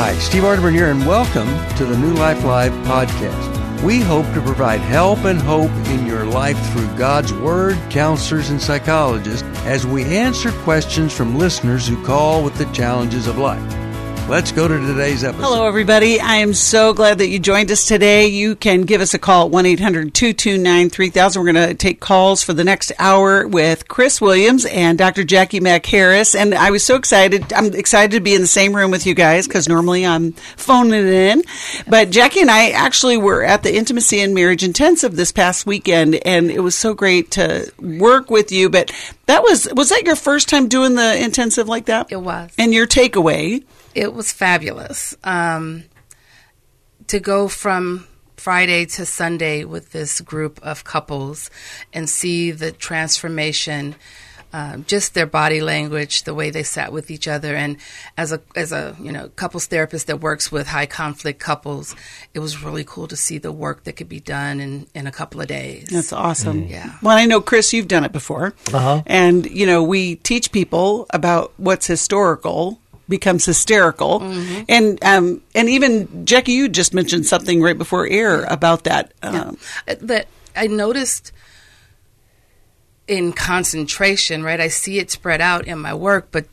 Hi, 0.00 0.16
Steve 0.18 0.44
Arterburn 0.44 0.74
here, 0.74 0.92
and 0.92 1.04
welcome 1.04 1.48
to 1.76 1.84
the 1.84 1.98
New 1.98 2.14
Life 2.14 2.44
Live 2.44 2.70
podcast. 2.86 3.82
We 3.82 3.98
hope 3.98 4.26
to 4.32 4.40
provide 4.40 4.78
help 4.78 5.24
and 5.24 5.40
hope 5.40 5.72
in 5.88 6.06
your 6.06 6.24
life 6.24 6.56
through 6.70 6.86
God's 6.96 7.32
Word, 7.32 7.76
counselors, 7.90 8.50
and 8.50 8.62
psychologists 8.62 9.42
as 9.64 9.88
we 9.88 10.04
answer 10.04 10.52
questions 10.62 11.12
from 11.12 11.36
listeners 11.36 11.88
who 11.88 12.00
call 12.06 12.44
with 12.44 12.54
the 12.54 12.66
challenges 12.66 13.26
of 13.26 13.38
life. 13.38 13.77
Let's 14.28 14.52
go 14.52 14.68
to 14.68 14.78
today's 14.78 15.24
episode. 15.24 15.42
Hello, 15.42 15.66
everybody. 15.66 16.20
I 16.20 16.36
am 16.36 16.52
so 16.52 16.92
glad 16.92 17.16
that 17.16 17.28
you 17.28 17.38
joined 17.38 17.70
us 17.70 17.86
today. 17.86 18.26
You 18.26 18.56
can 18.56 18.82
give 18.82 19.00
us 19.00 19.14
a 19.14 19.18
call 19.18 19.46
at 19.46 19.50
1 19.50 19.64
800 19.64 20.12
229 20.12 20.90
3000. 20.90 21.40
We're 21.42 21.52
going 21.52 21.68
to 21.68 21.74
take 21.74 21.98
calls 21.98 22.42
for 22.42 22.52
the 22.52 22.62
next 22.62 22.92
hour 22.98 23.48
with 23.48 23.88
Chris 23.88 24.20
Williams 24.20 24.66
and 24.66 24.98
Dr. 24.98 25.24
Jacqui 25.24 25.62
Mack 25.62 25.86
Harris. 25.86 26.34
And 26.34 26.54
I 26.54 26.70
was 26.70 26.84
so 26.84 26.96
excited. 26.96 27.54
I'm 27.54 27.72
excited 27.74 28.10
to 28.16 28.20
be 28.20 28.34
in 28.34 28.42
the 28.42 28.46
same 28.46 28.76
room 28.76 28.90
with 28.90 29.06
you 29.06 29.14
guys 29.14 29.48
because 29.48 29.66
normally 29.66 30.04
I'm 30.04 30.32
phoning 30.32 30.92
it 30.92 31.06
in. 31.06 31.42
But 31.88 32.10
Jacqui 32.10 32.42
and 32.42 32.50
I 32.50 32.68
actually 32.72 33.16
were 33.16 33.42
at 33.42 33.62
the 33.62 33.74
Intimacy 33.74 34.20
and 34.20 34.34
Marriage 34.34 34.62
Intensive 34.62 35.16
this 35.16 35.32
past 35.32 35.64
weekend, 35.64 36.16
and 36.26 36.50
it 36.50 36.60
was 36.60 36.74
so 36.74 36.92
great 36.92 37.30
to 37.32 37.72
work 37.80 38.30
with 38.30 38.52
you. 38.52 38.68
But 38.68 38.92
that 39.24 39.42
was, 39.42 39.72
was 39.72 39.88
that 39.88 40.04
your 40.04 40.16
first 40.16 40.50
time 40.50 40.68
doing 40.68 40.96
the 40.96 41.18
intensive 41.18 41.66
like 41.66 41.86
that? 41.86 42.12
It 42.12 42.20
was. 42.20 42.50
And 42.58 42.74
your 42.74 42.86
takeaway? 42.86 43.64
It 43.94 44.12
was 44.14 44.32
fabulous. 44.32 45.16
Um, 45.24 45.84
to 47.08 47.20
go 47.20 47.48
from 47.48 48.06
Friday 48.36 48.84
to 48.86 49.04
Sunday 49.06 49.64
with 49.64 49.92
this 49.92 50.20
group 50.20 50.60
of 50.62 50.84
couples 50.84 51.50
and 51.92 52.08
see 52.08 52.50
the 52.50 52.70
transformation, 52.70 53.94
um, 54.52 54.84
just 54.86 55.14
their 55.14 55.26
body 55.26 55.60
language, 55.60 56.22
the 56.22 56.32
way 56.34 56.50
they 56.50 56.62
sat 56.62 56.92
with 56.92 57.10
each 57.10 57.26
other, 57.28 57.54
and 57.56 57.76
as 58.16 58.32
a 58.32 58.40
as 58.54 58.72
a 58.72 58.96
you 59.00 59.10
know 59.12 59.28
couples 59.36 59.66
therapist 59.66 60.06
that 60.06 60.20
works 60.20 60.50
with 60.52 60.66
high 60.68 60.86
conflict 60.86 61.38
couples, 61.40 61.94
it 62.32 62.38
was 62.38 62.62
really 62.62 62.84
cool 62.84 63.08
to 63.08 63.16
see 63.16 63.38
the 63.38 63.52
work 63.52 63.84
that 63.84 63.94
could 63.94 64.08
be 64.08 64.20
done 64.20 64.60
in 64.60 64.86
in 64.94 65.06
a 65.06 65.12
couple 65.12 65.40
of 65.40 65.48
days. 65.48 65.88
That's 65.88 66.12
awesome. 66.12 66.66
Yeah. 66.68 66.94
Well, 67.02 67.16
I 67.16 67.26
know 67.26 67.40
Chris, 67.40 67.72
you've 67.72 67.88
done 67.88 68.04
it 68.04 68.12
before, 68.12 68.54
Uh-huh. 68.72 69.02
and 69.06 69.44
you 69.50 69.66
know 69.66 69.82
we 69.82 70.16
teach 70.16 70.50
people 70.52 71.06
about 71.10 71.52
what's 71.56 71.86
historical 71.86 72.80
becomes 73.08 73.46
hysterical, 73.46 74.22
and 74.68 75.02
um, 75.02 75.42
and 75.54 75.68
even 75.68 76.26
Jacqui, 76.26 76.48
you 76.48 76.68
just 76.68 76.92
mentioned 76.92 77.26
something 77.26 77.62
right 77.62 77.78
before 77.78 78.06
air 78.06 78.44
about 78.44 78.84
that. 78.84 79.12
Um, 79.22 79.58
Uh, 79.86 79.94
that 80.02 80.26
I 80.54 80.66
noticed 80.66 81.32
in 83.06 83.32
concentration, 83.32 84.42
right? 84.42 84.60
I 84.60 84.68
see 84.68 84.98
it 84.98 85.10
spread 85.10 85.40
out 85.40 85.66
in 85.66 85.78
my 85.78 85.94
work, 85.94 86.28
but 86.30 86.46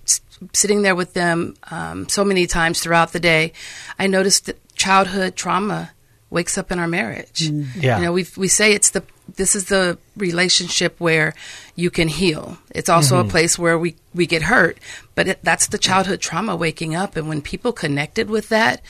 sitting 0.54 0.82
there 0.82 0.96
with 0.96 1.14
them 1.14 1.56
um, 1.72 2.08
so 2.08 2.24
many 2.24 2.48
times 2.48 2.80
throughout 2.80 3.12
the 3.12 3.20
day, 3.20 3.52
I 4.00 4.08
noticed 4.08 4.46
that 4.46 4.58
childhood 4.76 5.36
trauma 5.36 5.92
wakes 6.30 6.58
up 6.58 6.72
in 6.72 6.80
our 6.80 6.88
marriage. 6.88 7.42
Yeah. 7.42 7.98
You 7.98 8.06
know, 8.06 8.14
we 8.14 8.26
we 8.38 8.48
say 8.48 8.74
it's 8.74 8.92
the 8.92 9.04
this 9.36 9.56
is 9.56 9.66
the 9.66 9.98
relationship 10.16 11.00
where 11.00 11.34
you 11.76 11.90
can 11.90 12.08
heal. 12.08 12.58
It's 12.72 12.90
also 12.90 13.18
a 13.18 13.22
mm-hmm. 13.22 13.32
place 13.32 13.60
where 13.60 13.78
we 13.78 13.96
we 14.14 14.26
get 14.26 14.44
hurt, 14.44 14.78
but 15.14 15.28
it, 15.28 15.40
that's 15.44 15.68
the 15.68 15.78
childhood 15.78 16.22
trauma 16.22 16.56
waking 16.56 16.96
up. 16.96 17.16
And 17.16 17.28
when 17.28 17.42
people 17.42 17.74
connected 17.74 18.30
with 18.30 18.50
that, 18.50 18.82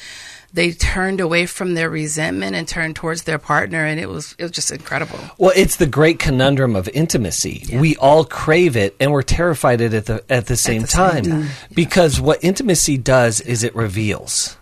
they 0.53 0.71
turned 0.71 1.19
away 1.19 1.45
from 1.45 1.73
their 1.73 1.89
resentment 1.89 2.55
and 2.55 2.67
turned 2.67 2.95
towards 2.95 3.23
their 3.23 3.37
partner, 3.37 3.85
and 3.85 3.99
it 3.99 4.07
was 4.07 4.35
it 4.37 4.43
was 4.43 4.51
just 4.51 4.71
incredible. 4.71 5.19
Well, 5.37 5.53
it's 5.55 5.75
the 5.75 5.85
great 5.85 6.19
conundrum 6.19 6.75
of 6.75 6.87
intimacy. 6.89 7.65
We 7.73 7.95
all 7.97 8.23
crave 8.23 8.77
it, 8.77 8.95
and 8.99 9.11
we're 9.11 9.21
terrified 9.21 9.81
it 9.81 9.93
at 9.93 10.05
the 10.05 10.23
at 10.29 10.47
the 10.47 10.55
same 10.55 10.83
the 10.83 10.87
same 10.87 11.11
time, 11.11 11.23
time. 11.23 11.47
because 11.73 12.21
what 12.21 12.43
intimacy 12.43 12.97
does 12.97 13.41
is 13.41 13.63
it 13.63 13.75
reveals. 13.75 14.57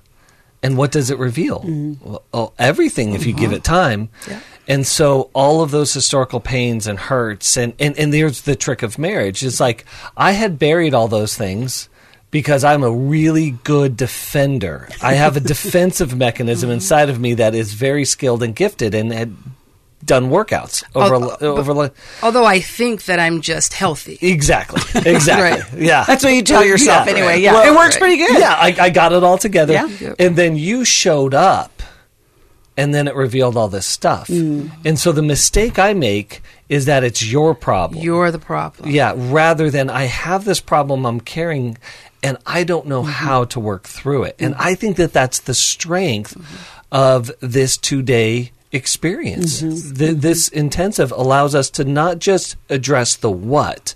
And 0.64 0.78
what 0.78 0.92
does 0.92 1.12
it 1.12 1.20
reveal? 1.20 1.60
Mm-hmm. 1.60 2.10
Well, 2.10 2.24
oh, 2.34 2.54
everything 2.58 3.14
if 3.14 3.26
you 3.26 3.34
give 3.34 3.52
uh-huh. 3.52 3.58
it 3.58 3.64
time. 3.64 4.10
Yeah. 4.28 4.40
And 4.68 4.88
so 4.88 5.30
all 5.34 5.62
of 5.62 5.72
those 5.72 5.94
historical 5.94 6.40
pains 6.40 6.88
and 6.88 6.98
hurts 6.98 7.58
and, 7.58 7.74
and, 7.80 7.98
and 8.00 8.14
there's 8.14 8.42
the 8.44 8.56
trick 8.56 8.82
of 8.82 8.98
marriage. 8.98 9.44
It's 9.44 9.60
like 9.60 9.86
I 10.16 10.32
had 10.32 10.58
buried 10.58 10.94
all 10.94 11.10
those 11.10 11.36
things 11.36 11.90
because 12.32 12.64
I'm 12.64 12.82
a 12.82 12.92
really 12.92 13.52
good 13.64 13.98
defender. 13.98 14.90
I 15.02 15.14
have 15.14 15.38
a 15.38 15.40
defensive 15.54 16.16
mechanism 16.16 16.70
inside 16.70 17.10
of 17.10 17.20
me 17.20 17.36
that 17.36 17.54
is 17.54 17.74
very 17.74 18.06
skilled 18.06 18.42
and 18.42 18.56
gifted 18.56 18.96
and 18.96 19.12
had 19.12 19.36
done 20.04 20.30
workouts 20.30 20.84
over 20.96 21.16
Al- 21.16 21.38
over 21.42 21.74
but- 21.74 21.94
Although 22.22 22.46
I 22.46 22.60
think 22.60 23.06
that 23.06 23.20
I'm 23.20 23.42
just 23.42 23.74
healthy. 23.74 24.18
exactly 24.22 24.82
exactly 25.12 25.86
yeah 25.86 26.04
that's 26.06 26.24
what 26.24 26.34
you 26.34 26.42
tell 26.42 26.66
yourself 26.66 27.06
Yeah. 27.06 27.12
anyway. 27.14 27.40
Yeah, 27.42 27.54
Well, 27.54 27.72
it 27.72 27.76
works 27.76 27.96
right. 27.96 28.00
pretty 28.02 28.18
good. 28.18 28.40
yeah 28.40 28.54
I, 28.54 28.76
I 28.80 28.90
got 28.90 29.14
it 29.14 29.24
all 29.24 29.38
together 29.38 29.74
Yeah. 29.74 29.88
Yep. 29.88 30.16
and 30.20 30.36
then 30.36 30.56
you 30.56 30.84
showed 30.86 31.34
up 31.34 31.82
and 32.76 32.94
then 32.94 33.08
it 33.08 33.16
revealed 33.16 33.56
all 33.56 33.68
this 33.68 33.86
stuff 33.86 34.28
Mm. 34.28 34.72
and 34.86 34.98
so 34.98 35.12
the 35.12 35.22
mistake 35.22 35.78
I 35.80 35.94
make 35.94 36.42
is 36.70 36.86
that 36.86 37.04
it's 37.04 37.24
your 37.26 37.54
problem 37.54 38.02
You're 38.02 38.32
the 38.32 38.40
problem. 38.40 38.90
yeah 38.90 39.14
rather 39.16 39.70
than 39.70 39.90
I 39.90 40.04
have 40.06 40.44
this 40.46 40.60
problem 40.60 41.06
I'm 41.06 41.20
carrying 41.22 41.78
and 42.24 42.38
I 42.48 42.64
don't 42.64 42.88
know 42.88 43.02
mm-hmm. 43.04 43.12
how 43.12 43.44
to 43.46 43.60
work 43.60 43.84
through 43.84 44.24
it 44.24 44.36
and 44.40 44.56
mm. 44.56 44.60
I 44.60 44.76
think 44.76 44.98
that 44.98 45.14
that's 45.14 45.40
the 45.42 45.54
strength 45.54 46.36
mm-hmm. 46.36 46.56
of 46.92 47.32
this 47.42 47.78
two 47.78 48.02
day 48.02 48.53
experience. 48.74 49.62
Mm-hmm. 49.62 49.96
Th- 49.96 50.18
this 50.18 50.50
intensive 50.50 51.12
allows 51.14 51.56
us 51.56 51.70
to 51.72 51.86
not 51.86 52.20
just 52.20 52.58
address 52.70 53.16
the 53.16 53.32
what 53.32 53.96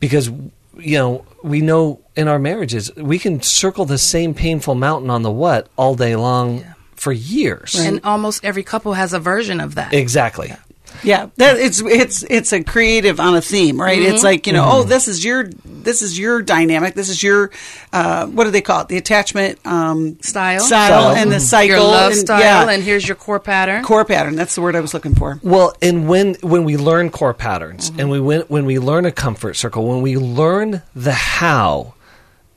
because 0.00 0.30
you 0.78 0.96
know 0.96 1.26
we 1.42 1.60
know 1.60 2.00
in 2.16 2.28
our 2.28 2.38
marriages 2.38 2.94
we 2.96 3.18
can 3.18 3.42
circle 3.42 3.84
the 3.84 3.98
same 3.98 4.32
painful 4.32 4.74
mountain 4.74 5.10
on 5.10 5.22
the 5.22 5.30
what 5.30 5.68
all 5.76 5.94
day 5.94 6.16
long 6.16 6.64
for 6.94 7.12
years. 7.12 7.74
And 7.74 8.00
almost 8.04 8.44
every 8.44 8.62
couple 8.62 8.94
has 8.94 9.12
a 9.12 9.18
version 9.18 9.60
of 9.60 9.74
that. 9.74 9.92
exactly. 9.92 10.48
Yeah, 10.48 10.58
that 11.04 11.56
it's 11.58 11.80
it's 11.82 12.22
it's 12.28 12.52
a 12.52 12.62
creative 12.62 13.18
on 13.20 13.34
a 13.36 13.40
theme, 13.42 13.80
right? 13.80 14.00
It's 14.00 14.22
like 14.22 14.46
you 14.46 14.52
know, 14.52 14.64
oh, 14.70 14.82
this 14.84 15.08
is 15.08 15.24
your 15.24 15.44
this 15.64 16.02
is 16.02 16.18
your 16.18 16.42
dynamic. 16.42 16.94
This 16.94 17.08
is 17.08 17.22
your 17.22 17.50
uh, 17.92 18.26
what 18.26 18.44
do 18.44 18.50
they 18.50 18.60
call 18.62 18.82
it? 18.82 18.88
The 18.88 18.96
attachment 18.98 19.58
um, 19.66 20.18
Style. 20.22 20.60
style, 20.60 21.10
Style. 21.10 21.16
and 21.16 21.30
the 21.32 21.36
Mhm. 21.36 21.40
cycle, 21.40 21.68
Your 21.76 21.80
love 21.80 22.12
and, 22.12 22.20
style, 22.20 22.40
yeah, 22.40 22.68
and 22.70 22.82
here's 22.82 23.06
your 23.06 23.16
core 23.16 23.40
pattern. 23.40 23.82
core 23.84 24.04
pattern. 24.04 24.36
That's 24.36 24.54
the 24.54 24.60
word 24.62 24.76
I 24.76 24.80
was 24.80 24.94
looking 24.94 25.14
for. 25.14 25.40
Well, 25.42 25.74
and 25.82 26.08
when 26.08 26.34
when 26.42 26.64
we 26.64 26.76
learn 26.76 27.10
core 27.10 27.34
patterns, 27.34 27.90
and 27.98 28.10
we 28.10 28.20
when, 28.20 28.42
when 28.42 28.64
we 28.64 28.78
learn 28.78 29.04
a 29.04 29.12
comfort 29.12 29.54
circle, 29.54 29.86
when 29.88 30.02
we 30.02 30.16
learn 30.16 30.82
the 30.94 31.12
how, 31.12 31.94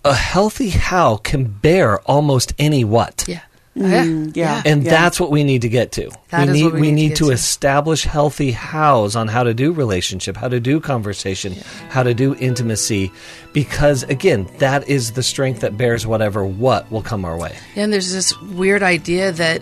a 0.03 0.13
healthy 0.13 0.69
how 0.69 1.17
can 1.17 1.45
bear 1.45 1.99
almost 2.01 2.53
any 2.59 2.83
what. 2.83 3.25
yeah. 3.27 3.39
Yeah. 3.75 4.03
yeah. 4.33 4.61
And 4.65 4.83
Yeah. 4.83 4.89
that's 4.91 5.19
what 5.19 5.31
we 5.31 5.43
need 5.43 5.61
to 5.63 5.69
get 5.69 5.91
to. 5.93 6.09
That 6.29 6.47
we 6.47 6.53
is 6.53 6.53
need 6.57 6.63
what 6.63 6.73
we 6.75 6.81
we 6.81 6.91
need 6.91 6.95
to 6.95 6.95
need 7.03 7.07
get 7.09 7.17
to 7.17 7.25
to. 7.25 7.31
establish 7.31 8.03
healthy 8.05 8.51
hows 8.51 9.15
on 9.15 9.27
how 9.27 9.43
to 9.43 9.53
do 9.53 9.71
relationship, 9.73 10.37
how 10.37 10.47
to 10.47 10.59
do 10.59 10.79
conversation, 10.79 11.53
how 11.89 12.03
to 12.03 12.13
do 12.13 12.35
intimacy, 12.35 13.11
because 13.53 14.03
again, 14.03 14.47
that 14.59 14.87
is 14.87 15.11
the 15.13 15.23
strength 15.23 15.61
that 15.61 15.77
bears 15.77 16.07
whatever 16.07 16.45
what 16.45 16.89
will 16.91 17.01
come 17.03 17.25
our 17.25 17.37
way. 17.37 17.55
And 17.75 17.91
there's 17.91 18.11
this 18.13 18.39
weird 18.41 18.81
idea 18.83 19.31
that 19.33 19.61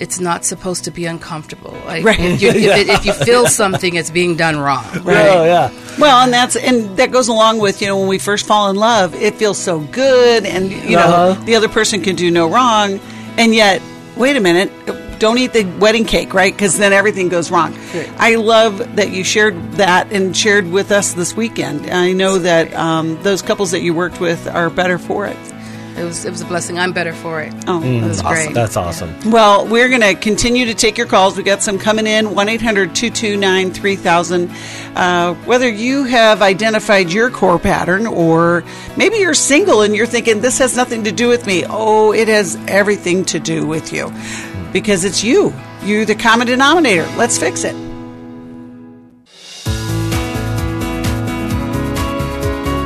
it's 0.00 0.18
not 0.18 0.44
supposed 0.44 0.82
to 0.84 0.90
be 0.90 1.06
uncomfortable. 1.06 1.70
Like 1.86 2.04
Right. 2.04 2.18
if, 2.18 2.42
you, 2.42 2.48
if, 2.48 2.56
it, 2.56 2.88
if 2.98 3.06
you 3.06 3.12
feel 3.12 3.46
something, 3.46 3.94
it's 3.94 4.10
being 4.10 4.34
done 4.36 4.58
wrong. 4.58 4.84
Oh 5.06 5.44
yeah. 5.44 5.70
Well, 6.00 6.24
and 6.24 6.32
that's 6.32 6.56
and 6.56 6.96
that 6.96 7.12
goes 7.12 7.28
along 7.28 7.60
with 7.60 7.80
you 7.80 7.86
know 7.86 7.98
when 8.00 8.08
we 8.08 8.18
first 8.18 8.46
fall 8.46 8.68
in 8.70 8.74
love, 8.76 9.14
it 9.14 9.36
feels 9.36 9.56
so 9.58 9.78
good, 9.78 10.44
and 10.44 10.72
you 10.72 10.96
know 10.96 11.02
Uh-huh. 11.30 11.44
the 11.44 11.54
other 11.54 11.68
person 11.68 12.02
can 12.02 12.16
do 12.16 12.28
no 12.32 12.48
wrong, 12.50 12.98
and 13.38 13.54
yet 13.54 13.82
wait 14.16 14.36
a 14.36 14.40
minute, 14.40 14.70
don't 15.18 15.38
eat 15.38 15.52
the 15.52 15.64
wedding 15.78 16.04
cake, 16.04 16.34
right? 16.34 16.52
Because 16.52 16.78
then 16.78 16.92
everything 16.92 17.28
goes 17.28 17.50
wrong. 17.50 17.76
I 18.18 18.36
love 18.36 18.96
that 18.96 19.10
you 19.10 19.24
shared 19.24 19.72
that 19.72 20.12
and 20.12 20.36
shared 20.36 20.70
with 20.70 20.92
us 20.92 21.14
this 21.14 21.34
weekend. 21.34 21.90
I 21.90 22.12
know 22.12 22.38
that 22.38 22.72
um, 22.74 23.22
those 23.22 23.42
couples 23.42 23.70
that 23.72 23.80
you 23.80 23.94
worked 23.94 24.20
with 24.20 24.46
are 24.46 24.70
better 24.70 24.98
for 24.98 25.26
it. 25.26 25.53
It 25.96 26.04
was 26.04 26.24
it 26.24 26.30
was 26.30 26.40
a 26.40 26.44
blessing. 26.44 26.78
I'm 26.78 26.92
better 26.92 27.12
for 27.12 27.40
it. 27.40 27.52
Oh, 27.68 27.82
it 27.82 28.02
was 28.02 28.20
that's 28.20 28.28
great. 28.28 28.54
That's 28.54 28.76
awesome. 28.76 29.14
Well, 29.30 29.66
we're 29.66 29.88
going 29.88 30.00
to 30.00 30.14
continue 30.14 30.66
to 30.66 30.74
take 30.74 30.98
your 30.98 31.06
calls. 31.06 31.36
we 31.36 31.42
got 31.42 31.62
some 31.62 31.78
coming 31.78 32.06
in 32.06 32.34
1 32.34 32.48
800 32.48 32.94
229 32.94 33.72
3000. 33.72 34.50
Uh, 34.96 35.34
Whether 35.44 35.68
you 35.68 36.04
have 36.04 36.42
identified 36.42 37.10
your 37.12 37.30
core 37.30 37.58
pattern 37.58 38.06
or 38.06 38.64
maybe 38.96 39.16
you're 39.18 39.34
single 39.34 39.82
and 39.82 39.94
you're 39.94 40.06
thinking, 40.06 40.40
this 40.40 40.58
has 40.58 40.76
nothing 40.76 41.04
to 41.04 41.12
do 41.12 41.28
with 41.28 41.46
me. 41.46 41.64
Oh, 41.68 42.12
it 42.12 42.28
has 42.28 42.56
everything 42.66 43.24
to 43.26 43.38
do 43.38 43.66
with 43.66 43.92
you 43.92 44.12
because 44.72 45.04
it's 45.04 45.22
you. 45.22 45.52
You're 45.84 46.04
the 46.04 46.14
common 46.14 46.46
denominator. 46.46 47.06
Let's 47.16 47.38
fix 47.38 47.62
it. 47.64 47.83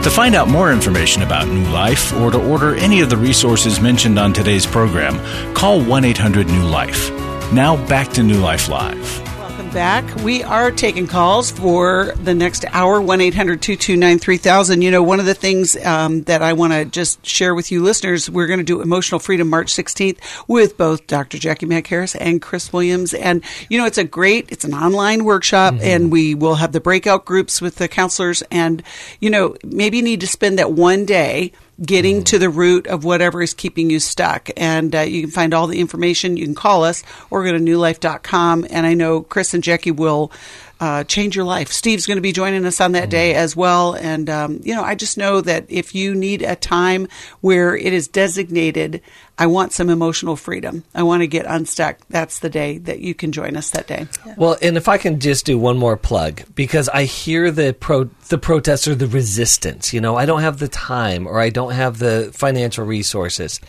To 0.08 0.14
find 0.14 0.34
out 0.34 0.49
more 0.49 0.72
information 0.72 1.22
about 1.22 1.49
New 1.49 1.69
Life 1.69 2.14
or 2.14 2.31
to 2.31 2.43
order 2.43 2.75
any 2.75 3.02
of 3.02 3.10
the 3.10 3.16
resources 3.19 3.78
mentioned 3.78 4.19
on 4.19 4.32
today's 4.32 4.64
program, 4.64 5.19
call 5.55 5.84
1 5.84 6.02
800 6.02 6.46
New 6.46 6.62
Life. 6.62 7.10
Now 7.52 7.76
back 7.88 8.08
to 8.14 8.22
New 8.22 8.40
Life 8.40 8.70
Live. 8.70 9.27
Welcome 9.68 10.06
back. 10.06 10.24
We 10.24 10.42
are 10.42 10.70
taking 10.70 11.06
calls 11.06 11.50
for 11.50 12.14
the 12.22 12.32
next 12.32 12.64
hour, 12.70 13.02
1 13.02 13.20
800 13.20 13.60
229 13.60 14.18
3000. 14.18 14.80
You 14.80 14.90
know, 14.90 15.02
one 15.02 15.20
of 15.20 15.26
the 15.26 15.34
things 15.34 15.76
um, 15.84 16.22
that 16.22 16.40
I 16.40 16.54
want 16.54 16.72
to 16.72 16.86
just 16.86 17.26
share 17.26 17.54
with 17.54 17.70
you 17.70 17.82
listeners, 17.82 18.30
we're 18.30 18.46
going 18.46 18.60
to 18.60 18.64
do 18.64 18.80
Emotional 18.80 19.18
Freedom 19.18 19.46
March 19.46 19.66
16th 19.66 20.20
with 20.48 20.78
both 20.78 21.06
Dr. 21.06 21.36
Jacqui 21.36 21.68
Mack 21.68 21.86
Harris 21.86 22.14
and 22.14 22.40
Chris 22.40 22.72
Williams. 22.72 23.12
And, 23.12 23.44
you 23.68 23.76
know, 23.76 23.84
it's 23.84 23.98
a 23.98 24.04
great, 24.04 24.50
it's 24.50 24.64
an 24.64 24.72
online 24.72 25.26
workshop, 25.26 25.74
mm-hmm. 25.74 25.84
and 25.84 26.10
we 26.10 26.34
will 26.34 26.54
have 26.54 26.72
the 26.72 26.80
breakout 26.80 27.26
groups 27.26 27.60
with 27.60 27.76
the 27.76 27.88
counselors. 27.88 28.42
And, 28.50 28.82
you 29.20 29.28
know, 29.28 29.54
maybe 29.62 29.98
you 29.98 30.02
need 30.02 30.20
to 30.20 30.26
spend 30.26 30.58
that 30.58 30.72
one 30.72 31.04
day 31.04 31.52
getting 31.80 32.25
to 32.25 32.38
the 32.38 32.50
root 32.50 32.86
of 32.86 33.04
whatever 33.04 33.40
is 33.40 33.54
keeping 33.54 33.90
you 33.90 34.00
stuck. 34.00 34.50
And 34.56 34.94
uh, 34.94 35.00
you 35.00 35.22
can 35.22 35.30
find 35.30 35.54
all 35.54 35.66
the 35.66 35.80
information. 35.80 36.36
You 36.36 36.44
can 36.44 36.54
call 36.54 36.84
us 36.84 37.02
or 37.30 37.44
go 37.44 37.52
to 37.52 37.58
newlife.com. 37.58 38.66
And 38.70 38.86
I 38.86 38.94
know 38.94 39.22
Chris 39.22 39.54
and 39.54 39.62
Jacqui 39.62 39.94
will 39.94 40.32
uh, 40.80 41.04
change 41.04 41.34
your 41.34 41.44
life. 41.44 41.72
Steve's 41.72 42.06
going 42.06 42.16
to 42.16 42.22
be 42.22 42.32
joining 42.32 42.64
us 42.64 42.80
on 42.80 42.92
that 42.92 43.04
mm-hmm. 43.04 43.10
day 43.10 43.34
as 43.34 43.56
well. 43.56 43.94
And, 43.94 44.30
um, 44.30 44.60
you 44.62 44.75
know, 44.75 44.82
I 44.82 44.94
just 44.94 45.19
know 45.19 45.40
that 45.40 45.66
if 45.69 45.94
you 45.94 46.14
need 46.14 46.42
a 46.42 46.56
time 46.56 47.08
where 47.40 47.76
it 47.76 47.92
is 47.92 48.08
designated, 48.08 49.02
I 49.38 49.46
want 49.46 49.72
some 49.72 49.90
emotional 49.90 50.36
freedom. 50.36 50.84
I 50.94 51.02
want 51.02 51.22
to 51.22 51.26
get 51.26 51.46
unstuck. 51.46 51.98
That's 52.08 52.40
the 52.40 52.50
day 52.50 52.78
that 52.78 53.00
you 53.00 53.14
can 53.14 53.32
join 53.32 53.56
us 53.56 53.70
that 53.70 53.86
day. 53.86 54.06
Yeah. 54.26 54.34
Well, 54.36 54.56
and 54.62 54.76
if 54.76 54.88
I 54.88 54.98
can 54.98 55.20
just 55.20 55.46
do 55.46 55.58
one 55.58 55.78
more 55.78 55.96
plug, 55.96 56.42
because 56.54 56.88
I 56.88 57.04
hear 57.04 57.50
the 57.50 57.72
pro, 57.72 58.04
the 58.28 58.38
protests 58.38 58.86
or 58.86 58.94
the 58.94 59.06
resistance, 59.06 59.92
you 59.92 60.00
know, 60.00 60.16
I 60.16 60.26
don't 60.26 60.42
have 60.42 60.58
the 60.58 60.69
time 60.69 61.26
or 61.26 61.40
I 61.40 61.50
don't 61.50 61.72
have 61.72 61.98
the 61.98 62.30
financial 62.32 62.84
resources 62.84 63.60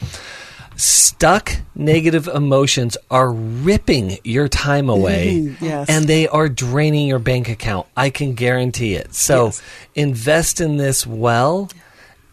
stuck 0.80 1.52
negative 1.76 2.28
emotions 2.28 2.98
are 3.12 3.32
ripping 3.32 4.18
your 4.24 4.48
time 4.48 4.90
away 4.90 5.36
mm-hmm, 5.36 5.64
yes. 5.64 5.90
and 5.90 6.06
they 6.06 6.28
are 6.28 6.50
draining 6.50 7.08
your 7.08 7.20
bank 7.20 7.50
account. 7.50 7.88
I 7.96 8.10
can 8.10 8.34
guarantee 8.34 8.96
it. 8.96 9.14
So 9.14 9.46
yes. 9.46 9.62
invest 9.96 10.62
in 10.62 10.78
this 10.78 11.06
well 11.06 11.70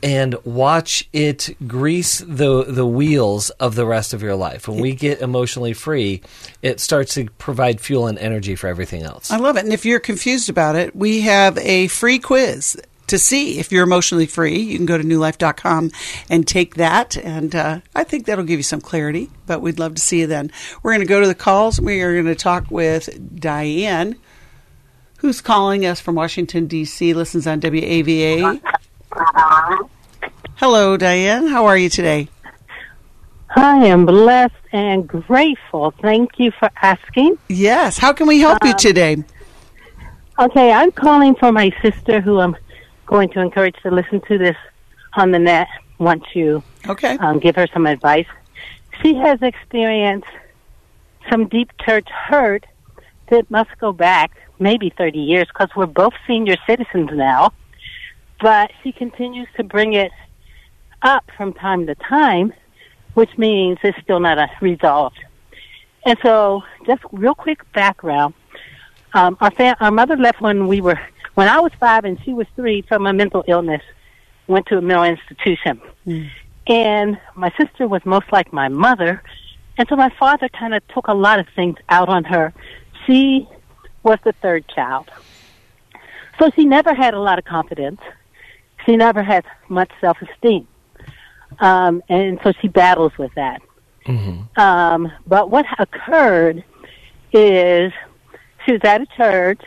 and 0.03 0.37
watch 0.45 1.09
it 1.13 1.57
grease 1.67 2.19
the 2.19 2.65
the 2.65 2.87
wheels 2.87 3.51
of 3.51 3.75
the 3.75 3.87
rest 3.87 4.15
of 4.15 4.23
your 4.23 4.37
life. 4.37 4.69
When 4.69 4.81
we 4.81 4.95
get 4.95 5.21
emotionally 5.21 5.73
free, 5.73 6.23
it 6.63 6.81
starts 6.81 7.15
to 7.15 7.29
provide 7.39 7.81
fuel 7.81 8.07
and 8.07 8.19
energy 8.19 8.55
for 8.57 8.69
everything 8.69 9.03
else. 9.03 9.31
I 9.31 9.39
love 9.39 9.57
it. 9.57 9.65
And 9.65 9.73
if 9.73 9.85
you're 9.85 10.01
confused 10.01 10.49
about 10.49 10.77
it, 10.77 10.95
we 10.95 11.23
have 11.23 11.59
a 11.59 11.89
free 11.89 12.19
quiz 12.19 12.77
to 13.07 13.19
see 13.19 13.59
if 13.59 13.71
you're 13.71 13.85
emotionally 13.85 14.27
free. 14.27 14.59
You 14.59 14.77
can 14.77 14.87
go 14.87 14.99
to 14.99 15.05
newlife.com 15.05 15.91
and 16.29 16.47
take 16.47 16.77
that. 16.77 17.17
And 17.17 17.55
uh, 17.55 17.81
I 17.95 18.05
think 18.05 18.27
that'll 18.27 18.45
give 18.45 18.59
you 18.59 18.65
some 18.65 18.81
clarity, 18.81 19.31
but 19.47 19.61
we'd 19.61 19.79
love 19.79 19.95
to 19.95 20.03
see 20.03 20.21
you 20.21 20.27
then. 20.27 20.51
We're 20.83 20.93
going 20.93 21.07
to 21.07 21.07
go 21.07 21.21
to 21.21 21.27
the 21.27 21.35
calls. 21.35 21.81
We 21.81 22.01
are 22.03 22.13
going 22.15 22.27
to 22.27 22.35
talk 22.35 22.71
with 22.71 23.41
Diane, 23.41 24.17
who's 25.19 25.41
calling 25.41 25.87
us 25.87 26.01
from 26.01 26.15
Washington, 26.15 26.67
D.C., 26.67 27.15
listens 27.15 27.47
on 27.47 27.61
WAVA. 27.61 28.61
Hello, 30.57 30.97
Diane. 30.97 31.47
How 31.47 31.67
are 31.67 31.77
you 31.77 31.89
today? 31.89 32.29
I 33.55 33.87
am 33.87 34.05
blessed 34.05 34.55
and 34.73 35.07
grateful. 35.09 35.93
Thank 36.03 36.39
you 36.39 36.51
for 36.51 36.69
asking. 36.83 37.39
Yes. 37.49 37.97
How 37.97 38.13
can 38.13 38.27
we 38.27 38.41
help 38.41 38.63
um, 38.63 38.69
you 38.69 38.75
today? 38.77 39.25
Okay, 40.39 40.71
I'm 40.71 40.93
calling 40.93 41.35
for 41.37 41.51
my 41.53 41.73
sister 41.81 42.21
who 42.21 42.41
I'm 42.41 42.57
going 43.07 43.29
to 43.31 43.41
encourage 43.41 43.77
to 43.83 43.91
listen 43.91 44.21
to 44.23 44.39
this 44.39 44.57
on 45.15 45.31
the 45.31 45.39
net 45.39 45.69
once 45.99 46.25
you 46.35 46.63
okay. 46.89 47.17
um, 47.19 47.39
give 47.39 47.57
her 47.57 47.67
some 47.73 47.87
advice. 47.87 48.27
She 49.03 49.15
has 49.15 49.41
experienced 49.43 50.29
some 51.31 51.49
deep 51.49 51.71
church 51.85 52.09
hurt 52.09 52.67
that 53.31 53.51
must 53.51 53.71
go 53.79 53.93
back 53.93 54.37
maybe 54.59 54.91
30 54.91 55.19
years 55.19 55.47
because 55.49 55.69
we're 55.77 55.87
both 55.87 56.15
senior 56.27 56.57
citizens 56.67 57.11
now. 57.13 57.53
But 58.41 58.71
she 58.83 58.93
continues 58.93 59.49
to 59.57 59.65
bring 59.65 59.95
it 59.95 60.13
up 61.03 61.25
from 61.37 61.53
time 61.55 61.87
to 61.87 61.95
time, 61.95 62.53
which 63.15 63.37
means 63.39 63.79
it's 63.83 63.99
still 64.03 64.21
not 64.21 64.39
a 64.39 64.49
resolved. 64.61 65.19
And 66.05 66.19
so, 66.23 66.63
just 66.87 67.03
real 67.13 67.35
quick 67.35 67.61
background. 67.73 68.35
Um, 69.15 69.37
our, 69.41 69.51
fa- 69.51 69.77
our 69.81 69.91
mother 69.91 70.17
left 70.17 70.41
when 70.41 70.69
we 70.69 70.81
were 70.81 71.01
when 71.37 71.49
I 71.49 71.61
was 71.61 71.71
five 71.79 72.05
and 72.05 72.19
she 72.25 72.33
was 72.33 72.47
three 72.57 72.81
from 72.83 73.07
a 73.07 73.13
mental 73.13 73.45
illness, 73.47 73.83
went 74.47 74.67
to 74.67 74.79
a 74.79 74.81
mental 74.81 75.05
institution. 75.05 75.81
Mm. 76.07 76.31
And 76.67 77.21
my 77.35 77.53
sister 77.61 77.87
was 77.87 78.01
most 78.07 78.33
like 78.33 78.53
my 78.55 78.69
mother. 78.69 79.23
And 79.77 79.87
so 79.87 79.97
my 79.97 80.11
father 80.19 80.49
kind 80.49 80.75
of 80.75 80.83
took 80.89 81.09
a 81.09 81.15
lot 81.15 81.39
of 81.39 81.47
things 81.55 81.77
out 81.91 82.09
on 82.09 82.25
her. 82.25 82.55
She 83.07 83.47
was 84.03 84.19
the 84.25 84.33
third 84.41 84.67
child. 84.69 85.11
So 86.39 86.51
she 86.57 86.65
never 86.65 86.95
had 86.95 87.13
a 87.13 87.21
lot 87.21 87.39
of 87.39 87.45
confidence. 87.45 88.01
She 88.87 88.97
never 88.97 89.23
had 89.23 89.45
much 89.69 89.91
self 90.01 90.17
esteem. 90.23 90.67
Um, 91.59 92.03
and 92.09 92.41
so 92.43 92.53
she 92.63 92.69
battles 92.69 93.13
with 93.19 93.35
that. 93.35 93.61
Mm-hmm. 94.07 94.59
Um, 94.59 95.13
but 95.27 95.51
what 95.51 95.67
occurred 95.79 96.65
is 97.33 97.93
she 98.65 98.73
was 98.73 98.81
at 98.85 99.03
a 99.03 99.07
church 99.19 99.61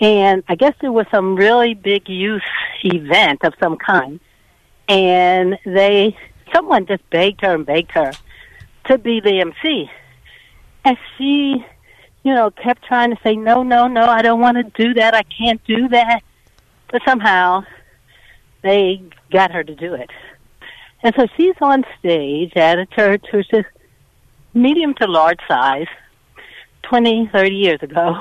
and 0.00 0.42
I 0.48 0.56
guess 0.56 0.74
there 0.80 0.92
was 0.92 1.06
some 1.10 1.36
really 1.36 1.74
big 1.74 2.08
youth 2.08 2.42
event 2.82 3.44
of 3.44 3.54
some 3.60 3.76
kind. 3.76 4.20
And 4.88 5.58
they, 5.64 6.16
someone 6.52 6.86
just 6.86 7.08
begged 7.10 7.40
her 7.42 7.54
and 7.54 7.64
begged 7.64 7.92
her 7.92 8.12
to 8.86 8.98
be 8.98 9.20
the 9.20 9.40
MC. 9.40 9.90
And 10.84 10.98
she, 11.16 11.64
you 12.22 12.34
know, 12.34 12.50
kept 12.50 12.84
trying 12.84 13.10
to 13.10 13.18
say, 13.22 13.36
no, 13.36 13.62
no, 13.62 13.86
no, 13.86 14.04
I 14.04 14.22
don't 14.22 14.40
want 14.40 14.56
to 14.56 14.84
do 14.84 14.94
that. 14.94 15.14
I 15.14 15.22
can't 15.22 15.62
do 15.64 15.88
that. 15.88 16.20
But 16.90 17.02
somehow 17.06 17.64
they 18.62 19.02
got 19.30 19.52
her 19.52 19.62
to 19.64 19.74
do 19.74 19.94
it. 19.94 20.10
And 21.02 21.14
so 21.16 21.26
she's 21.36 21.54
on 21.60 21.84
stage 21.98 22.52
at 22.56 22.78
a 22.78 22.86
church 22.86 23.26
which 23.32 23.52
is 23.52 23.64
medium 24.54 24.94
to 24.94 25.06
large 25.06 25.40
size, 25.46 25.86
twenty, 26.82 27.28
thirty 27.32 27.54
years 27.56 27.82
ago. 27.82 28.20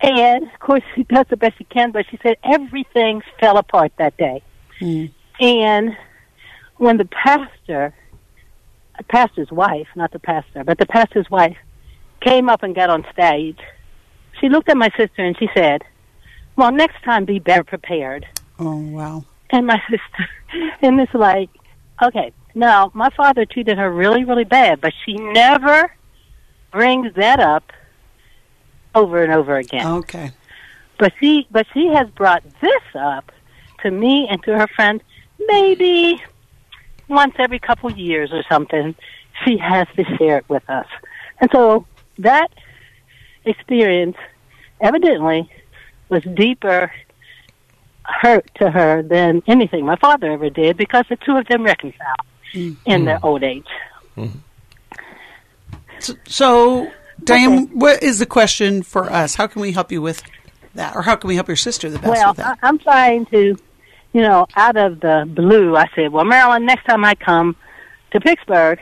And 0.00 0.44
of 0.44 0.60
course, 0.60 0.82
she 0.94 1.04
does 1.04 1.26
the 1.28 1.36
best 1.36 1.58
she 1.58 1.64
can, 1.64 1.90
but 1.90 2.06
she 2.10 2.18
said 2.22 2.36
everything 2.42 3.22
fell 3.38 3.58
apart 3.58 3.92
that 3.98 4.16
day. 4.16 4.42
Mm. 4.80 5.12
And 5.40 5.96
when 6.76 6.96
the 6.96 7.04
pastor, 7.04 7.94
the 8.96 9.04
pastor's 9.04 9.50
wife, 9.50 9.88
not 9.94 10.12
the 10.12 10.18
pastor, 10.18 10.64
but 10.64 10.78
the 10.78 10.86
pastor's 10.86 11.30
wife, 11.30 11.56
came 12.20 12.48
up 12.48 12.62
and 12.62 12.74
got 12.74 12.90
on 12.90 13.06
stage, 13.12 13.58
she 14.40 14.48
looked 14.48 14.68
at 14.68 14.76
my 14.76 14.90
sister 14.96 15.22
and 15.22 15.36
she 15.38 15.48
said, 15.54 15.82
Well, 16.56 16.72
next 16.72 17.02
time 17.04 17.26
be 17.26 17.38
better 17.38 17.64
prepared. 17.64 18.26
Oh, 18.58 18.76
wow. 18.76 19.24
And 19.50 19.66
my 19.66 19.80
sister, 19.90 20.28
and 20.80 20.98
it's 21.00 21.12
like, 21.14 21.50
okay, 22.02 22.32
now 22.54 22.90
my 22.94 23.10
father 23.10 23.44
treated 23.44 23.76
her 23.76 23.90
really, 23.90 24.24
really 24.24 24.44
bad, 24.44 24.80
but 24.80 24.92
she 25.04 25.14
never 25.14 25.92
brings 26.72 27.12
that 27.14 27.40
up 27.40 27.72
over 28.94 29.22
and 29.22 29.32
over 29.32 29.56
again. 29.56 29.86
Okay. 29.86 30.32
But 30.98 31.12
she 31.20 31.46
but 31.50 31.66
she 31.72 31.86
has 31.88 32.08
brought 32.10 32.42
this 32.60 32.82
up 32.94 33.32
to 33.82 33.90
me 33.90 34.28
and 34.30 34.42
to 34.44 34.56
her 34.56 34.66
friend 34.68 35.02
maybe 35.46 36.22
once 37.08 37.34
every 37.38 37.58
couple 37.58 37.90
years 37.92 38.30
or 38.32 38.42
something. 38.48 38.94
She 39.44 39.56
has 39.56 39.86
to 39.96 40.04
share 40.16 40.38
it 40.38 40.48
with 40.48 40.68
us. 40.68 40.86
And 41.40 41.50
so 41.52 41.86
that 42.18 42.48
experience 43.44 44.16
evidently 44.80 45.50
was 46.10 46.22
deeper 46.34 46.92
hurt 48.04 48.50
to 48.56 48.70
her 48.70 49.02
than 49.02 49.42
anything 49.46 49.86
my 49.86 49.96
father 49.96 50.32
ever 50.32 50.50
did 50.50 50.76
because 50.76 51.04
the 51.08 51.16
two 51.16 51.36
of 51.36 51.46
them 51.46 51.62
reconciled 51.62 52.26
mm-hmm. 52.52 52.90
in 52.90 53.04
their 53.04 53.24
old 53.24 53.42
age. 53.42 53.66
Mm-hmm. 54.16 54.38
So, 56.00 56.14
so 56.26 56.92
Diane, 57.24 57.64
okay. 57.64 57.74
what 57.74 58.02
is 58.02 58.18
the 58.18 58.26
question 58.26 58.82
for 58.82 59.10
us? 59.10 59.34
How 59.34 59.46
can 59.46 59.62
we 59.62 59.72
help 59.72 59.92
you 59.92 60.02
with 60.02 60.22
that, 60.74 60.94
or 60.96 61.02
how 61.02 61.16
can 61.16 61.28
we 61.28 61.34
help 61.34 61.48
your 61.48 61.56
sister 61.56 61.90
the 61.90 61.98
best 61.98 62.10
well, 62.10 62.30
with 62.30 62.38
that? 62.38 62.58
I'm 62.62 62.78
trying 62.78 63.26
to, 63.26 63.56
you 64.12 64.20
know, 64.20 64.46
out 64.56 64.76
of 64.76 65.00
the 65.00 65.28
blue, 65.28 65.76
I 65.76 65.86
said, 65.94 66.12
well, 66.12 66.24
Marilyn, 66.24 66.66
next 66.66 66.84
time 66.84 67.04
I 67.04 67.14
come 67.14 67.56
to 68.12 68.20
Pittsburgh, 68.20 68.80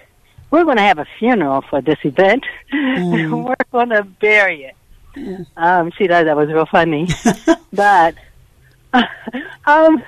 we're 0.51 0.65
going 0.65 0.77
to 0.77 0.83
have 0.83 0.99
a 0.99 1.07
funeral 1.19 1.63
for 1.63 1.81
this 1.81 1.99
event. 2.05 2.45
Mm. 2.73 3.45
we're 3.49 3.55
going 3.71 3.91
to 3.91 4.03
bury 4.05 4.65
it. 4.65 4.77
Mm. 5.17 5.47
Um, 5.57 5.93
she 5.97 6.07
thought 6.07 6.25
that 6.25 6.37
was 6.37 6.49
real 6.49 6.67
funny, 6.67 7.09
but 7.73 8.15
um, 9.67 10.03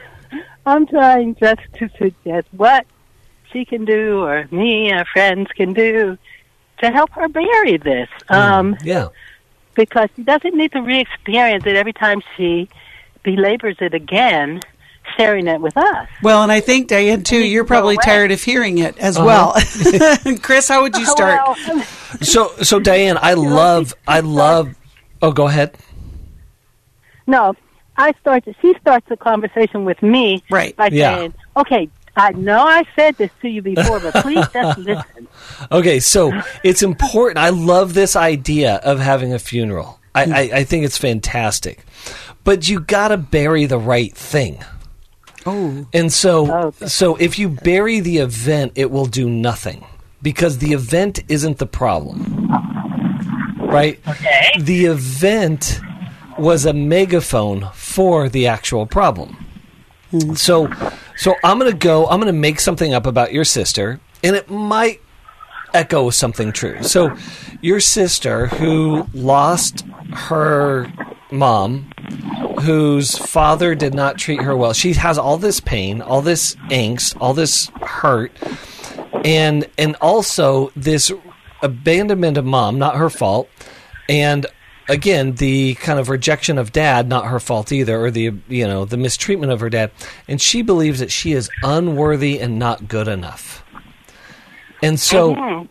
I'm 0.66 0.86
trying 0.86 1.34
just 1.36 1.60
to 1.78 1.90
suggest 1.98 2.48
what 2.52 2.86
she 3.52 3.64
can 3.64 3.84
do, 3.84 4.22
or 4.22 4.46
me, 4.50 4.90
and 4.90 5.06
friends 5.08 5.48
can 5.56 5.72
do 5.72 6.16
to 6.80 6.90
help 6.90 7.10
her 7.12 7.28
bury 7.28 7.76
this. 7.76 8.08
Mm, 8.28 8.34
um, 8.36 8.76
yeah. 8.82 9.08
Because 9.74 10.08
she 10.16 10.22
doesn't 10.22 10.54
need 10.54 10.72
to 10.72 10.82
re-experience 10.82 11.64
it 11.66 11.76
every 11.76 11.92
time 11.92 12.22
she 12.36 12.68
belabors 13.22 13.76
it 13.80 13.94
again, 13.94 14.60
sharing 15.16 15.46
it 15.46 15.60
with 15.60 15.76
us. 15.76 16.08
Well, 16.22 16.42
and 16.42 16.50
I 16.50 16.60
think 16.60 16.88
Diane 16.88 17.22
too, 17.22 17.38
you're 17.38 17.64
probably 17.64 17.96
tired 17.96 18.32
of 18.32 18.42
hearing 18.42 18.78
it 18.78 18.98
as 18.98 19.16
uh-huh. 19.16 19.54
well. 19.54 20.36
Chris, 20.42 20.68
how 20.68 20.82
would 20.82 20.96
you 20.96 21.06
start? 21.06 21.56
Well, 21.68 21.82
So, 22.20 22.52
so 22.62 22.80
Diane, 22.80 23.18
I 23.20 23.34
love, 23.34 23.94
I 24.06 24.20
love. 24.20 24.74
Oh, 25.22 25.32
go 25.32 25.46
ahead. 25.46 25.76
No, 27.26 27.54
I 27.96 28.12
start. 28.20 28.44
She 28.60 28.74
starts 28.80 29.06
the 29.08 29.16
conversation 29.16 29.84
with 29.84 30.02
me 30.02 30.42
Right. 30.50 30.74
by 30.76 30.88
Yeah. 30.88 31.16
saying, 31.16 31.34
"Okay, 31.56 31.88
I 32.16 32.32
know 32.32 32.58
I 32.60 32.84
said 32.96 33.16
this 33.16 33.30
to 33.42 33.48
you 33.48 33.62
before, 33.62 34.00
but 34.00 34.14
please 34.22 34.46
just 34.52 34.78
listen." 34.78 35.28
Okay, 35.70 36.00
so 36.00 36.32
it's 36.64 36.82
important. 36.82 37.38
I 37.38 37.50
love 37.50 37.94
this 37.94 38.16
idea 38.16 38.76
of 38.76 38.98
having 38.98 39.32
a 39.32 39.38
funeral. 39.38 39.98
I, 40.14 40.24
I, 40.24 40.40
I 40.58 40.64
think 40.64 40.84
it's 40.84 40.98
fantastic, 40.98 41.84
but 42.42 42.68
you 42.68 42.80
got 42.80 43.08
to 43.08 43.16
bury 43.16 43.66
the 43.66 43.78
right 43.78 44.12
thing. 44.14 44.62
Oh, 45.46 45.86
And 45.94 46.12
so, 46.12 46.52
oh, 46.52 46.66
Okay. 46.66 46.86
so 46.88 47.16
if 47.16 47.38
you 47.38 47.48
bury 47.48 48.00
the 48.00 48.18
event, 48.18 48.72
it 48.74 48.90
will 48.90 49.06
do 49.06 49.30
nothing 49.30 49.86
because 50.20 50.58
the 50.58 50.72
event 50.72 51.20
isn't 51.28 51.56
the 51.58 51.66
problem, 51.66 52.48
right? 53.58 53.98
Okay. 54.06 54.50
The 54.58 54.86
event 54.86 55.80
was 56.38 56.66
a 56.66 56.72
megaphone 56.72 57.68
for 57.74 58.28
the 58.28 58.46
actual 58.48 58.84
problem. 58.86 59.36
Hmm. 60.10 60.34
So, 60.34 60.68
so 61.20 61.36
I'm 61.44 61.58
going 61.58 61.70
to 61.70 61.76
go. 61.76 62.06
I'm 62.06 62.18
going 62.18 62.32
to 62.32 62.38
make 62.38 62.60
something 62.60 62.94
up 62.94 63.04
about 63.04 63.30
your 63.30 63.44
sister, 63.44 64.00
and 64.24 64.34
it 64.34 64.48
might 64.48 65.02
echo 65.74 66.08
something 66.08 66.50
true. 66.50 66.82
So, 66.82 67.14
your 67.60 67.78
sister 67.78 68.46
who 68.46 69.06
lost 69.12 69.84
her 70.12 70.90
mom, 71.30 71.92
whose 72.62 73.18
father 73.18 73.74
did 73.74 73.92
not 73.92 74.16
treat 74.16 74.40
her 74.40 74.56
well. 74.56 74.72
She 74.72 74.94
has 74.94 75.18
all 75.18 75.36
this 75.36 75.60
pain, 75.60 76.00
all 76.00 76.22
this 76.22 76.54
angst, 76.70 77.18
all 77.20 77.34
this 77.34 77.70
hurt, 77.82 78.32
and 79.22 79.68
and 79.76 79.96
also 79.96 80.72
this 80.74 81.12
abandonment 81.62 82.38
of 82.38 82.46
mom, 82.46 82.78
not 82.78 82.96
her 82.96 83.10
fault, 83.10 83.50
and 84.08 84.46
again 84.90 85.34
the 85.36 85.74
kind 85.76 85.98
of 85.98 86.08
rejection 86.08 86.58
of 86.58 86.72
dad, 86.72 87.08
not 87.08 87.26
her 87.26 87.40
fault 87.40 87.72
either, 87.72 87.98
or 87.98 88.10
the 88.10 88.34
you 88.48 88.66
know 88.66 88.84
the 88.84 88.96
mistreatment 88.96 89.52
of 89.52 89.60
her 89.60 89.70
dad, 89.70 89.90
and 90.28 90.40
she 90.40 90.62
believes 90.62 91.00
that 91.00 91.10
she 91.10 91.32
is 91.32 91.48
unworthy 91.62 92.38
and 92.40 92.58
not 92.58 92.88
good 92.88 93.08
enough, 93.08 93.64
and 94.82 95.00
so. 95.00 95.34
Mm-hmm. 95.34 95.66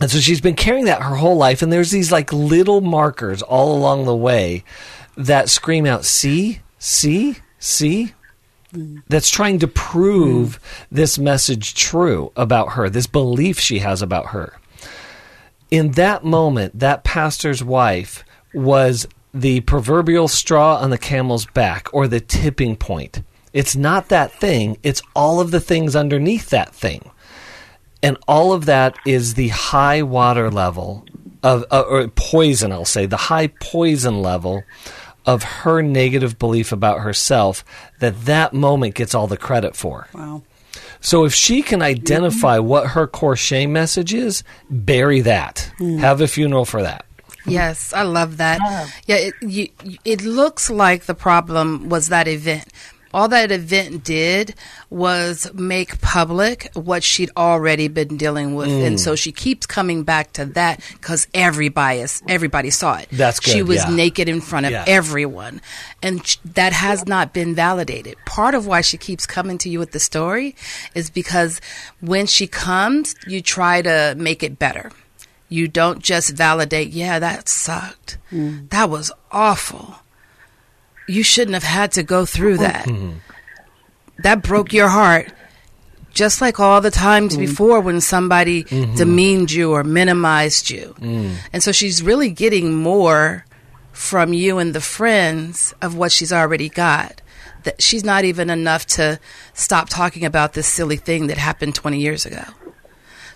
And 0.00 0.10
so 0.10 0.18
she's 0.18 0.40
been 0.40 0.54
carrying 0.54 0.86
that 0.86 1.02
her 1.02 1.16
whole 1.16 1.36
life, 1.36 1.60
and 1.60 1.70
there's 1.70 1.90
these 1.90 2.10
like 2.10 2.32
little 2.32 2.80
markers 2.80 3.42
all 3.42 3.76
along 3.76 4.06
the 4.06 4.16
way 4.16 4.64
that 5.14 5.50
scream 5.50 5.84
out, 5.84 6.06
see, 6.06 6.60
see, 6.78 7.36
see. 7.58 8.14
That's 9.08 9.28
trying 9.28 9.58
to 9.58 9.68
prove 9.68 10.58
mm-hmm. 10.58 10.94
this 10.94 11.18
message 11.18 11.74
true 11.74 12.32
about 12.34 12.70
her, 12.74 12.88
this 12.88 13.08
belief 13.08 13.58
she 13.58 13.80
has 13.80 14.00
about 14.00 14.28
her. 14.28 14.58
In 15.70 15.90
that 15.92 16.24
moment, 16.24 16.78
that 16.78 17.04
pastor's 17.04 17.62
wife 17.62 18.24
was 18.54 19.06
the 19.32 19.60
proverbial 19.60 20.28
straw 20.28 20.78
on 20.78 20.90
the 20.90 20.98
camel's 20.98 21.46
back 21.46 21.88
or 21.92 22.08
the 22.08 22.20
tipping 22.20 22.76
point. 22.76 23.22
It's 23.52 23.76
not 23.76 24.08
that 24.08 24.32
thing, 24.32 24.76
it's 24.82 25.02
all 25.14 25.40
of 25.40 25.50
the 25.50 25.60
things 25.60 25.96
underneath 25.96 26.50
that 26.50 26.74
thing. 26.74 27.10
And 28.02 28.16
all 28.26 28.52
of 28.52 28.66
that 28.66 28.96
is 29.06 29.34
the 29.34 29.48
high 29.48 30.02
water 30.02 30.50
level 30.50 31.04
of 31.42 31.64
uh, 31.70 31.80
or 31.88 32.06
poison 32.08 32.70
i'll 32.70 32.84
say 32.84 33.06
the 33.06 33.16
high 33.16 33.46
poison 33.46 34.20
level 34.20 34.62
of 35.24 35.42
her 35.42 35.82
negative 35.82 36.38
belief 36.38 36.72
about 36.72 37.00
herself 37.00 37.64
that 37.98 38.24
that 38.26 38.52
moment 38.52 38.94
gets 38.94 39.14
all 39.14 39.26
the 39.26 39.36
credit 39.36 39.76
for. 39.76 40.08
Wow. 40.14 40.42
so 41.00 41.24
if 41.24 41.34
she 41.34 41.62
can 41.62 41.82
identify 41.82 42.58
what 42.58 42.88
her 42.88 43.06
core 43.06 43.36
shame 43.36 43.72
message 43.72 44.14
is 44.14 44.42
bury 44.70 45.20
that. 45.20 45.70
Have 45.78 46.20
a 46.20 46.28
funeral 46.28 46.64
for 46.64 46.82
that 46.82 47.04
Yes, 47.46 47.92
I 47.92 48.02
love 48.02 48.36
that. 48.38 48.60
Yeah, 49.06 49.16
it, 49.16 49.34
you, 49.40 49.68
it 50.04 50.22
looks 50.24 50.70
like 50.70 51.04
the 51.04 51.14
problem 51.14 51.88
was 51.88 52.08
that 52.08 52.28
event. 52.28 52.68
All 53.12 53.26
that 53.28 53.50
event 53.50 54.04
did 54.04 54.54
was 54.88 55.52
make 55.52 56.00
public 56.00 56.70
what 56.74 57.02
she'd 57.02 57.30
already 57.36 57.88
been 57.88 58.16
dealing 58.16 58.54
with, 58.54 58.68
and 58.68 58.96
mm. 58.96 59.00
so 59.00 59.16
she 59.16 59.32
keeps 59.32 59.66
coming 59.66 60.04
back 60.04 60.32
to 60.34 60.44
that 60.46 60.80
because 60.92 61.26
everybody 61.34 61.98
is, 61.98 62.22
everybody 62.28 62.70
saw 62.70 62.98
it. 62.98 63.08
That's 63.10 63.40
good. 63.40 63.50
She 63.50 63.62
was 63.64 63.78
yeah. 63.78 63.90
naked 63.90 64.28
in 64.28 64.40
front 64.40 64.66
of 64.66 64.72
Yeah. 64.72 64.84
everyone, 64.86 65.60
and 66.00 66.24
sh- 66.24 66.36
that 66.54 66.72
has 66.72 67.04
not 67.06 67.34
been 67.34 67.52
validated. 67.52 68.14
Part 68.26 68.54
of 68.54 68.68
why 68.68 68.80
she 68.80 68.96
keeps 68.96 69.26
coming 69.26 69.58
to 69.58 69.68
you 69.68 69.80
with 69.80 69.90
the 69.90 69.98
story 69.98 70.54
is 70.94 71.10
because 71.10 71.60
when 72.00 72.26
she 72.26 72.46
comes, 72.46 73.16
you 73.26 73.42
try 73.42 73.82
to 73.82 74.14
make 74.16 74.44
it 74.44 74.56
better. 74.56 74.92
You 75.50 75.66
don't 75.66 76.00
just 76.00 76.30
validate, 76.30 76.90
yeah, 76.90 77.18
that 77.18 77.48
sucked. 77.48 78.18
Mm. 78.30 78.70
That 78.70 78.88
was 78.88 79.10
awful. 79.32 79.96
You 81.08 81.24
shouldn't 81.24 81.54
have 81.54 81.64
had 81.64 81.90
to 81.92 82.04
go 82.04 82.24
through 82.24 82.58
mm-hmm. 82.58 83.08
that. 83.08 84.22
That 84.22 84.42
broke 84.42 84.72
your 84.72 84.88
heart. 84.88 85.32
Just 86.12 86.40
like 86.40 86.58
all 86.60 86.80
the 86.80 86.90
times 86.90 87.36
mm. 87.36 87.40
before 87.40 87.80
when 87.80 88.00
somebody 88.00 88.64
mm-hmm. 88.64 88.94
demeaned 88.94 89.50
you 89.50 89.72
or 89.72 89.82
minimized 89.84 90.70
you. 90.70 90.94
Mm. 90.98 91.34
And 91.52 91.62
so 91.62 91.72
she's 91.72 92.02
really 92.02 92.30
getting 92.30 92.74
more 92.74 93.44
from 93.92 94.32
you 94.32 94.58
and 94.58 94.72
the 94.74 94.80
friends 94.80 95.74
of 95.82 95.96
what 95.96 96.12
she's 96.12 96.32
already 96.32 96.68
got. 96.68 97.22
That 97.64 97.82
she's 97.82 98.04
not 98.04 98.24
even 98.24 98.50
enough 98.50 98.86
to 98.86 99.18
stop 99.52 99.88
talking 99.88 100.24
about 100.24 100.52
this 100.52 100.66
silly 100.66 100.96
thing 100.96 101.26
that 101.26 101.38
happened 101.38 101.74
20 101.74 101.98
years 101.98 102.24
ago. 102.24 102.44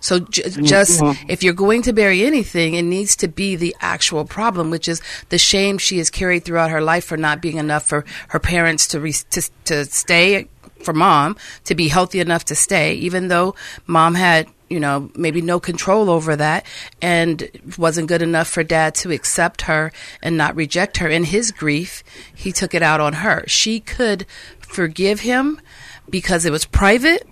So 0.05 0.19
j- 0.19 0.43
mm-hmm. 0.43 0.65
just 0.65 1.01
if 1.29 1.43
you're 1.43 1.55
going 1.55 1.81
to 1.83 1.95
bury 1.95 2.25
anything, 2.25 2.75
it 2.75 2.83
needs 2.83 3.17
to 3.17 3.27
be 3.27 3.57
the 3.57 3.75
actual 3.81 4.27
problem, 4.27 4.71
which 4.71 4.87
is 4.87 5.01
the 5.31 5.39
shame 5.39 5.79
she 5.79 5.97
has 5.97 6.11
carried 6.11 6.45
throughout 6.45 6.71
her 6.71 6.83
life 6.83 7.07
for 7.07 7.17
not 7.17 7.41
being 7.41 7.57
enough 7.57 7.87
for 7.89 8.05
her 8.29 8.39
parents 8.39 8.87
to 8.89 9.01
re- 9.01 9.15
to, 9.31 9.51
to 9.65 9.87
stay 9.87 10.47
for 10.83 10.93
mom 10.93 11.39
to 11.65 11.75
be 11.75 11.89
healthy 11.89 12.21
enough 12.21 12.45
to 12.45 12.55
stay, 12.55 12.93
even 12.97 13.29
though 13.29 13.55
mom 13.87 14.15
had 14.15 14.47
you 14.69 14.79
know 14.79 15.11
maybe 15.17 15.41
no 15.41 15.59
control 15.59 16.11
over 16.11 16.37
that 16.37 16.67
and 17.01 17.49
wasn't 17.79 18.07
good 18.07 18.21
enough 18.21 18.49
for 18.49 18.63
dad 18.63 18.95
to 18.97 19.11
accept 19.11 19.63
her 19.63 19.91
and 20.23 20.37
not 20.37 20.55
reject 20.55 20.99
her. 20.99 21.09
In 21.09 21.25
his 21.25 21.51
grief, 21.51 22.05
he 22.35 22.53
took 22.53 22.75
it 22.75 22.83
out 22.83 23.01
on 23.01 23.15
her. 23.15 23.43
She 23.47 23.81
could 23.81 24.27
forgive 24.61 25.21
him 25.21 25.63
because 26.11 26.45
it 26.45 26.53
was 26.53 26.67
private 26.67 27.27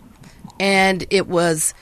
and 0.59 1.05
it 1.11 1.29
was 1.29 1.75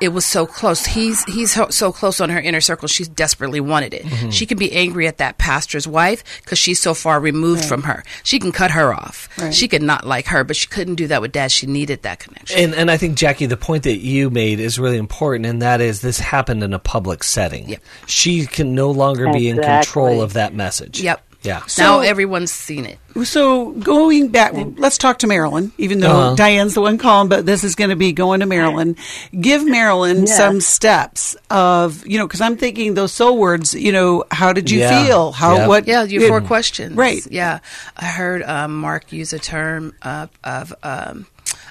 it 0.00 0.08
was 0.10 0.24
so 0.24 0.46
close. 0.46 0.84
He's 0.84 1.22
he's 1.24 1.52
so 1.74 1.92
close 1.92 2.20
on 2.20 2.30
her 2.30 2.38
inner 2.40 2.60
circle. 2.60 2.88
She 2.88 3.04
desperately 3.04 3.60
wanted 3.60 3.94
it. 3.94 4.02
Mm-hmm. 4.04 4.30
She 4.30 4.46
can 4.46 4.58
be 4.58 4.72
angry 4.72 5.06
at 5.06 5.18
that 5.18 5.38
pastor's 5.38 5.86
wife 5.88 6.22
because 6.42 6.58
she's 6.58 6.80
so 6.80 6.94
far 6.94 7.20
removed 7.20 7.64
from 7.64 7.82
her. 7.84 8.04
She 8.22 8.38
can 8.38 8.52
cut 8.52 8.70
her 8.72 8.92
off. 8.94 9.28
Right. 9.38 9.54
She 9.54 9.68
could 9.68 9.82
not 9.82 10.06
like 10.06 10.26
her, 10.26 10.44
but 10.44 10.56
she 10.56 10.66
couldn't 10.66 10.96
do 10.96 11.06
that 11.08 11.20
with 11.22 11.32
dad. 11.32 11.50
She 11.52 11.66
needed 11.66 12.02
that 12.02 12.18
connection. 12.18 12.58
and 12.60 12.74
and 12.74 12.90
i 12.90 12.96
think 12.96 13.16
jacqui 13.16 13.48
the 13.48 13.56
point 13.56 13.82
that 13.84 13.98
you 13.98 14.30
made 14.30 14.60
is 14.60 14.78
really 14.78 14.96
important 14.98 15.46
and 15.46 15.62
that 15.62 15.80
is 15.80 16.00
this 16.02 16.18
happened 16.18 16.62
in 16.62 16.72
a 16.72 16.78
public 16.78 17.24
setting 17.24 17.68
Yep. 17.68 17.82
she 18.06 18.46
can 18.46 18.74
no 18.74 18.90
longer 18.90 19.32
be 19.32 19.48
in 19.48 19.56
control 19.60 20.20
of 20.22 20.34
that 20.34 20.54
message 20.54 21.00
yep. 21.00 21.25
Yeah 21.46 21.60
now 21.60 21.66
So- 21.66 22.00
everyone's 22.00 22.52
seen 22.52 22.84
it. 22.86 22.98
So 23.24 23.70
going 23.70 24.28
back, 24.28 24.52
let's 24.76 24.98
talk 24.98 25.20
to 25.20 25.26
Marilyn, 25.26 25.72
even 25.78 26.00
though 26.00 26.10
Uh-huh. 26.10 26.34
Diane's 26.34 26.74
the 26.74 26.82
one 26.82 26.98
calling, 26.98 27.30
but 27.30 27.46
this 27.46 27.64
is 27.64 27.74
going 27.74 27.88
to 27.88 27.96
be 27.96 28.12
going 28.12 28.40
to 28.40 28.46
Marilyn. 28.46 28.94
Give 29.40 29.64
Marilyn 29.66 30.26
Yeah. 30.26 30.36
some 30.36 30.60
steps 30.60 31.34
of, 31.48 32.06
you 32.06 32.18
know, 32.18 32.26
because 32.26 32.42
I'm 32.42 32.58
thinking 32.58 32.92
those 32.92 33.12
soul 33.12 33.38
words, 33.38 33.72
you 33.72 33.90
know, 33.90 34.24
how 34.30 34.52
did 34.52 34.70
you 34.70 34.80
Yeah. 34.80 35.06
feel? 35.06 35.32
How, 35.32 35.54
Yeah. 35.56 35.66
what? 35.66 35.86
Yeah, 35.88 36.02
your 36.02 36.24
it- 36.24 36.28
four 36.28 36.42
questions. 36.42 36.94
Right. 36.94 37.22
Yeah, 37.30 37.60
I 37.96 38.04
heard 38.04 38.42
um, 38.42 38.76
Mark 38.76 39.10
use 39.12 39.32
a 39.32 39.38
term 39.38 39.94
uh, 40.02 40.26
of 40.44 40.74
um, 40.82 41.24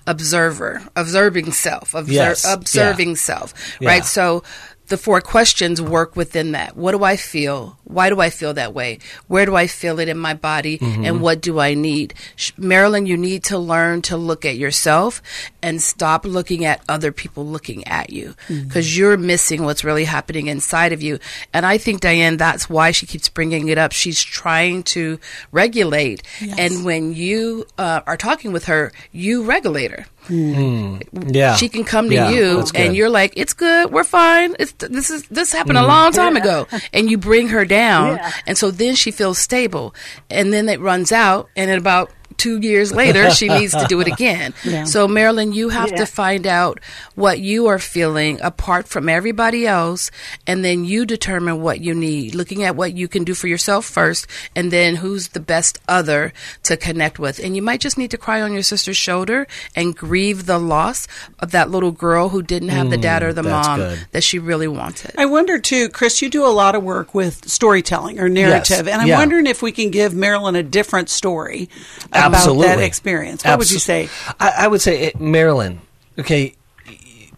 observer, 0.08 0.82
observing 0.96 1.52
self, 1.52 1.94
obser- 1.94 2.12
Yes. 2.14 2.46
observing 2.48 3.10
Yeah. 3.10 3.16
self. 3.16 3.54
Yeah. 3.80 3.90
Right. 3.90 4.06
So 4.06 4.42
the 4.88 4.98
four 4.98 5.22
questions 5.22 5.82
work 5.82 6.16
within 6.16 6.52
that. 6.52 6.76
What 6.76 6.92
do 6.92 7.04
I 7.04 7.16
feel? 7.16 7.78
Why 7.84 8.10
do 8.10 8.20
I 8.20 8.30
feel 8.30 8.54
that 8.54 8.74
way? 8.74 9.00
Where 9.28 9.46
do 9.46 9.56
I 9.56 9.68
feel 9.68 10.00
it 10.00 10.10
in 10.10 10.18
my 10.18 10.34
body? 10.34 10.78
Mm-hmm. 10.78 11.06
And 11.06 11.22
what 11.22 11.42
do 11.42 11.60
I 11.60 11.74
need? 11.74 12.14
Sh- 12.36 12.52
Marilyn, 12.58 13.06
you 13.06 13.18
need 13.18 13.44
to 13.46 13.58
learn 13.58 14.02
to 14.04 14.18
look 14.18 14.46
at 14.46 14.58
yourself 14.58 15.22
and 15.62 15.82
stop 15.82 16.26
looking 16.26 16.66
at 16.66 16.82
other 16.88 17.12
people 17.12 17.46
looking 17.46 17.88
at 17.88 18.12
you 18.12 18.36
because 18.48 18.98
you're 18.98 19.18
missing 19.18 19.64
what's 19.64 19.84
really 19.84 20.06
happening 20.06 20.48
inside 20.48 20.94
of 20.94 21.02
you. 21.02 21.20
And 21.54 21.66
I 21.66 21.78
think, 21.78 22.02
Diane, 22.02 22.38
that's 22.38 22.70
why 22.70 22.92
she 22.92 23.06
keeps 23.06 23.30
bringing 23.30 23.70
it 23.70 23.78
up. 23.78 23.92
She's 23.92 24.22
trying 24.22 24.84
to 24.84 25.20
regulate. 25.52 26.24
And 26.58 26.86
when 26.86 27.14
you 27.14 27.66
uh, 27.78 28.02
are 28.06 28.18
talking 28.18 28.52
with 28.52 28.66
her, 28.66 28.92
you 29.12 29.44
regulate 29.44 29.92
her 29.92 30.06
Hmm. 30.28 30.98
yeah. 31.28 31.56
She 31.56 31.70
can 31.70 31.84
come 31.84 32.10
to 32.10 32.16
Yeah, 32.16 32.30
you 32.30 32.64
and 32.74 32.96
you're 32.96 33.10
like 33.10 33.34
it's 33.36 33.54
good. 33.54 33.92
We're 33.92 34.04
fine. 34.04 34.56
It's 34.60 34.74
this 34.74 35.10
is 35.10 35.28
this 35.28 35.52
happened 35.52 35.78
a 35.78 35.82
hmm. 35.82 35.88
long 35.88 36.12
time 36.12 36.36
ago. 36.36 36.68
And 36.94 37.10
you 37.10 37.18
bring 37.18 37.50
her 37.50 37.66
down. 37.66 38.18
Yeah. 38.18 38.32
and 38.48 38.58
so 38.58 38.72
then 38.72 38.96
she 38.96 39.12
feels 39.12 39.38
stable. 39.38 39.94
And 40.30 40.52
then 40.52 40.70
it 40.70 40.80
runs 40.80 41.12
out. 41.12 41.50
And 41.56 41.70
in 41.70 41.78
about 41.78 42.12
two 42.38 42.60
years 42.60 42.92
later, 42.94 43.30
she 43.32 43.48
needs 43.48 43.74
to 43.74 43.86
do 43.88 44.00
it 44.02 44.08
again. 44.08 44.54
Yeah. 44.66 44.84
So, 44.86 45.08
Marilyn, 45.08 45.54
you 45.54 45.70
have 45.70 45.90
Yeah. 45.92 45.98
to 45.98 46.06
find 46.06 46.48
out 46.48 46.80
what 47.14 47.40
you 47.40 47.68
are 47.68 47.78
feeling 47.80 48.40
apart 48.42 48.88
from 48.88 49.08
everybody 49.10 49.68
else, 49.68 50.10
and 50.48 50.66
then 50.66 50.86
you 50.86 51.06
determine 51.06 51.62
what 51.62 51.82
you 51.82 51.94
need, 51.94 52.34
looking 52.36 52.64
at 52.64 52.76
what 52.76 52.94
you 52.94 53.08
can 53.08 53.24
do 53.24 53.34
for 53.36 53.48
yourself 53.48 53.86
first, 53.86 54.28
and 54.56 54.72
then 54.72 54.96
who's 54.98 55.30
the 55.30 55.40
best 55.40 55.80
other 55.88 56.34
to 56.64 56.76
connect 56.78 57.20
with. 57.20 57.40
And 57.40 57.56
you 57.56 57.62
might 57.62 57.80
just 57.80 57.98
need 57.98 58.12
to 58.12 58.18
cry 58.18 58.42
on 58.42 58.54
your 58.54 58.64
sister's 58.64 58.98
shoulder 58.98 59.48
and 59.76 59.96
grieve 59.96 60.46
the 60.46 60.58
loss 60.60 61.08
of 61.40 61.52
that 61.52 61.70
little 61.70 61.92
girl 61.92 62.30
who 62.30 62.42
didn't 62.42 62.70
have 62.70 62.90
the 62.90 62.98
dad 62.98 63.22
or 63.24 63.34
the 63.34 63.42
mm, 63.44 63.52
mom 63.52 63.80
good. 63.80 64.00
that 64.12 64.24
she 64.24 64.40
really 64.40 64.68
wanted. 64.68 65.12
I 65.18 65.26
wonder 65.26 65.60
too, 65.60 65.90
Chris, 65.90 66.22
you 66.22 66.30
do 66.30 66.46
a 66.46 66.50
lot 66.50 66.76
of 66.76 66.84
work 66.84 67.14
with 67.14 67.48
storytelling 67.48 68.20
or 68.20 68.30
narrative, 68.30 68.88
and 68.88 69.02
I'm 69.02 69.08
Yeah. 69.08 69.18
wondering 69.20 69.46
if 69.48 69.62
we 69.62 69.72
can 69.72 69.92
give 69.92 70.14
Marilyn 70.14 70.56
a 70.56 70.64
different 70.64 71.10
story 71.10 71.70
about 72.08 72.25
Absolutely. 72.34 72.68
that 72.68 72.80
experience. 72.80 73.44
What 73.46 73.60
would 73.60 73.72
you 73.72 73.80
say? 73.80 74.10
I, 74.40 74.54
I 74.60 74.68
would 74.68 74.82
say, 74.82 75.04
it, 75.04 75.20
Marilyn, 75.20 75.82
okay, 76.18 76.56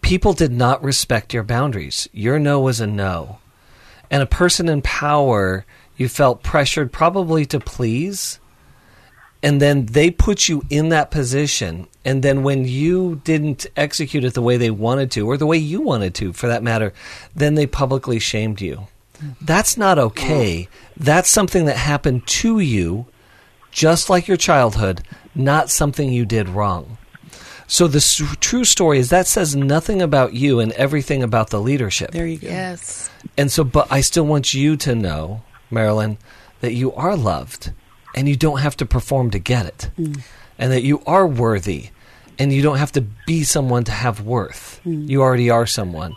people 0.00 0.32
did 0.32 0.52
not 0.52 0.82
respect 0.82 1.34
your 1.34 1.42
boundaries. 1.42 2.08
Your 2.12 2.38
no 2.38 2.60
was 2.60 2.80
a 2.80 2.86
no. 2.86 3.38
And 4.10 4.22
a 4.22 4.26
person 4.26 4.68
in 4.68 4.82
power, 4.82 5.66
you 5.96 6.08
felt 6.08 6.42
pressured 6.42 6.92
probably 6.92 7.44
to 7.46 7.60
please. 7.60 8.40
And 9.42 9.60
then 9.60 9.86
they 9.86 10.10
put 10.10 10.48
you 10.48 10.64
in 10.70 10.88
that 10.88 11.10
position. 11.10 11.86
And 12.04 12.22
then 12.22 12.42
when 12.42 12.64
you 12.64 13.20
didn't 13.24 13.66
execute 13.76 14.24
it 14.24 14.34
the 14.34 14.42
way 14.42 14.56
they 14.56 14.70
wanted 14.70 15.10
to, 15.12 15.28
or 15.28 15.36
the 15.36 15.46
way 15.46 15.58
you 15.58 15.80
wanted 15.80 16.14
to, 16.16 16.32
for 16.32 16.48
that 16.48 16.62
matter, 16.62 16.92
then 17.34 17.54
they 17.54 17.66
publicly 17.66 18.18
shamed 18.18 18.60
you. 18.60 18.88
Mm-hmm. 19.18 19.44
That's 19.44 19.76
not 19.76 19.98
okay. 19.98 20.68
That's 20.96 21.28
something 21.28 21.66
that 21.66 21.76
happened 21.76 22.26
to 22.26 22.60
you, 22.60 23.06
just 23.70 24.08
like 24.10 24.28
your 24.28 24.36
childhood, 24.36 25.02
not 25.34 25.70
something 25.70 26.12
you 26.12 26.24
did 26.24 26.48
wrong. 26.48 26.98
So 27.66 27.86
the 27.86 27.98
s- 27.98 28.22
true 28.40 28.64
story 28.64 28.98
is 28.98 29.10
that 29.10 29.26
says 29.26 29.54
nothing 29.54 30.00
about 30.00 30.32
you 30.32 30.58
and 30.58 30.72
everything 30.72 31.22
about 31.22 31.50
the 31.50 31.60
leadership. 31.60 32.12
There 32.12 32.26
you 32.26 32.38
go. 32.38 32.48
Yes. 32.48 33.10
And 33.36 33.52
so, 33.52 33.62
but 33.62 33.86
I 33.92 34.00
still 34.00 34.24
want 34.24 34.54
you 34.54 34.76
to 34.78 34.94
know, 34.94 35.42
Marilyn, 35.70 36.16
that 36.60 36.72
you 36.72 36.92
are 36.94 37.14
loved 37.14 37.72
and 38.14 38.26
you 38.28 38.36
don't 38.36 38.60
have 38.60 38.76
to 38.78 38.86
perform 38.86 39.30
to 39.32 39.38
get 39.38 39.66
it. 39.66 39.90
Mm. 39.98 40.22
And 40.58 40.72
that 40.72 40.82
you 40.82 41.02
are 41.06 41.26
worthy 41.26 41.90
and 42.38 42.52
you 42.52 42.62
don't 42.62 42.78
have 42.78 42.92
to 42.92 43.02
be 43.26 43.44
someone 43.44 43.84
to 43.84 43.92
have 43.92 44.22
worth. 44.22 44.80
Mm. 44.86 45.08
You 45.08 45.20
already 45.22 45.50
are 45.50 45.66
someone. 45.66 46.14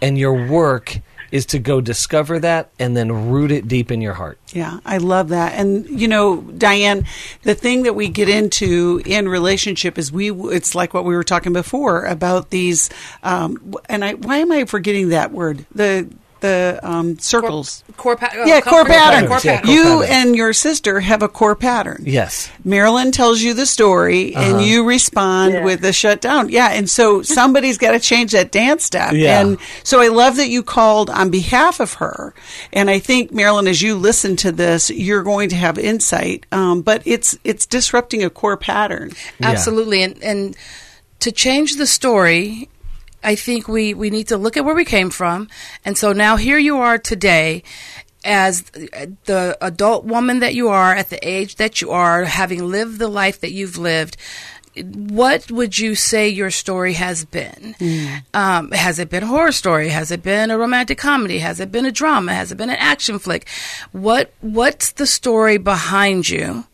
And 0.00 0.16
your 0.18 0.48
work 0.48 0.98
is 1.36 1.46
to 1.46 1.58
go 1.58 1.80
discover 1.80 2.40
that 2.40 2.70
and 2.78 2.96
then 2.96 3.30
root 3.30 3.52
it 3.52 3.68
deep 3.68 3.92
in 3.92 4.00
your 4.00 4.14
heart. 4.14 4.38
Yeah, 4.52 4.80
I 4.84 4.98
love 4.98 5.28
that. 5.28 5.52
And 5.52 5.88
you 5.88 6.08
know, 6.08 6.40
Diane, 6.40 7.06
the 7.42 7.54
thing 7.54 7.84
that 7.84 7.94
we 7.94 8.08
get 8.08 8.28
into 8.28 9.00
in 9.06 9.28
relationship 9.28 9.98
is 9.98 10.10
we. 10.10 10.32
It's 10.32 10.74
like 10.74 10.94
what 10.94 11.04
we 11.04 11.14
were 11.14 11.24
talking 11.24 11.52
before 11.52 12.04
about 12.04 12.50
these. 12.50 12.90
Um, 13.22 13.74
and 13.88 14.04
I, 14.04 14.14
why 14.14 14.38
am 14.38 14.50
I 14.50 14.64
forgetting 14.64 15.10
that 15.10 15.30
word? 15.30 15.64
The 15.74 16.08
the 16.40 16.78
um, 16.82 17.18
circles. 17.18 17.82
Core, 17.96 18.16
pa- 18.16 18.30
uh, 18.34 18.44
yeah, 18.44 18.60
core, 18.60 18.84
pattern. 18.84 19.26
Core 19.28 19.40
Yeah, 19.42 19.62
core 19.62 19.72
you 19.74 19.82
pattern. 20.00 20.08
and 20.10 20.36
your 20.36 20.52
sister 20.52 21.00
have 21.00 21.22
a 21.22 21.28
core 21.28 21.56
pattern. 21.56 22.02
Yes. 22.06 22.50
Marilyn 22.64 23.10
tells 23.10 23.40
you 23.40 23.54
the 23.54 23.64
story 23.66 24.34
and 24.34 24.62
you 24.62 24.84
respond 24.84 25.54
Yeah. 25.54 25.64
with 25.64 25.84
a 25.84 25.92
shutdown. 25.92 26.48
Yeah. 26.50 26.68
And 26.72 26.90
so 26.90 27.22
somebody's 27.22 27.78
got 27.78 27.92
to 27.92 27.98
change 28.00 28.32
that 28.32 28.52
dance 28.52 28.84
step. 28.84 29.12
Yeah. 29.14 29.40
And 29.40 29.58
so 29.82 30.00
I 30.00 30.08
love 30.08 30.36
that 30.36 30.48
you 30.48 30.62
called 30.62 31.08
on 31.10 31.30
behalf 31.30 31.80
of 31.80 31.94
her. 31.94 32.34
And 32.72 32.90
I 32.90 32.98
think, 32.98 33.32
Marilyn, 33.32 33.66
as 33.66 33.80
you 33.80 33.96
listen 33.96 34.36
to 34.36 34.52
this, 34.52 34.90
you're 34.90 35.22
going 35.22 35.48
to 35.50 35.56
have 35.56 35.78
insight. 35.78 36.44
Um, 36.52 36.82
but 36.82 37.02
it's, 37.06 37.36
it's 37.44 37.64
disrupting 37.66 38.22
a 38.22 38.30
core 38.30 38.56
pattern. 38.58 39.12
Yeah. 39.40 39.50
Absolutely. 39.50 40.02
And, 40.02 40.22
and 40.22 40.56
to 41.20 41.32
change 41.32 41.76
the 41.76 41.86
story, 41.86 42.68
I 43.22 43.34
think 43.34 43.68
we, 43.68 43.94
we 43.94 44.10
need 44.10 44.28
to 44.28 44.36
look 44.36 44.56
at 44.56 44.64
where 44.64 44.74
we 44.74 44.84
came 44.84 45.10
from. 45.10 45.48
And 45.84 45.96
so 45.98 46.12
now 46.12 46.36
here 46.36 46.58
you 46.58 46.78
are 46.78 46.98
today 46.98 47.62
as 48.24 48.62
the 48.62 49.56
adult 49.60 50.04
woman 50.04 50.40
that 50.40 50.54
you 50.54 50.68
are 50.68 50.94
at 50.94 51.10
the 51.10 51.28
age 51.28 51.56
that 51.56 51.80
you 51.80 51.90
are, 51.90 52.24
having 52.24 52.68
lived 52.68 52.98
the 52.98 53.08
life 53.08 53.40
that 53.40 53.52
you've 53.52 53.78
lived. 53.78 54.16
What 54.82 55.50
would 55.50 55.78
you 55.78 55.94
say 55.94 56.28
your 56.28 56.50
story 56.50 56.94
has 56.94 57.24
been? 57.24 57.74
Um, 58.34 58.72
has 58.72 58.98
it 58.98 59.08
been 59.08 59.22
a 59.22 59.26
horror 59.26 59.52
story? 59.52 59.88
Has 59.88 60.10
it 60.10 60.22
been 60.22 60.50
a 60.50 60.58
romantic 60.58 60.98
comedy? 60.98 61.38
Has 61.38 61.60
it 61.60 61.72
been 61.72 61.86
a 61.86 61.92
drama? 61.92 62.34
Has 62.34 62.52
it 62.52 62.58
been 62.58 62.68
an 62.68 62.76
action 62.76 63.18
flick? 63.18 63.48
What 63.92 64.32
What's 64.40 64.92
the 64.92 65.06
story 65.06 65.56
behind 65.56 66.28
you? 66.28 66.64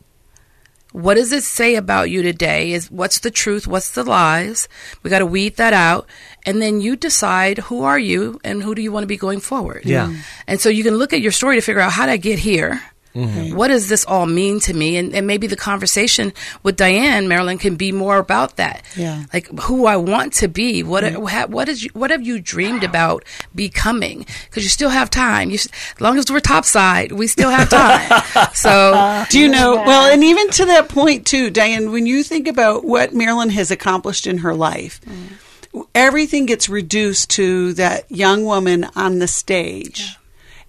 What 0.93 1.15
does 1.15 1.33
it 1.33 1.43
say 1.43 1.75
about 1.75 2.11
you 2.11 2.23
today? 2.23 2.73
Is 2.73 2.91
what's 2.91 3.19
the 3.21 3.31
truth? 3.31 3.67
What's 3.67 3.93
the 3.93 4.05
lies? 4.05 4.69
We 5.03 5.11
got 5.11 5.21
to 5.21 5.27
weed 5.27 5.57
that 5.57 5.73
out, 5.73 6.07
and 6.47 6.61
then 6.61 6.81
you 6.81 6.97
decide 6.97 7.59
who 7.59 7.83
are 7.83 7.99
you 7.99 8.41
and 8.45 8.63
who 8.63 8.75
do 8.75 8.83
you 8.83 8.93
want 8.93 9.05
to 9.05 9.09
be 9.09 9.17
going 9.17 9.41
forward. 9.41 9.83
Yeah. 9.85 10.15
And 10.47 10.61
so 10.61 10.69
you 10.69 10.85
can 10.85 10.97
look 10.97 11.13
at 11.13 11.21
your 11.21 11.33
story 11.33 11.57
to 11.57 11.63
figure 11.63 11.81
out 11.81 11.93
how 11.93 12.07
did 12.07 12.13
I 12.13 12.17
get 12.19 12.39
here. 12.39 12.83
Mm-hmm. 13.15 13.57
What 13.57 13.69
does 13.69 13.89
this 13.89 14.05
all 14.07 14.27
mean 14.27 14.61
to 14.61 14.75
me? 14.75 14.97
And, 14.97 15.15
and 15.15 15.27
maybe 15.27 15.47
the 15.47 15.57
conversation 15.57 16.33
with 16.63 16.77
Diane 16.77 17.29
Marilyn 17.29 17.59
can 17.59 17.77
be 17.77 17.93
more 17.93 18.19
about 18.19 18.57
that. 18.57 18.83
Yeah. 18.97 19.25
Like 19.33 19.49
who 19.61 19.87
I 19.87 19.97
want 19.97 20.33
to 20.35 20.49
be. 20.49 20.83
What 20.83 21.05
mm-hmm. 21.05 21.25
ha- 21.25 21.47
what 21.47 21.69
is 21.69 21.85
you, 21.85 21.91
what 21.93 22.11
have 22.11 22.23
you 22.23 22.41
dreamed 22.41 22.85
about 22.85 23.25
becoming? 23.55 24.27
Because 24.45 24.65
you 24.65 24.71
still 24.71 24.89
have 24.89 25.11
time. 25.11 25.51
You, 25.51 25.57
as 25.57 26.01
long 26.01 26.19
as 26.19 26.31
we're 26.31 26.41
topside, 26.41 27.13
we 27.13 27.27
still 27.27 27.51
have 27.51 27.69
time. 27.69 28.49
so 28.55 29.25
Do 29.31 29.39
you 29.39 29.49
know? 29.49 29.75
Well, 29.75 30.11
and 30.11 30.25
even 30.25 30.51
to 30.51 30.65
that 30.67 30.89
point, 30.89 31.27
too, 31.27 31.51
Diane, 31.51 31.93
when 31.93 32.07
you 32.07 32.23
think 32.23 32.49
about 32.49 32.85
what 32.85 33.13
Marilyn 33.13 33.51
has 33.51 33.71
accomplished 33.71 34.27
in 34.27 34.39
her 34.39 34.55
life, 34.55 35.01
mm. 35.03 35.87
everything 35.95 36.47
gets 36.47 36.69
reduced 36.69 37.31
to 37.31 37.75
that 37.75 38.11
young 38.11 38.45
woman 38.45 38.87
on 38.97 39.19
the 39.19 39.29
stage 39.29 40.17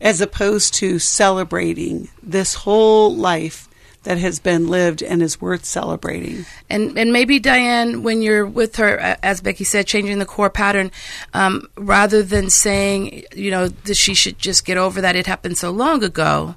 as 0.03 0.19
opposed 0.21 0.73
to 0.75 0.99
celebrating 0.99 2.09
this 2.21 2.53
whole 2.53 3.15
life 3.15 3.69
that 4.03 4.17
has 4.17 4.37
been 4.37 4.67
lived 4.67 5.01
and 5.01 5.23
is 5.23 5.39
worth 5.39 5.63
celebrating. 5.63 6.45
And 6.69 6.97
and 6.99 7.13
maybe 7.13 7.39
Diane, 7.39 8.03
when 8.03 8.21
you're 8.21 8.45
with 8.45 8.75
her, 8.75 9.17
as 9.23 9.39
Becky 9.39 9.63
said, 9.63 9.87
changing 9.87 10.19
the 10.19 10.25
core 10.25 10.49
pattern, 10.49 10.91
um, 11.33 11.67
rather 11.77 12.21
than 12.21 12.49
saying, 12.49 13.23
you 13.33 13.49
know, 13.49 13.69
that 13.69 13.95
she 13.95 14.13
should 14.13 14.37
just 14.37 14.65
get 14.65 14.77
over 14.77 14.99
that 14.99 15.15
it 15.15 15.25
happened 15.25 15.57
so 15.57 15.71
long 15.71 16.03
ago, 16.03 16.55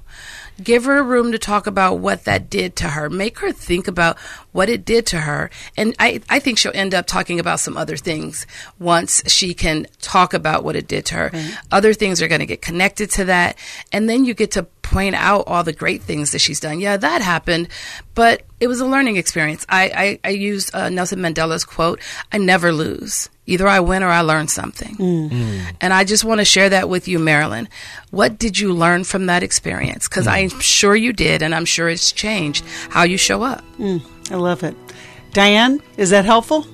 give 0.61 0.85
her 0.85 1.03
room 1.03 1.31
to 1.31 1.39
talk 1.39 1.67
about 1.67 1.95
what 1.95 2.25
that 2.25 2.49
did 2.49 2.75
to 2.77 2.89
her. 2.89 3.09
Make 3.09 3.39
her 3.39 3.51
think 3.51 3.87
about 3.87 4.17
what 4.51 4.69
it 4.69 4.85
did 4.85 5.05
to 5.07 5.19
her. 5.19 5.49
And 5.75 5.95
I, 5.99 6.21
I 6.29 6.39
think 6.39 6.57
she'll 6.57 6.71
end 6.73 6.93
up 6.93 7.05
talking 7.05 7.39
about 7.39 7.59
some 7.59 7.77
other 7.77 7.97
things 7.97 8.47
once 8.79 9.23
she 9.27 9.53
can 9.53 9.87
talk 10.01 10.33
about 10.33 10.63
what 10.63 10.75
it 10.75 10.87
did 10.87 11.05
to 11.07 11.15
her. 11.15 11.31
Other 11.71 11.93
things 11.93 12.21
are 12.21 12.27
going 12.27 12.39
to 12.39 12.45
get 12.45 12.61
connected 12.61 13.11
to 13.11 13.25
that. 13.25 13.57
And 13.91 14.09
then 14.09 14.25
you 14.25 14.33
get 14.33 14.51
to 14.51 14.63
point 14.97 15.13
out 15.13 15.43
all 15.45 15.63
the 15.63 15.73
great 15.73 16.01
things 16.01 16.31
that 16.31 16.39
she's 16.39 16.59
done. 16.59 16.79
Yeah, 16.79 16.97
that 16.97 17.21
happened, 17.21 17.67
but 18.15 18.41
it 18.59 18.67
was 18.67 18.79
a 18.79 18.85
learning 18.85 19.17
experience. 19.17 19.63
I, 19.69 20.19
I, 20.23 20.29
I 20.29 20.31
used 20.31 20.73
uh, 20.73 20.89
Nelson 20.89 21.19
Mandela's 21.19 21.63
quote 21.63 22.01
I 22.31 22.39
never 22.39 22.71
lose. 22.71 23.29
Either 23.45 23.67
I 23.67 23.79
win 23.79 24.01
or 24.01 24.09
I 24.09 24.21
learn 24.21 24.47
something. 24.47 24.95
Mm. 24.95 25.29
Mm. 25.29 25.75
And 25.81 25.93
I 25.93 26.03
just 26.03 26.25
want 26.25 26.41
to 26.41 26.45
share 26.45 26.69
that 26.69 26.89
with 26.89 27.07
you, 27.07 27.19
Marilyn. 27.19 27.69
What 28.09 28.39
did 28.39 28.57
you 28.57 28.73
learn 28.73 29.03
from 29.03 29.27
that 29.27 29.43
experience? 29.43 30.07
Because 30.07 30.25
mm. 30.25 30.31
I'm 30.31 30.59
sure 30.61 30.95
you 30.95 31.13
did, 31.13 31.43
and 31.43 31.53
I'm 31.53 31.65
sure 31.65 31.89
it's 31.89 32.11
changed 32.11 32.65
how 32.89 33.03
you 33.03 33.17
show 33.17 33.43
up. 33.43 33.63
I 33.79 34.35
love 34.35 34.63
it. 34.63 34.75
Diane, 35.31 35.79
is 35.97 36.09
that 36.09 36.25
helpful? 36.25 36.65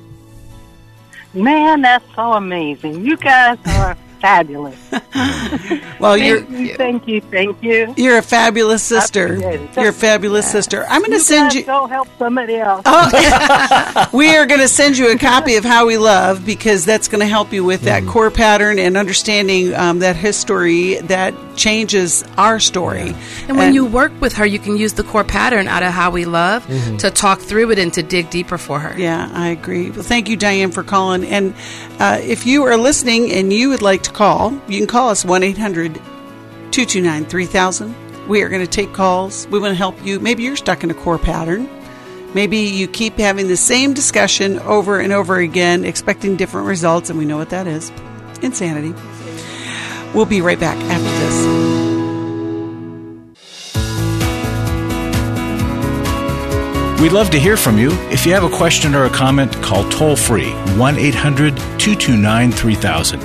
Man, 1.33 1.81
that's 1.81 2.05
so 2.15 2.31
amazing. 2.31 3.03
You 3.03 3.17
guys 3.17 3.57
are 3.65 3.97
fabulous. 4.23 4.77
Well, 5.99 6.17
you're 6.17 6.41
Thank 6.41 6.59
you, 6.59 6.75
thank 6.75 7.07
you, 7.07 7.21
thank 7.21 7.63
you. 7.63 7.93
you're 7.95 8.17
a 8.17 8.21
fabulous 8.21 8.83
sister. 8.83 9.38
You're 9.77 9.89
a 9.89 9.93
fabulous 9.93 10.51
sister. 10.51 10.86
I'm 10.89 10.99
going 10.99 11.12
to 11.12 11.19
send 11.19 11.51
guys 11.51 11.55
you. 11.55 11.63
go 11.63 11.88
help 11.88 12.09
somebody 12.19 12.55
else. 12.55 12.83
we 14.13 14.36
are 14.36 14.45
going 14.45 14.59
to 14.59 14.67
send 14.67 14.97
you 14.97 15.12
a 15.12 15.17
copy 15.17 15.55
of 15.55 15.63
How 15.63 15.86
We 15.86 15.97
Love 15.97 16.45
because 16.45 16.83
that's 16.83 17.07
going 17.07 17.21
to 17.21 17.27
help 17.27 17.53
you 17.53 17.63
with 17.63 17.83
that 17.83 18.05
core 18.05 18.31
pattern 18.31 18.79
and 18.79 18.97
understanding 18.97 19.73
um, 19.75 19.99
that 19.99 20.17
history 20.17 20.95
that 20.95 21.33
changes 21.55 22.25
our 22.38 22.59
story. 22.59 23.15
And 23.47 23.57
when 23.57 23.73
you 23.73 23.86
work 23.86 24.12
with 24.19 24.33
her, 24.33 24.45
you 24.45 24.59
can 24.59 24.75
use 24.75 24.93
the 24.93 25.03
core 25.03 25.23
pattern 25.23 25.69
out 25.69 25.83
of 25.83 25.93
how 25.93 26.12
we 26.12 26.25
love 26.25 26.67
to 26.97 27.12
talk 27.12 27.39
through 27.39 27.71
it 27.71 27.79
and 27.79 27.93
to 27.93 28.03
dig 28.03 28.29
deeper 28.29 28.57
for 28.57 28.79
her. 28.79 28.99
Yeah, 28.99 29.29
I 29.31 29.49
agree. 29.49 29.91
Well, 29.91 30.03
thank 30.03 30.27
you, 30.27 30.36
Diane, 30.36 30.71
for 30.71 30.83
calling. 30.83 31.23
And 31.23 31.53
uh, 31.99 32.19
if 32.21 32.45
you 32.45 32.63
are 32.63 32.77
listening 32.77 33.32
and 33.32 33.51
you 33.53 33.69
would 33.69 33.82
like 33.82 34.03
to 34.03 34.12
call, 34.12 34.51
you 34.67 34.77
can 34.79 34.88
call 34.88 35.10
us 35.10 35.23
1 35.23 35.43
800 35.43 35.95
229 35.95 37.25
3000. 37.25 38.27
We 38.27 38.41
are 38.41 38.49
going 38.49 38.65
to 38.65 38.71
take 38.71 38.93
calls. 38.93 39.47
We 39.47 39.60
want 39.60 39.71
to 39.71 39.75
help 39.75 40.03
you. 40.06 40.19
Maybe 40.19 40.43
you're 40.43 40.56
stuck 40.56 40.84
in 40.84 40.91
a 40.91 40.93
core 40.93 41.17
pattern. 41.17 41.69
Maybe 42.34 42.58
you 42.60 42.88
keep 42.88 43.17
having 43.17 43.47
the 43.47 43.58
same 43.58 43.93
discussion 43.93 44.60
over 44.60 44.99
and 44.99 45.13
over 45.13 45.38
again, 45.38 45.86
expecting 45.86 46.36
different 46.36 46.67
results, 46.67 47.10
and 47.10 47.19
we 47.19 47.25
know 47.25 47.38
what 47.38 47.51
that 47.51 47.67
is 47.67 47.91
insanity. 48.41 48.93
We'll 50.13 50.25
be 50.25 50.41
right 50.41 50.60
back 50.60 50.77
after 50.77 51.03
this. 51.03 51.83
We'd 57.03 57.11
love 57.11 57.31
to 57.31 57.37
hear 57.37 57.57
from 57.57 57.77
you. 57.77 57.91
If 58.11 58.25
you 58.25 58.31
have 58.31 58.45
a 58.45 58.49
question 58.49 58.95
or 58.95 59.03
a 59.03 59.09
comment, 59.09 59.51
call 59.61 59.83
toll 59.89 60.15
free 60.15 60.51
1 60.77 60.97
800 60.97 61.57
229 61.57 62.53
3000. 62.53 63.19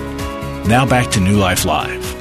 Now 0.67 0.85
back 0.85 1.13
to 1.13 1.21
New 1.21 1.37
Life 1.37 1.65
Live. 1.65 2.13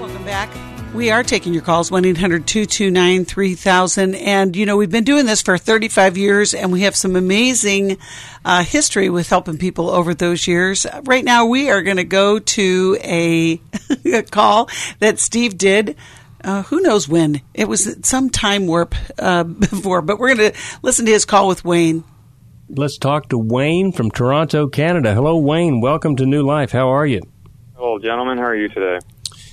Welcome 0.00 0.24
back. 0.24 0.50
We 0.92 1.12
are 1.12 1.22
taking 1.22 1.54
your 1.54 1.62
calls, 1.62 1.88
1 1.88 2.04
800 2.04 2.48
229 2.48 3.26
3000. 3.26 4.16
And, 4.16 4.56
you 4.56 4.66
know, 4.66 4.76
we've 4.76 4.90
been 4.90 5.04
doing 5.04 5.24
this 5.24 5.40
for 5.40 5.56
35 5.56 6.16
years 6.16 6.52
and 6.52 6.72
we 6.72 6.80
have 6.80 6.96
some 6.96 7.14
amazing 7.14 7.96
uh, 8.44 8.64
history 8.64 9.08
with 9.08 9.28
helping 9.28 9.56
people 9.56 9.90
over 9.90 10.14
those 10.14 10.48
years. 10.48 10.84
Right 11.04 11.24
now, 11.24 11.46
we 11.46 11.70
are 11.70 11.82
going 11.82 11.98
to 11.98 12.04
go 12.04 12.40
to 12.40 12.98
a, 13.00 13.60
a 14.04 14.22
call 14.32 14.68
that 14.98 15.20
Steve 15.20 15.56
did. 15.58 15.94
Uh, 16.44 16.62
who 16.64 16.80
knows 16.80 17.08
when? 17.08 17.40
It 17.54 17.68
was 17.68 17.96
some 18.06 18.28
time 18.28 18.66
warp 18.66 18.94
uh, 19.18 19.44
before, 19.44 20.02
but 20.02 20.18
we're 20.18 20.34
going 20.34 20.52
to 20.52 20.58
listen 20.82 21.06
to 21.06 21.12
his 21.12 21.24
call 21.24 21.48
with 21.48 21.64
Wayne. 21.64 22.04
Let's 22.68 22.98
talk 22.98 23.30
to 23.30 23.38
Wayne 23.38 23.92
from 23.92 24.10
Toronto, 24.10 24.68
Canada. 24.68 25.14
Hello, 25.14 25.38
Wayne. 25.38 25.80
Welcome 25.80 26.16
to 26.16 26.26
New 26.26 26.42
Life. 26.42 26.70
How 26.70 26.88
are 26.88 27.06
you? 27.06 27.22
Hello, 27.76 27.98
gentlemen. 27.98 28.36
How 28.36 28.44
are 28.44 28.56
you 28.56 28.68
today? 28.68 28.98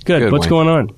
Good. 0.04 0.20
Good, 0.20 0.32
What's 0.34 0.44
Wayne. 0.46 0.50
going 0.50 0.68
on? 0.68 0.90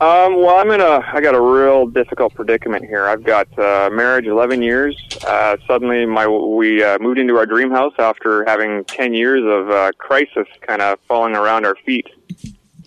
Um, 0.00 0.36
well, 0.36 0.58
I'm 0.58 0.70
in 0.70 0.80
a. 0.80 1.00
I 1.00 1.20
got 1.20 1.34
a 1.34 1.40
real 1.40 1.86
difficult 1.86 2.34
predicament 2.34 2.84
here. 2.84 3.06
I've 3.06 3.22
got 3.24 3.46
uh, 3.58 3.90
marriage 3.90 4.26
11 4.26 4.60
years. 4.62 4.96
Uh, 5.26 5.56
suddenly, 5.66 6.04
my 6.04 6.26
we 6.28 6.82
uh, 6.82 6.98
moved 7.00 7.18
into 7.18 7.36
our 7.36 7.46
dream 7.46 7.70
house 7.70 7.94
after 7.98 8.44
having 8.44 8.84
10 8.84 9.14
years 9.14 9.42
of 9.44 9.70
uh, 9.70 9.92
crisis 9.98 10.46
kind 10.60 10.82
of 10.82 10.98
falling 11.08 11.34
around 11.34 11.64
our 11.64 11.76
feet. 11.86 12.06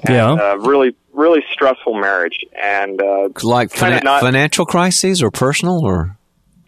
And, 0.04 0.16
Yeah. 0.16 0.32
Uh, 0.34 0.56
really, 0.58 0.96
really 1.14 1.44
stressful 1.52 1.94
marriage, 1.96 2.40
and 2.62 3.02
uh, 3.02 3.30
Like 3.44 3.72
Kinda 3.74 4.02
not- 4.04 4.22
financial 4.22 4.66
crises 4.66 5.22
or 5.24 5.32
personal 5.32 5.86
or 5.86 6.18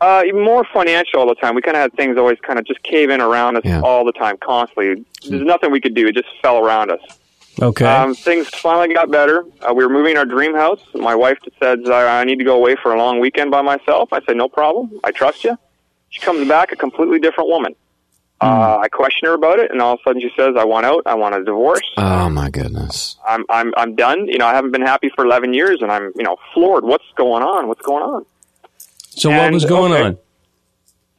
uh, 0.02 0.24
more 0.34 0.64
financial 0.74 1.20
all 1.20 1.28
the 1.28 1.36
time. 1.36 1.56
We 1.56 1.62
kind 1.62 1.76
of 1.76 1.82
had 1.82 1.94
things 1.94 2.18
always 2.18 2.38
kind 2.40 2.58
of 2.58 2.66
just 2.66 2.82
cave 2.84 3.10
in 3.10 3.20
around 3.20 3.58
us 3.58 3.64
Yeah. 3.66 3.82
all 3.82 4.06
the 4.06 4.14
time, 4.14 4.38
constantly. 4.42 5.04
There's 5.28 5.44
nothing 5.46 5.72
we 5.72 5.82
could 5.82 5.94
do. 5.94 6.08
It 6.08 6.16
just 6.16 6.30
fell 6.42 6.58
around 6.58 6.90
us. 6.90 7.02
Okay. 7.62 7.84
Um, 7.86 8.16
things 8.16 8.48
finally 8.48 8.94
got 8.94 9.12
better. 9.12 9.44
Uh, 9.62 9.74
we 9.74 9.84
were 9.84 9.92
moving 9.92 10.16
our 10.18 10.24
dream 10.26 10.56
house. 10.56 10.80
My 10.96 11.14
wife 11.16 11.38
said, 11.62 11.80
I 11.90 12.22
I 12.22 12.24
need 12.24 12.38
to 12.40 12.46
go 12.46 12.56
away 12.56 12.78
for 12.82 12.94
a 12.94 12.98
long 12.98 13.20
weekend 13.20 13.52
by 13.52 13.62
myself. 13.62 14.14
I 14.14 14.22
said, 14.26 14.38
no 14.38 14.48
problem. 14.48 14.90
I 15.04 15.12
trust 15.12 15.44
you. 15.44 15.58
She 16.12 16.22
comes 16.22 16.48
back 16.48 16.72
a 16.72 16.78
completely 16.78 17.20
different 17.20 17.50
woman. 17.50 17.76
Uh, 18.42 18.80
I 18.82 18.88
question 18.88 19.28
her 19.28 19.34
about 19.34 19.60
it, 19.60 19.70
and 19.72 19.82
all 19.82 19.96
of 19.96 20.00
a 20.00 20.04
sudden 20.04 20.22
she 20.22 20.32
says, 20.38 20.56
I 20.58 20.64
want 20.64 20.86
out. 20.86 21.04
I 21.06 21.16
want 21.16 21.36
a 21.36 21.44
divorce. 21.44 21.84
oh 21.98 22.30
my 22.30 22.50
goodness. 22.50 23.18
I'm, 23.28 23.44
I'm, 23.50 23.74
I'm 23.76 23.96
done. 23.96 24.28
You 24.28 24.38
know, 24.38 24.46
I 24.48 24.54
haven't 24.54 24.72
been 24.72 24.82
happy 24.86 25.10
for 25.14 25.26
11 25.26 25.54
years, 25.54 25.82
and 25.82 25.92
I'm, 25.92 26.12
you 26.16 26.24
know, 26.24 26.38
floored. 26.54 26.84
What's 26.86 27.04
going 27.16 27.44
on? 27.44 27.68
What's 27.68 27.82
going 27.82 28.04
on? 28.04 28.26
so 29.10 29.30
what 29.30 29.52
was 29.52 29.66
going 29.66 29.92
okay. 29.92 30.04
on? 30.04 30.18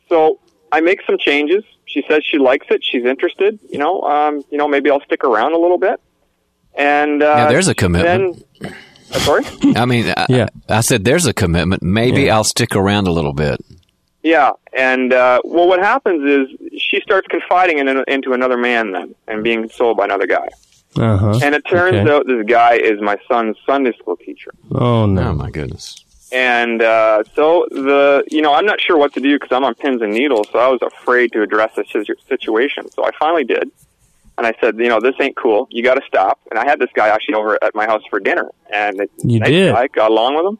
So 0.08 0.38
I 0.72 0.80
make 0.80 1.00
some 1.06 1.18
changes. 1.18 1.62
She 1.84 2.02
says 2.08 2.24
she 2.24 2.38
likes 2.38 2.66
it. 2.70 2.82
She's 2.84 3.04
interested. 3.04 3.58
You 3.70 3.78
know, 3.78 4.00
um, 4.02 4.42
you 4.50 4.56
know, 4.58 4.68
maybe 4.68 4.90
I'll 4.90 5.02
stick 5.02 5.24
around 5.24 5.52
a 5.54 5.58
little 5.58 5.78
bit. 5.78 6.00
And 6.74 7.22
uh, 7.22 7.26
Yeah, 7.26 7.48
there's 7.48 7.68
a 7.68 7.74
commitment. 7.74 8.46
Then, 8.60 8.72
uh, 9.12 9.18
sorry. 9.18 9.44
I 9.76 9.84
mean, 9.86 10.12
I, 10.16 10.26
Yeah. 10.28 10.48
I 10.68 10.80
said 10.82 11.04
there's 11.04 11.26
a 11.26 11.34
commitment. 11.34 11.82
Maybe 11.82 12.22
Yeah. 12.22 12.36
I'll 12.36 12.44
stick 12.44 12.76
around 12.76 13.08
a 13.08 13.12
little 13.12 13.32
bit. 13.32 13.60
Yeah, 14.22 14.50
and 14.76 15.12
uh, 15.12 15.40
well, 15.44 15.66
what 15.66 15.80
happens 15.80 16.22
is 16.28 16.80
she 16.80 17.00
starts 17.00 17.26
confiding 17.28 17.78
in, 17.78 17.88
into 18.06 18.32
another 18.32 18.58
man 18.58 18.92
then, 18.92 19.14
and 19.26 19.42
being 19.42 19.70
sold 19.70 19.96
by 19.96 20.04
another 20.04 20.26
guy. 20.26 20.48
Uh 20.96 21.16
huh. 21.16 21.38
And 21.42 21.54
it 21.54 21.62
turns 21.66 21.94
Okay. 21.96 22.10
out 22.10 22.26
this 22.26 22.44
guy 22.46 22.74
is 22.76 23.00
my 23.00 23.16
son's 23.28 23.56
Sunday 23.64 23.92
school 23.98 24.16
teacher. 24.16 24.52
Oh 24.74 25.02
Oh 25.02 25.06
no. 25.06 25.32
my 25.32 25.50
goodness. 25.50 26.04
And 26.32 26.80
uh, 26.82 27.24
so 27.34 27.66
the, 27.70 28.22
you 28.30 28.40
know, 28.42 28.54
I'm 28.54 28.66
not 28.66 28.80
sure 28.80 28.96
what 28.96 29.12
to 29.14 29.20
do 29.20 29.36
because 29.38 29.54
I'm 29.56 29.64
on 29.64 29.74
pins 29.74 30.00
and 30.02 30.12
needles. 30.12 30.48
So 30.52 30.58
I 30.58 30.68
was 30.68 30.80
afraid 30.82 31.32
to 31.32 31.42
address 31.42 31.72
this 31.76 31.86
situation. 32.28 32.88
So 32.92 33.04
I 33.04 33.10
finally 33.18 33.44
did, 33.44 33.70
and 34.38 34.46
I 34.46 34.52
said, 34.60 34.78
you 34.78 34.88
know, 34.88 35.00
this 35.00 35.14
ain't 35.20 35.36
cool. 35.36 35.66
You 35.70 35.82
got 35.82 35.94
to 35.94 36.02
stop. 36.06 36.38
And 36.50 36.58
I 36.58 36.64
had 36.66 36.78
this 36.78 36.90
guy 36.94 37.08
actually 37.08 37.34
over 37.34 37.58
at 37.64 37.74
my 37.74 37.86
house 37.86 38.02
for 38.10 38.20
dinner, 38.20 38.48
and 38.72 39.00
it, 39.00 39.10
You 39.24 39.40
nice 39.40 39.48
did? 39.48 39.74
I 39.74 39.86
got 39.88 40.10
along 40.10 40.36
with 40.36 40.46
him. 40.46 40.58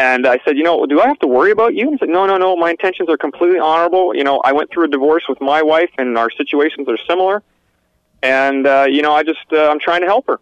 And 0.00 0.26
I 0.26 0.38
said, 0.46 0.56
you 0.56 0.62
know, 0.62 0.86
do 0.86 0.98
I 1.00 1.06
have 1.08 1.18
to 1.18 1.26
worry 1.26 1.50
about 1.50 1.74
you? 1.74 1.82
And 1.82 1.92
he 1.92 1.98
said, 1.98 2.08
no, 2.08 2.24
no, 2.26 2.38
no. 2.38 2.56
My 2.56 2.70
intentions 2.70 3.08
are 3.10 3.18
completely 3.18 3.58
honorable. 3.58 4.14
You 4.16 4.24
know, 4.24 4.38
I 4.42 4.52
went 4.52 4.70
through 4.70 4.84
a 4.84 4.88
divorce 4.88 5.24
with 5.28 5.40
my 5.42 5.60
wife, 5.62 5.90
and 5.98 6.16
our 6.16 6.30
situations 6.30 6.88
are 6.88 6.96
similar. 7.06 7.42
And 8.22 8.66
uh, 8.66 8.86
you 8.88 9.02
know, 9.02 9.12
I 9.12 9.22
just 9.22 9.46
uh, 9.52 9.68
I'm 9.70 9.80
trying 9.80 10.00
to 10.00 10.06
help 10.06 10.26
her. 10.26 10.38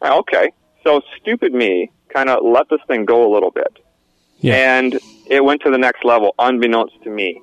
Uh, 0.00 0.18
Okay, 0.20 0.50
so 0.84 1.00
stupid 1.20 1.52
me 1.52 1.90
kind 2.08 2.28
of 2.30 2.42
let 2.44 2.68
this 2.70 2.80
thing 2.88 3.04
go 3.04 3.18
a 3.26 3.30
little 3.32 3.50
bit, 3.50 3.72
Yeah. 4.40 4.54
and 4.76 4.98
it 5.26 5.42
went 5.44 5.62
to 5.62 5.70
the 5.70 5.78
next 5.78 6.04
level, 6.04 6.34
unbeknownst 6.38 6.96
to 7.04 7.10
me. 7.10 7.40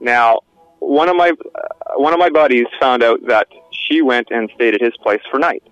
Now, 0.00 0.40
one 0.78 1.08
of 1.08 1.16
my 1.16 1.30
uh, 1.30 1.94
one 1.96 2.12
of 2.12 2.18
my 2.20 2.30
buddies 2.30 2.66
found 2.80 3.02
out 3.02 3.18
that 3.26 3.46
she 3.72 4.02
went 4.02 4.28
and 4.30 4.50
stayed 4.56 4.74
at 4.74 4.80
his 4.80 4.96
place 5.04 5.22
for 5.30 5.38
night. 5.38 5.62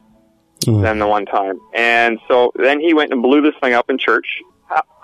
Then 0.67 0.99
the 0.99 1.07
one 1.07 1.25
time, 1.27 1.59
and 1.75 2.19
so 2.29 2.53
then 2.55 2.81
he 2.81 2.93
went 2.95 3.13
and 3.13 3.23
blew 3.23 3.41
this 3.41 3.55
thing 3.63 3.73
up 3.73 3.89
in 3.91 3.99
church. 3.99 4.29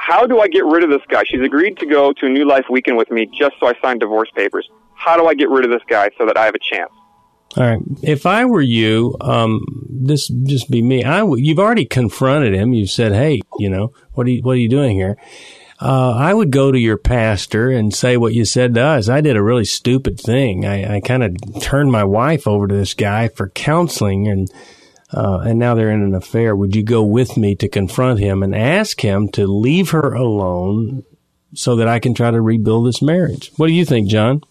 How, 0.06 0.24
do 0.24 0.38
I 0.38 0.46
get 0.46 0.64
rid 0.64 0.84
of 0.84 0.90
this 0.90 1.02
guy? 1.08 1.24
She's 1.24 1.40
agreed 1.40 1.78
to 1.78 1.86
go 1.86 2.12
to 2.12 2.26
a 2.26 2.28
New 2.28 2.46
Life 2.46 2.66
weekend 2.70 2.96
with 2.96 3.10
me 3.10 3.26
just 3.26 3.56
so 3.58 3.66
I 3.66 3.74
sign 3.82 3.98
divorce 3.98 4.30
papers. 4.36 4.68
How 4.94 5.16
do 5.16 5.26
I 5.26 5.34
get 5.34 5.48
rid 5.48 5.64
of 5.64 5.70
this 5.72 5.82
guy 5.88 6.10
so 6.16 6.26
that 6.26 6.36
I 6.36 6.44
have 6.44 6.54
a 6.54 6.60
chance? 6.60 6.92
All 7.56 7.64
right. 7.64 7.80
If 8.02 8.24
I 8.24 8.44
were 8.44 8.62
you, 8.62 9.16
um, 9.20 9.60
this 9.88 10.28
just 10.28 10.70
be 10.70 10.80
me. 10.80 11.02
I 11.02 11.18
w- 11.18 11.42
you've 11.42 11.58
already 11.58 11.86
confronted 11.86 12.54
him. 12.54 12.72
You've 12.72 12.90
said, 12.90 13.12
"Hey, 13.12 13.40
you 13.58 13.68
know, 13.68 13.92
what 14.12 14.28
are 14.28 14.30
you, 14.30 14.42
what 14.42 14.52
are 14.52 14.60
you 14.60 14.68
doing 14.68 14.94
here?" 14.94 15.16
Uh, 15.80 16.12
I 16.12 16.34
would 16.34 16.50
go 16.50 16.70
to 16.70 16.78
your 16.78 16.96
pastor 16.96 17.70
and 17.70 17.92
say 17.92 18.16
what 18.16 18.32
you 18.32 18.44
said 18.44 18.74
to 18.74 18.82
us. 18.82 19.08
I 19.08 19.20
did 19.20 19.36
a 19.36 19.42
really 19.42 19.64
stupid 19.64 20.20
thing. 20.20 20.64
I, 20.64 20.96
I 20.96 21.00
kind 21.00 21.24
of 21.24 21.36
turned 21.60 21.90
my 21.90 22.04
wife 22.04 22.46
over 22.46 22.68
to 22.68 22.74
this 22.74 22.94
guy 22.94 23.28
for 23.28 23.48
counseling, 23.48 24.28
and 24.28 24.50
uh, 25.12 25.38
and 25.46 25.58
now 25.58 25.74
they're 25.74 25.90
in 25.90 26.02
an 26.02 26.14
affair. 26.14 26.56
Would 26.56 26.74
you 26.74 26.82
go 26.82 27.02
with 27.02 27.36
me 27.36 27.54
to 27.56 27.68
confront 27.68 28.18
him 28.18 28.42
and 28.42 28.54
ask 28.54 29.00
him 29.00 29.28
to 29.30 29.46
leave 29.46 29.90
her 29.90 30.12
alone 30.14 31.04
so 31.54 31.76
that 31.76 31.88
I 31.88 31.98
can 31.98 32.14
try 32.14 32.30
to 32.30 32.40
rebuild 32.40 32.86
this 32.86 33.00
marriage? 33.00 33.52
What 33.56 33.68
do 33.68 33.72
you 33.72 33.84
think, 33.84 34.08
John? 34.08 34.42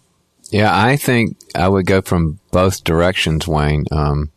Yeah, 0.51 0.69
I 0.73 0.95
think 0.95 1.37
I 1.53 1.67
would 1.67 1.85
go 1.85 2.01
from 2.01 2.39
both 2.51 2.83
directions, 2.83 3.47
Wayne. 3.47 3.85
Um, 3.91 4.31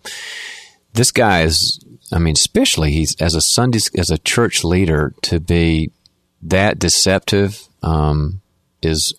this 0.94 1.12
guy 1.12 1.42
is, 1.42 1.84
I 2.12 2.18
mean, 2.18 2.32
especially 2.32 2.92
he's 2.92 3.14
as 3.20 3.34
a 3.34 3.40
Sunday 3.40 3.80
as 3.96 4.10
a 4.10 4.18
church 4.18 4.64
leader 4.64 5.14
to 5.22 5.38
be 5.38 5.92
that 6.42 6.78
deceptive 6.78 7.68
um, 7.82 8.40
is 8.82 9.14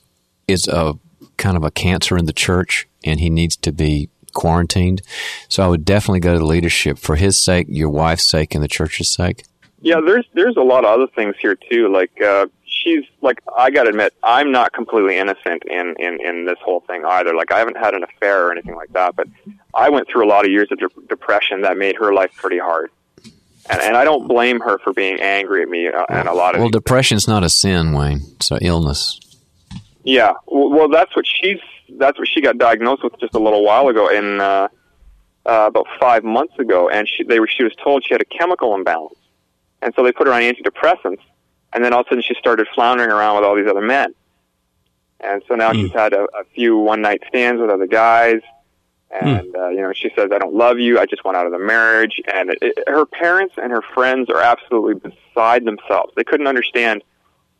is 0.47 0.67
a 0.67 0.95
kind 1.37 1.55
of 1.55 1.63
a 1.63 1.71
cancer 1.71 2.17
in 2.17 2.25
the 2.25 2.33
church, 2.33 2.87
and 3.03 3.19
he 3.19 3.29
needs 3.29 3.55
to 3.57 3.71
be 3.71 4.09
quarantined. 4.39 5.01
So 5.49 5.63
I 5.63 5.67
would 5.67 5.83
definitely 5.83 6.21
go 6.21 6.33
to 6.33 6.39
the 6.39 6.45
leadership 6.45 6.97
for 6.97 7.15
his 7.15 7.37
sake, 7.37 7.67
your 7.69 7.89
wife's 7.89 8.25
sake, 8.25 8.55
and 8.55 8.63
the 8.63 8.67
church's 8.67 9.09
sake. 9.13 9.43
Yeah, 9.81 9.99
there's 10.05 10.25
there's 10.33 10.57
a 10.57 10.61
lot 10.61 10.83
of 10.85 10.91
other 10.91 11.07
things 11.15 11.35
here 11.39 11.55
too. 11.55 11.91
Like 11.91 12.11
uh, 12.21 12.47
she's 12.65 13.05
like 13.21 13.39
I 13.57 13.69
got 13.69 13.83
to 13.83 13.89
admit, 13.89 14.13
I'm 14.23 14.51
not 14.51 14.73
completely 14.73 15.17
innocent 15.17 15.63
in 15.65 15.95
in 15.99 16.19
in 16.25 16.45
this 16.45 16.57
whole 16.63 16.81
thing 16.81 17.03
either. 17.05 17.33
Like 17.35 17.51
I 17.51 17.59
haven't 17.59 17.77
had 17.77 17.93
an 17.93 18.03
affair 18.03 18.47
or 18.47 18.51
anything 18.51 18.75
like 18.75 18.91
that, 18.93 19.15
but 19.15 19.27
I 19.73 19.89
went 19.89 20.07
through 20.09 20.25
a 20.25 20.29
lot 20.29 20.45
of 20.45 20.51
years 20.51 20.69
of 20.71 20.79
de- 20.79 21.07
depression 21.07 21.61
that 21.61 21.77
made 21.77 21.95
her 21.97 22.13
life 22.13 22.31
pretty 22.35 22.59
hard. 22.59 22.89
And 23.69 23.81
and 23.81 23.95
I 23.95 24.03
don't 24.03 24.27
blame 24.27 24.59
her 24.61 24.79
for 24.79 24.91
being 24.93 25.19
angry 25.21 25.61
at 25.61 25.69
me 25.69 25.87
uh, 25.87 26.05
and 26.09 26.27
a 26.27 26.33
lot 26.33 26.55
of 26.55 26.61
Well, 26.61 26.69
depression's 26.69 27.27
not 27.27 27.43
a 27.43 27.49
sin, 27.49 27.93
Wayne. 27.93 28.21
It's 28.35 28.51
an 28.51 28.59
illness. 28.61 29.19
Yeah, 30.03 30.33
well, 30.47 30.89
that's 30.89 31.15
what 31.15 31.25
she's. 31.27 31.59
That's 31.97 32.17
what 32.17 32.27
she 32.27 32.41
got 32.41 32.57
diagnosed 32.57 33.03
with 33.03 33.19
just 33.19 33.33
a 33.33 33.39
little 33.39 33.63
while 33.63 33.87
ago, 33.87 34.09
in 34.09 34.39
uh, 34.39 34.67
uh, 35.45 35.65
about 35.67 35.87
five 35.99 36.23
months 36.23 36.57
ago, 36.59 36.89
and 36.89 37.07
she 37.07 37.23
they 37.23 37.39
were 37.39 37.47
she 37.47 37.63
was 37.63 37.73
told 37.83 38.05
she 38.05 38.13
had 38.13 38.21
a 38.21 38.25
chemical 38.25 38.75
imbalance, 38.75 39.17
and 39.81 39.93
so 39.95 40.03
they 40.03 40.11
put 40.11 40.27
her 40.27 40.33
on 40.33 40.41
antidepressants, 40.41 41.21
and 41.73 41.83
then 41.83 41.93
all 41.93 42.01
of 42.01 42.07
a 42.07 42.09
sudden 42.09 42.23
she 42.23 42.35
started 42.35 42.67
floundering 42.73 43.09
around 43.09 43.35
with 43.37 43.45
all 43.45 43.55
these 43.55 43.67
other 43.67 43.81
men, 43.81 44.13
and 45.19 45.41
so 45.47 45.55
now 45.55 45.73
she's 45.73 45.91
had 45.91 46.13
a, 46.13 46.23
a 46.23 46.43
few 46.53 46.77
one 46.77 47.01
night 47.01 47.21
stands 47.27 47.59
with 47.59 47.69
other 47.69 47.87
guys, 47.87 48.41
and 49.09 49.55
uh, 49.55 49.69
you 49.69 49.81
know 49.81 49.91
she 49.93 50.09
says 50.15 50.29
I 50.31 50.37
don't 50.37 50.53
love 50.53 50.79
you, 50.79 50.99
I 50.99 51.05
just 51.05 51.25
want 51.25 51.35
out 51.35 51.45
of 51.45 51.51
the 51.51 51.59
marriage, 51.59 52.21
and 52.33 52.51
it, 52.51 52.59
it, 52.61 52.83
her 52.87 53.05
parents 53.05 53.55
and 53.57 53.71
her 53.71 53.81
friends 53.81 54.29
are 54.29 54.41
absolutely 54.41 55.11
beside 55.11 55.65
themselves. 55.65 56.13
They 56.15 56.23
couldn't 56.23 56.47
understand 56.47 57.03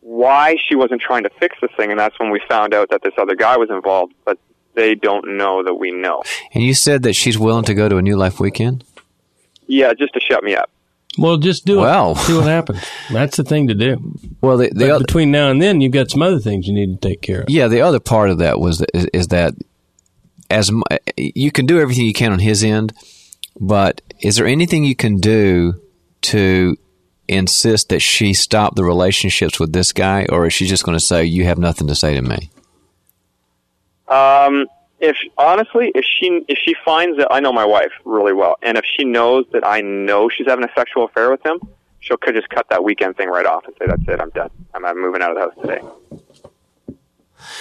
why 0.02 0.58
she 0.68 0.76
wasn't 0.76 1.02
trying 1.02 1.24
to 1.24 1.30
fix 1.40 1.58
this 1.62 1.72
thing, 1.78 1.92
and 1.92 2.00
that's 2.00 2.18
when 2.20 2.32
we 2.32 2.42
found 2.48 2.74
out 2.74 2.90
that 2.90 3.02
this 3.04 3.14
other 3.18 3.36
guy 3.36 3.58
was 3.58 3.70
involved. 3.70 4.14
But 4.26 4.38
they 4.76 4.96
don't 4.96 5.38
know 5.38 5.64
that 5.64 5.76
we 5.76 5.92
know. 5.92 6.24
And 6.54 6.64
you 6.64 6.74
said 6.74 7.04
that 7.04 7.14
she's 7.14 7.38
willing 7.38 7.66
to 7.66 7.74
go 7.74 7.90
to 7.90 7.98
a 7.98 8.02
New 8.02 8.16
Life 8.16 8.40
weekend? 8.40 8.84
Yeah, 9.68 9.94
just 9.94 10.14
to 10.14 10.20
shut 10.20 10.44
me 10.44 10.56
up. 10.56 10.70
Well, 11.18 11.38
just 11.38 11.66
do 11.66 11.80
Well. 11.80 12.12
it. 12.14 12.18
See 12.20 12.34
what 12.34 12.46
happens. 12.46 12.82
That's 13.12 13.36
the 13.38 13.44
thing 13.44 13.68
to 13.68 13.74
do. 13.74 13.98
Well, 14.42 14.58
the, 14.58 14.70
the 14.74 14.94
other, 14.96 15.04
between 15.06 15.32
now 15.32 15.50
and 15.50 15.62
then, 15.62 15.82
you've 15.82 15.92
got 15.92 16.10
some 16.10 16.22
other 16.22 16.40
things 16.40 16.68
you 16.68 16.74
need 16.74 17.02
to 17.02 17.08
take 17.10 17.22
care 17.22 17.42
of. 17.42 17.50
yeah, 17.50 17.68
the 17.68 17.82
other 17.82 18.00
part 18.00 18.30
of 18.30 18.38
that 18.38 18.60
was 18.60 18.82
is, 18.94 19.06
is 19.14 19.28
that 19.30 19.54
as 20.50 20.72
mu- 20.72 20.82
you 21.18 21.52
can 21.52 21.66
do 21.66 21.80
everything 21.80 22.06
you 22.06 22.14
can 22.14 22.32
on 22.32 22.40
his 22.40 22.64
end, 22.64 22.94
but 23.60 24.02
is 24.22 24.38
there 24.38 24.46
anything 24.48 24.84
you 24.86 24.96
can 24.96 25.18
do 25.18 25.74
to 26.22 26.78
insist 27.30 27.90
that 27.90 28.00
she 28.00 28.34
stop 28.34 28.76
the 28.76 28.84
relationships 28.84 29.60
with 29.60 29.74
this 29.74 29.94
guy, 29.94 30.26
or 30.30 30.48
is 30.48 30.54
she 30.54 30.66
just 30.66 30.84
going 30.84 30.98
to 30.98 31.04
say 31.04 31.24
you 31.24 31.46
have 31.46 31.58
nothing 31.58 31.88
to 31.88 31.96
say 31.96 32.16
to 32.16 32.22
me? 32.22 32.50
Um, 34.08 34.68
if 35.00 35.16
honestly, 35.38 35.92
if 35.96 36.04
she 36.04 36.44
if 36.48 36.58
she 36.58 36.76
finds 36.84 37.18
that 37.18 37.28
I 37.32 37.40
know 37.40 37.54
my 37.54 37.66
wife 37.66 37.92
really 38.04 38.34
well, 38.34 38.56
and 38.62 38.78
if 38.78 38.84
she 38.86 39.06
knows 39.06 39.46
that 39.54 39.66
I 39.66 39.82
know 39.82 40.30
she's 40.30 40.48
having 40.48 40.66
a 40.66 40.74
sexual 40.76 41.06
affair 41.06 41.32
with 41.32 41.46
him, 41.46 41.60
she'll 42.00 42.18
could 42.18 42.36
just 42.36 42.50
cut 42.50 42.68
that 42.70 42.84
weekend 42.84 43.16
thing 43.16 43.30
right 43.30 43.46
off 43.46 43.66
and 43.66 43.76
say, 43.80 43.86
"That's 43.88 44.02
it, 44.08 44.20
I'm 44.20 44.32
done. 44.32 44.50
I'm, 44.74 44.84
I'm 44.86 45.00
moving 45.00 45.22
out 45.22 45.32
of 45.32 45.38
the 45.38 45.42
house 45.42 45.54
today." 45.62 46.98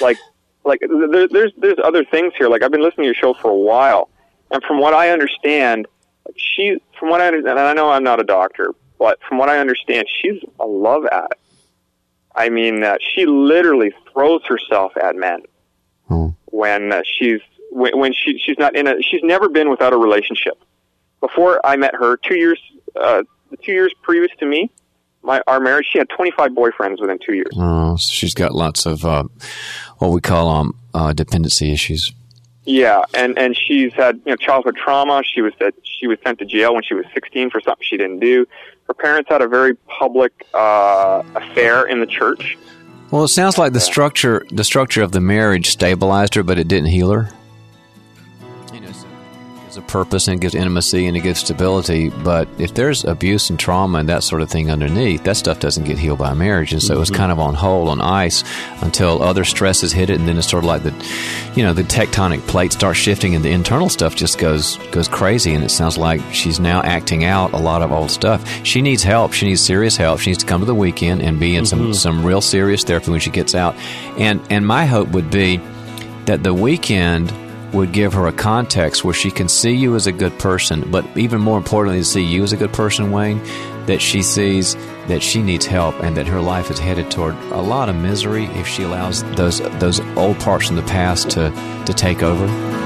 Like, 0.01 0.17
like 0.65 0.81
there, 0.81 1.29
there's 1.29 1.53
there's 1.59 1.79
other 1.85 2.05
things 2.05 2.33
here. 2.37 2.49
Like 2.49 2.63
I've 2.63 2.73
been 2.73 2.83
listening 2.83 3.05
to 3.05 3.07
your 3.07 3.15
show 3.15 3.35
for 3.35 3.51
a 3.51 3.57
while, 3.57 4.09
and 4.51 4.63
from 4.65 4.81
what 4.81 4.95
I 4.95 5.11
understand, 5.11 5.87
she 6.37 6.81
from 6.99 7.11
what 7.11 7.21
I 7.21 7.29
understand, 7.29 7.59
and 7.59 7.69
I 7.69 7.75
know 7.75 7.91
I'm 7.91 8.05
not 8.05 8.21
a 8.21 8.25
doctor, 8.25 8.75
but 8.99 9.19
from 9.29 9.39
what 9.39 9.49
I 9.49 9.59
understand, 9.59 10.07
she's 10.21 10.43
a 10.61 10.67
love 10.67 11.05
addict. 11.07 11.41
I 12.35 12.51
mean, 12.51 12.85
uh, 12.85 12.97
she 13.15 13.27
literally 13.27 13.93
throws 14.13 14.43
herself 14.47 14.97
at 14.97 15.17
men 15.17 15.43
when 16.51 16.93
uh, 16.93 17.03
she's 17.05 17.41
when, 17.71 17.99
when 17.99 18.13
she 18.13 18.39
she's 18.39 18.59
not 18.59 18.77
in 18.77 18.87
a 18.87 19.01
she's 19.03 19.23
never 19.23 19.49
been 19.49 19.71
without 19.71 19.93
a 19.93 19.97
relationship. 19.97 20.59
Before 21.21 21.65
I 21.65 21.77
met 21.77 21.95
her, 21.95 22.17
two 22.17 22.37
years 22.37 22.61
uh, 23.01 23.23
two 23.63 23.73
years 23.73 23.95
previous 24.03 24.33
to 24.39 24.47
me, 24.47 24.71
my 25.23 25.43
our 25.47 25.61
marriage, 25.61 25.87
she 25.93 25.99
had 25.99 26.09
25 26.11 26.53
boyfriends 26.53 27.01
within 27.01 27.19
two 27.25 27.35
years. 27.35 27.53
Oh, 27.57 27.97
so 27.97 28.11
she's 28.11 28.35
got 28.35 28.53
lots 28.53 28.87
of 28.87 29.05
uh, 29.05 29.25
what 29.99 30.09
we 30.09 30.21
call 30.21 30.49
um, 30.49 30.79
uh, 30.95 31.13
dependency 31.13 31.73
issues. 31.73 32.13
Yeah, 32.69 33.01
and 33.15 33.39
and 33.39 33.57
she's 33.57 33.95
had 33.95 34.17
you 34.27 34.33
know 34.33 34.37
childhood 34.37 34.77
trauma. 34.77 35.23
She 35.25 35.41
was 35.41 35.55
that 35.59 35.73
she 35.85 36.07
was 36.07 36.19
sent 36.23 36.39
to 36.41 36.45
jail 36.45 36.75
when 36.75 36.83
she 36.83 36.93
was 36.93 37.07
16 37.15 37.49
for 37.49 37.63
something 37.63 37.83
she 37.83 37.97
didn't 37.97 38.19
do. 38.19 38.47
Her 38.87 38.93
parents 38.93 39.31
had 39.31 39.41
a 39.41 39.49
very 39.49 39.75
public 39.75 40.47
uh, 40.53 41.23
affair 41.35 41.87
in 41.87 42.01
the 42.01 42.07
church. 42.07 42.59
Well, 43.11 43.25
it 43.25 43.29
sounds 43.29 43.57
like 43.57 43.73
the 43.73 43.81
structure 43.81 44.45
the 44.51 44.65
structure 44.65 45.01
of 45.01 45.13
the 45.13 45.21
marriage 45.21 45.71
stabilized 45.71 46.35
her, 46.35 46.43
but 46.43 46.59
it 46.59 46.69
didn't 46.69 46.89
heal 46.89 47.11
her. 47.11 47.31
Gives 49.69 49.77
a 49.77 49.83
purpose 49.83 50.29
and 50.29 50.41
gives 50.41 50.55
intimacy 50.55 51.07
and 51.07 51.15
it 51.15 51.21
gives 51.21 51.41
stability. 51.41 52.09
But 52.09 52.49
if 52.57 52.73
there's 52.73 53.05
abuse 53.05 53.51
and 53.51 53.61
trauma 53.61 53.99
and 53.99 54.09
that 54.09 54.23
sort 54.23 54.41
of 54.41 54.49
thing 54.49 54.71
underneath, 54.71 55.25
that 55.25 55.37
stuff 55.37 55.61
doesn't 55.61 55.85
get 55.85 55.99
healed 55.99 56.21
by 56.21 56.33
marriage. 56.33 56.73
And 56.73 56.83
so 56.83 56.95
it 56.95 56.99
was 56.99 57.11
mm-hmm. 57.11 57.19
kind 57.19 57.33
of 57.33 57.39
on 57.39 57.53
hold, 57.53 57.91
on 57.91 58.01
ice, 58.01 58.45
until 58.81 59.23
other 59.23 59.45
stresses 59.45 59.93
hit 59.93 60.09
it, 60.09 60.19
and 60.19 60.27
then 60.27 60.39
it's 60.39 60.49
sort 60.49 60.65
of 60.65 60.69
like 60.69 60.85
the, 60.85 60.95
you 61.55 61.63
know, 61.63 61.75
the 61.75 61.83
tectonic 61.83 62.41
plate 62.47 62.73
starts 62.73 62.99
shifting, 62.99 63.35
and 63.35 63.45
the 63.45 63.51
internal 63.51 63.91
stuff 63.91 64.17
just 64.17 64.39
goes 64.39 64.79
goes 64.91 65.07
crazy. 65.07 65.53
And 65.53 65.63
it 65.63 65.71
sounds 65.71 65.99
like 65.99 66.23
she's 66.33 66.59
now 66.59 66.81
acting 66.81 67.25
out 67.25 67.53
a 67.53 67.59
lot 67.59 67.83
of 67.83 67.93
old 67.93 68.11
stuff. 68.11 68.49
She 68.65 68.81
needs 68.81 69.03
help. 69.03 69.35
She 69.35 69.45
needs 69.45 69.61
serious 69.61 69.99
help. 69.99 70.21
She 70.21 70.31
needs 70.31 70.43
to 70.43 70.47
come 70.47 70.61
to 70.61 70.67
the 70.67 70.75
weekend 70.75 71.21
and 71.21 71.39
be 71.39 71.57
in 71.57 71.67
some 71.67 71.81
mm-hmm. 71.81 71.93
some 71.93 72.25
real 72.25 72.41
serious 72.41 72.85
therapy 72.85 73.11
when 73.11 73.21
she 73.21 73.31
gets 73.31 73.55
out. 73.55 73.75
And 74.17 74.41
and 74.49 74.67
my 74.67 74.87
hope 74.87 75.09
would 75.11 75.31
be 75.31 75.59
that 76.25 76.43
the 76.43 76.55
weekend 76.55 77.33
would 77.73 77.93
give 77.93 78.13
her 78.15 78.27
a 78.27 78.33
context 78.33 79.05
where 79.05 79.15
she 79.15 79.31
can 79.31 79.49
see 79.49 79.73
you 79.73 79.95
as 79.95 80.07
a 80.07 80.13
good 80.13 80.39
person, 80.39 80.91
but 80.91 81.05
even 81.17 81.41
more 81.41 81.59
importantly, 81.59 82.01
to 82.01 82.05
see 82.05 82.23
you 82.23 82.43
as 82.43 82.53
a 82.53 82.57
good 82.57 82.73
person, 82.73 83.11
Wayne, 83.11 83.43
that 83.87 84.01
she 84.01 84.23
sees 84.23 84.75
that 85.09 85.23
she 85.23 85.43
needs 85.43 85.67
help 85.67 85.95
and 86.03 86.17
that 86.17 86.27
her 86.27 86.41
life 86.41 86.71
is 86.71 86.79
headed 86.79 87.11
toward 87.11 87.35
a 87.53 87.61
lot 87.61 87.89
of 87.89 87.97
misery 87.97 88.45
if 88.47 88.67
she 88.67 88.83
allows 88.83 89.23
those 89.35 89.61
those 89.81 90.01
old 90.17 90.39
parts 90.41 90.67
from 90.67 90.77
the 90.77 90.83
past 90.83 91.31
to, 91.31 91.51
to 91.87 91.95
take 91.95 92.23
over. 92.23 92.78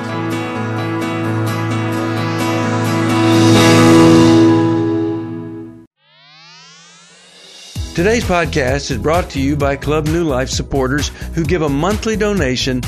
Today's 7.94 8.24
podcast 8.24 8.90
is 8.90 8.96
brought 8.96 9.28
to 9.32 9.38
you 9.38 9.54
by 9.54 9.76
Club 9.76 10.06
New 10.06 10.24
Life 10.24 10.48
supporters 10.48 11.08
who 11.34 11.44
give 11.44 11.60
a 11.60 11.68
monthly 11.68 12.16
donation 12.16 12.80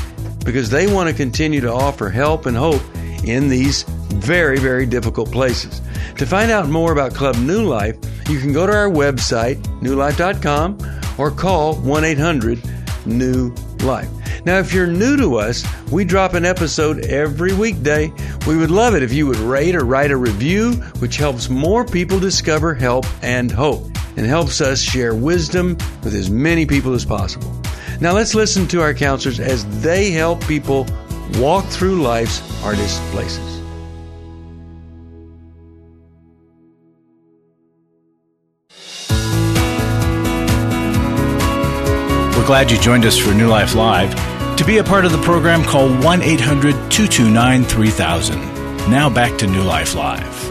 because 0.46 0.70
they 0.70 0.90
want 0.90 1.10
to 1.10 1.14
continue 1.14 1.60
to 1.60 1.70
offer 1.70 2.08
help 2.08 2.46
and 2.46 2.56
hope 2.56 2.80
in 3.22 3.50
these 3.50 3.82
very, 3.82 4.58
very 4.58 4.86
difficult 4.86 5.30
places. 5.30 5.82
To 6.16 6.24
find 6.24 6.50
out 6.50 6.70
more 6.70 6.90
about 6.90 7.14
Club 7.14 7.36
New 7.36 7.64
Life, 7.64 7.96
you 8.30 8.40
can 8.40 8.54
go 8.54 8.66
to 8.66 8.72
our 8.72 8.88
website, 8.88 9.56
newlife.com, 9.82 10.78
or 11.18 11.30
call 11.30 11.74
1 11.74 12.04
800 12.04 12.62
New 13.04 13.54
Life. 13.80 14.08
Now, 14.46 14.58
if 14.58 14.72
you're 14.72 14.86
new 14.86 15.18
to 15.18 15.36
us, 15.36 15.66
we 15.92 16.06
drop 16.06 16.32
an 16.32 16.46
episode 16.46 17.04
every 17.04 17.52
weekday. 17.52 18.10
We 18.46 18.56
would 18.56 18.70
love 18.70 18.94
it 18.94 19.02
if 19.02 19.12
you 19.12 19.26
would 19.26 19.36
rate 19.36 19.76
or 19.76 19.84
write 19.84 20.12
a 20.12 20.16
review, 20.16 20.72
which 20.98 21.18
helps 21.18 21.50
more 21.50 21.84
people 21.84 22.18
discover 22.18 22.72
help 22.72 23.04
and 23.22 23.52
hope 23.52 23.93
and 24.16 24.26
helps 24.26 24.60
us 24.60 24.80
share 24.80 25.14
wisdom 25.14 25.76
with 26.02 26.14
as 26.14 26.30
many 26.30 26.66
people 26.66 26.94
as 26.94 27.04
possible. 27.04 27.50
Now, 28.00 28.12
let's 28.12 28.34
listen 28.34 28.66
to 28.68 28.80
our 28.80 28.94
counselors 28.94 29.40
as 29.40 29.64
they 29.82 30.10
help 30.10 30.44
people 30.46 30.86
walk 31.38 31.64
through 31.66 32.02
life's 32.02 32.38
hardest 32.60 33.00
places. 33.12 33.54
We're 42.36 42.46
glad 42.46 42.70
you 42.70 42.78
joined 42.78 43.06
us 43.06 43.16
for 43.16 43.32
New 43.32 43.48
Life 43.48 43.74
Live. 43.74 44.14
To 44.58 44.64
be 44.64 44.76
a 44.78 44.84
part 44.84 45.04
of 45.06 45.12
the 45.12 45.22
program, 45.22 45.64
call 45.64 45.88
1 45.88 46.22
800 46.22 46.72
229 46.90 47.64
3000. 47.64 48.38
Now 48.90 49.08
back 49.08 49.38
to 49.38 49.46
New 49.46 49.62
Life 49.62 49.94
Live. 49.94 50.43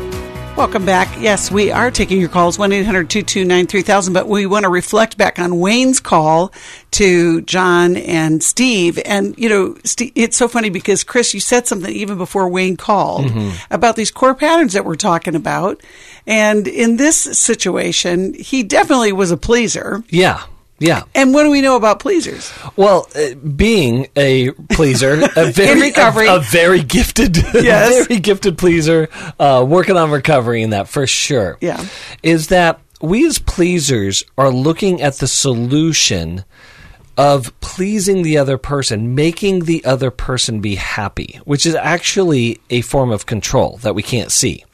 Welcome 0.55 0.85
back. 0.85 1.09
Yes, 1.19 1.49
we 1.49 1.71
are 1.71 1.89
taking 1.89 2.19
your 2.19 2.29
calls, 2.29 2.59
1 2.59 2.71
800 2.71 3.09
229 3.09 3.65
3000. 3.65 4.13
But 4.13 4.27
we 4.27 4.45
want 4.45 4.63
to 4.63 4.69
reflect 4.69 5.17
back 5.17 5.39
on 5.39 5.59
Wayne's 5.59 5.99
call 5.99 6.53
to 6.91 7.41
John 7.41 7.97
and 7.97 8.43
Steve. 8.43 8.99
And, 9.03 9.35
you 9.35 9.49
know, 9.49 9.75
Steve, 9.83 10.11
it's 10.13 10.37
so 10.37 10.47
funny 10.47 10.69
because, 10.69 11.03
Chris, 11.03 11.33
you 11.33 11.39
said 11.39 11.65
something 11.65 11.91
even 11.91 12.19
before 12.19 12.47
Wayne 12.49 12.77
called 12.77 13.25
mm-hmm. 13.25 13.73
about 13.73 13.95
these 13.95 14.11
core 14.11 14.35
patterns 14.35 14.73
that 14.73 14.85
we're 14.85 14.95
talking 14.95 15.33
about. 15.33 15.81
And 16.27 16.67
in 16.67 16.97
this 16.97 17.17
situation, 17.17 18.35
he 18.35 18.61
definitely 18.61 19.11
was 19.11 19.31
a 19.31 19.37
pleaser. 19.37 20.03
Yeah. 20.09 20.43
Yeah. 20.79 21.03
And 21.15 21.33
what 21.33 21.43
do 21.43 21.49
we 21.51 21.61
know 21.61 21.75
about 21.77 21.99
pleasers? 21.99 22.51
Well, 22.75 23.07
uh, 23.15 23.35
being 23.35 24.07
a 24.17 24.51
pleaser, 24.71 25.21
a 25.37 25.51
very, 25.51 25.81
recovery. 25.81 26.27
a, 26.27 26.35
a 26.35 26.39
very 26.39 26.81
gifted, 26.83 27.37
Yes. 27.53 28.07
very 28.07 28.19
gifted 28.19 28.57
pleaser, 28.57 29.07
uh, 29.39 29.63
working 29.67 29.95
on 29.95 30.11
recovery 30.11 30.61
in 30.61 30.71
that 30.71 30.87
for 30.89 31.07
sure. 31.07 31.57
Yeah. 31.61 31.85
is 32.21 32.47
that 32.47 32.79
we 33.01 33.25
as 33.25 33.39
pleasers 33.39 34.23
are 34.37 34.49
looking 34.49 35.01
at 35.01 35.15
the 35.15 35.27
solution 35.27 36.43
of 37.17 37.57
pleasing 37.59 38.23
the 38.23 38.37
other 38.37 38.57
person, 38.57 39.13
making 39.13 39.65
the 39.65 39.85
other 39.85 40.09
person 40.09 40.61
be 40.61 40.75
happy, 40.75 41.39
which 41.45 41.65
is 41.65 41.75
actually 41.75 42.59
a 42.69 42.81
form 42.81 43.11
of 43.11 43.25
control 43.27 43.77
that 43.83 43.93
we 43.93 44.01
can't 44.01 44.31
see. 44.31 44.65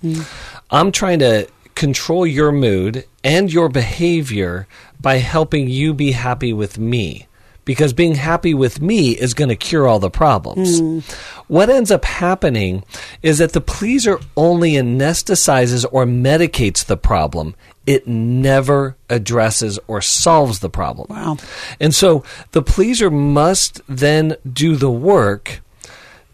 I'm 0.71 0.91
trying 0.91 1.19
to 1.19 1.47
control 1.75 2.25
your 2.25 2.51
mood 2.53 3.03
and 3.23 3.51
your 3.51 3.69
behavior 3.69 4.67
by 4.99 5.17
helping 5.17 5.67
you 5.67 5.93
be 5.93 6.12
happy 6.12 6.53
with 6.53 6.77
me. 6.77 7.27
Because 7.65 7.93
being 7.93 8.15
happy 8.15 8.53
with 8.53 8.82
me 8.82 9.12
is 9.12 9.36
going 9.36 9.49
to 9.49 9.55
cure 9.55 9.88
all 9.88 9.99
the 9.99 10.10
problems. 10.10 10.79
Hmm. 10.79 10.99
What 11.47 11.69
ends 11.69 11.91
up 11.91 12.03
happening 12.03 12.84
is 13.21 13.38
that 13.38 13.53
the 13.53 13.62
pleaser 13.62 14.19
only 14.36 14.71
anesthetizes 14.71 15.86
or 15.91 16.05
medicates 16.05 16.84
the 16.84 16.97
problem. 16.97 17.55
It 17.86 18.08
never 18.08 18.95
addresses 19.08 19.77
or 19.88 20.01
solves 20.01 20.60
the 20.60 20.69
problem. 20.69 21.08
Wow. 21.10 21.38
And 21.79 21.93
so 21.93 22.23
the 22.51 22.63
pleaser 22.63 23.12
must 23.12 23.82
then 23.88 24.36
do 24.51 24.75
the 24.75 24.91
work 24.91 25.62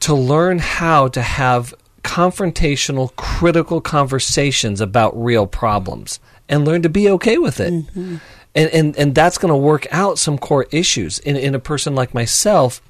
to 0.01 0.13
learn 0.13 0.59
how 0.59 1.09
to 1.09 1.21
have 1.21 1.73
confrontational, 2.01 3.13
critical 3.15 3.81
conversations 3.81 4.79
about 4.79 5.21
real 5.21 5.47
problems 5.47 6.19
and 6.47 6.65
learn 6.65 6.81
to 6.83 6.89
be 6.89 7.09
okay 7.11 7.37
with 7.37 7.59
it. 7.59 7.73
Mm-hmm. 7.73 8.17
And, 8.53 8.69
and, 8.69 8.97
and 8.97 9.15
that's 9.15 9.37
going 9.37 9.51
to 9.51 9.57
work 9.57 9.85
out 9.91 10.17
some 10.17 10.37
core 10.37 10.65
issues 10.71 11.19
in, 11.19 11.35
in 11.35 11.55
a 11.55 11.59
person 11.59 11.93
like 11.93 12.13
myself 12.13 12.81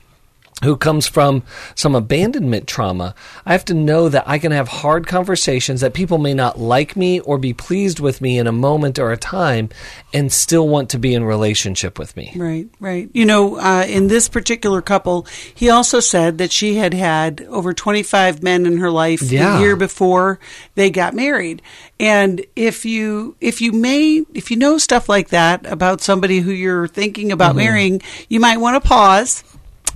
who 0.63 0.77
comes 0.77 1.05
from 1.05 1.43
some 1.75 1.95
abandonment 1.95 2.65
trauma, 2.65 3.13
I 3.45 3.51
have 3.51 3.65
to 3.65 3.73
know 3.73 4.07
that 4.07 4.23
I 4.25 4.39
can 4.39 4.53
have 4.53 4.69
hard 4.69 5.05
conversations 5.05 5.81
that 5.81 5.93
people 5.93 6.17
may 6.17 6.33
not 6.33 6.57
like 6.57 6.95
me 6.95 7.19
or 7.19 7.37
be 7.37 7.53
pleased 7.53 7.99
with 7.99 8.21
me 8.21 8.39
in 8.39 8.47
a 8.47 8.53
moment 8.53 8.97
or 8.97 9.11
a 9.11 9.17
time 9.17 9.67
and 10.13 10.31
still 10.31 10.67
want 10.69 10.89
to 10.91 10.97
be 10.97 11.13
in 11.13 11.25
relationship 11.25 11.99
with 11.99 12.15
me. 12.15 12.31
Right, 12.37 12.67
right. 12.79 13.09
You 13.13 13.25
know, 13.25 13.57
uh, 13.59 13.85
in 13.85 14.07
this 14.07 14.29
particular 14.29 14.81
couple, 14.81 15.27
he 15.53 15.69
also 15.69 15.99
said 15.99 16.37
that 16.37 16.53
she 16.53 16.75
had 16.75 16.93
had 16.93 17.41
over 17.49 17.73
25 17.73 18.41
men 18.41 18.65
in 18.65 18.77
her 18.77 18.89
life 18.89 19.21
Yeah. 19.23 19.57
the 19.57 19.59
year 19.59 19.75
before 19.75 20.39
they 20.75 20.89
got 20.89 21.13
married. 21.13 21.61
And 21.99 22.45
if 22.55 22.85
you, 22.85 23.35
if 23.41 23.59
you 23.61 23.73
may, 23.73 24.23
if 24.33 24.49
you 24.51 24.55
know 24.57 24.77
stuff 24.77 25.09
like 25.09 25.29
that 25.29 25.65
about 25.65 25.99
somebody 25.99 26.39
who 26.39 26.51
you're 26.51 26.87
thinking 26.87 27.33
about 27.33 27.49
Mm-hmm. 27.49 27.57
marrying, 27.57 28.01
you 28.29 28.39
might 28.39 28.57
want 28.57 28.81
to 28.81 28.87
pause. 28.87 29.43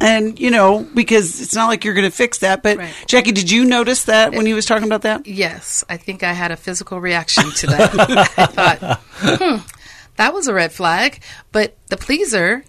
And, 0.02 0.40
you 0.40 0.50
know, 0.50 0.88
because 0.96 1.42
it's 1.42 1.54
not 1.54 1.68
like 1.68 1.84
you're 1.84 1.94
going 1.94 2.10
to 2.10 2.16
fix 2.16 2.40
that. 2.40 2.64
But 2.64 2.78
Right. 2.78 2.94
Jacqui, 3.08 3.34
did 3.34 3.52
you 3.52 3.66
notice 3.66 4.06
that 4.06 4.32
when 4.32 4.46
he 4.46 4.54
was 4.54 4.66
talking 4.66 4.86
about 4.88 5.02
that? 5.02 5.28
Yes, 5.28 5.84
I 5.90 5.98
think 5.98 6.24
I 6.24 6.32
had 6.34 6.52
a 6.52 6.58
physical 6.58 7.02
reaction 7.02 7.52
to 7.52 7.68
that. 7.68 7.94
I 8.38 8.46
thought, 8.46 9.00
hmm, 9.18 9.58
that 10.16 10.34
was 10.34 10.48
a 10.48 10.54
red 10.54 10.72
flag. 10.72 11.22
But 11.52 11.76
the 11.88 11.98
pleaser 11.98 12.64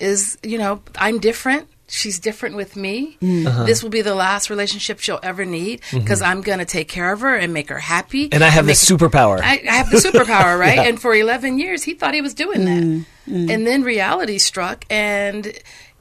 is, 0.00 0.38
you 0.42 0.58
know, 0.58 0.80
I'm 0.96 1.18
different. 1.18 1.68
she's 1.90 2.18
different 2.18 2.54
with 2.56 2.76
me. 2.76 3.16
Mm. 3.22 3.46
Uh-huh. 3.46 3.64
This 3.64 3.82
will 3.82 3.90
be 3.90 4.02
the 4.02 4.14
last 4.14 4.50
relationship 4.50 5.00
she'll 5.00 5.20
ever 5.22 5.44
need 5.44 5.80
because 5.92 6.20
I'm 6.22 6.40
going 6.42 6.58
to 6.60 6.64
take 6.66 6.88
care 6.88 7.12
of 7.12 7.20
her 7.20 7.34
and 7.34 7.52
make 7.52 7.68
her 7.70 7.78
happy. 7.78 8.26
Mm-hmm. 8.26 8.34
And 8.34 8.44
I 8.44 8.48
have 8.48 8.64
make 8.66 8.72
this 8.76 8.84
superpower. 8.88 9.40
I, 9.40 9.60
I 9.68 9.74
have 9.76 9.90
the 9.90 9.96
superpower, 9.98 10.58
right? 10.66 10.76
Yeah. 10.76 10.82
And 10.84 11.00
for 11.00 11.14
11 11.14 11.58
years, 11.58 11.82
he 11.82 11.94
thought 11.94 12.14
he 12.14 12.20
was 12.20 12.34
doing 12.34 12.64
that. 12.66 12.82
Mm, 12.82 13.50
And 13.50 13.66
then 13.66 13.82
reality 13.82 14.38
struck, 14.38 14.84
and 14.90 15.52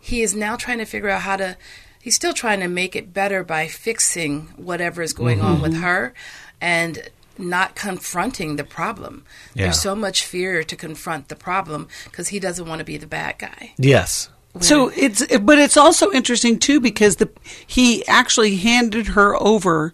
he 0.07 0.21
is 0.21 0.33
now 0.35 0.55
trying 0.55 0.77
to 0.79 0.85
figure 0.85 1.09
out 1.09 1.21
how 1.21 1.35
to. 1.37 1.57
He's 2.01 2.15
still 2.15 2.33
trying 2.33 2.61
to 2.61 2.67
make 2.67 2.95
it 2.95 3.13
better 3.13 3.43
by 3.43 3.67
fixing 3.67 4.43
whatever 4.55 5.01
is 5.01 5.13
going 5.13 5.41
on 5.41 5.55
Mm-hmm. 5.55 5.61
with 5.63 5.75
her 5.81 6.13
and 6.61 7.09
not 7.37 7.75
confronting 7.75 8.55
the 8.55 8.63
problem. 8.63 9.25
Yeah. 9.53 9.63
There's 9.65 9.81
so 9.81 9.93
much 9.95 10.23
fear 10.25 10.63
to 10.63 10.75
confront 10.75 11.27
the 11.27 11.35
problem 11.35 11.87
because 12.05 12.29
he 12.29 12.39
doesn't 12.39 12.65
want 12.67 12.79
to 12.79 12.85
be 12.85 12.97
the 12.97 13.07
bad 13.07 13.37
guy. 13.37 13.73
yes. 13.77 14.29
So 14.59 14.89
it's, 14.95 15.23
but 15.37 15.59
it's 15.59 15.77
also 15.77 16.11
interesting 16.11 16.57
too 16.57 16.79
because 16.79 17.17
the 17.17 17.29
he 17.67 18.03
actually 18.07 18.55
handed 18.55 19.07
her 19.07 19.35
over 19.35 19.93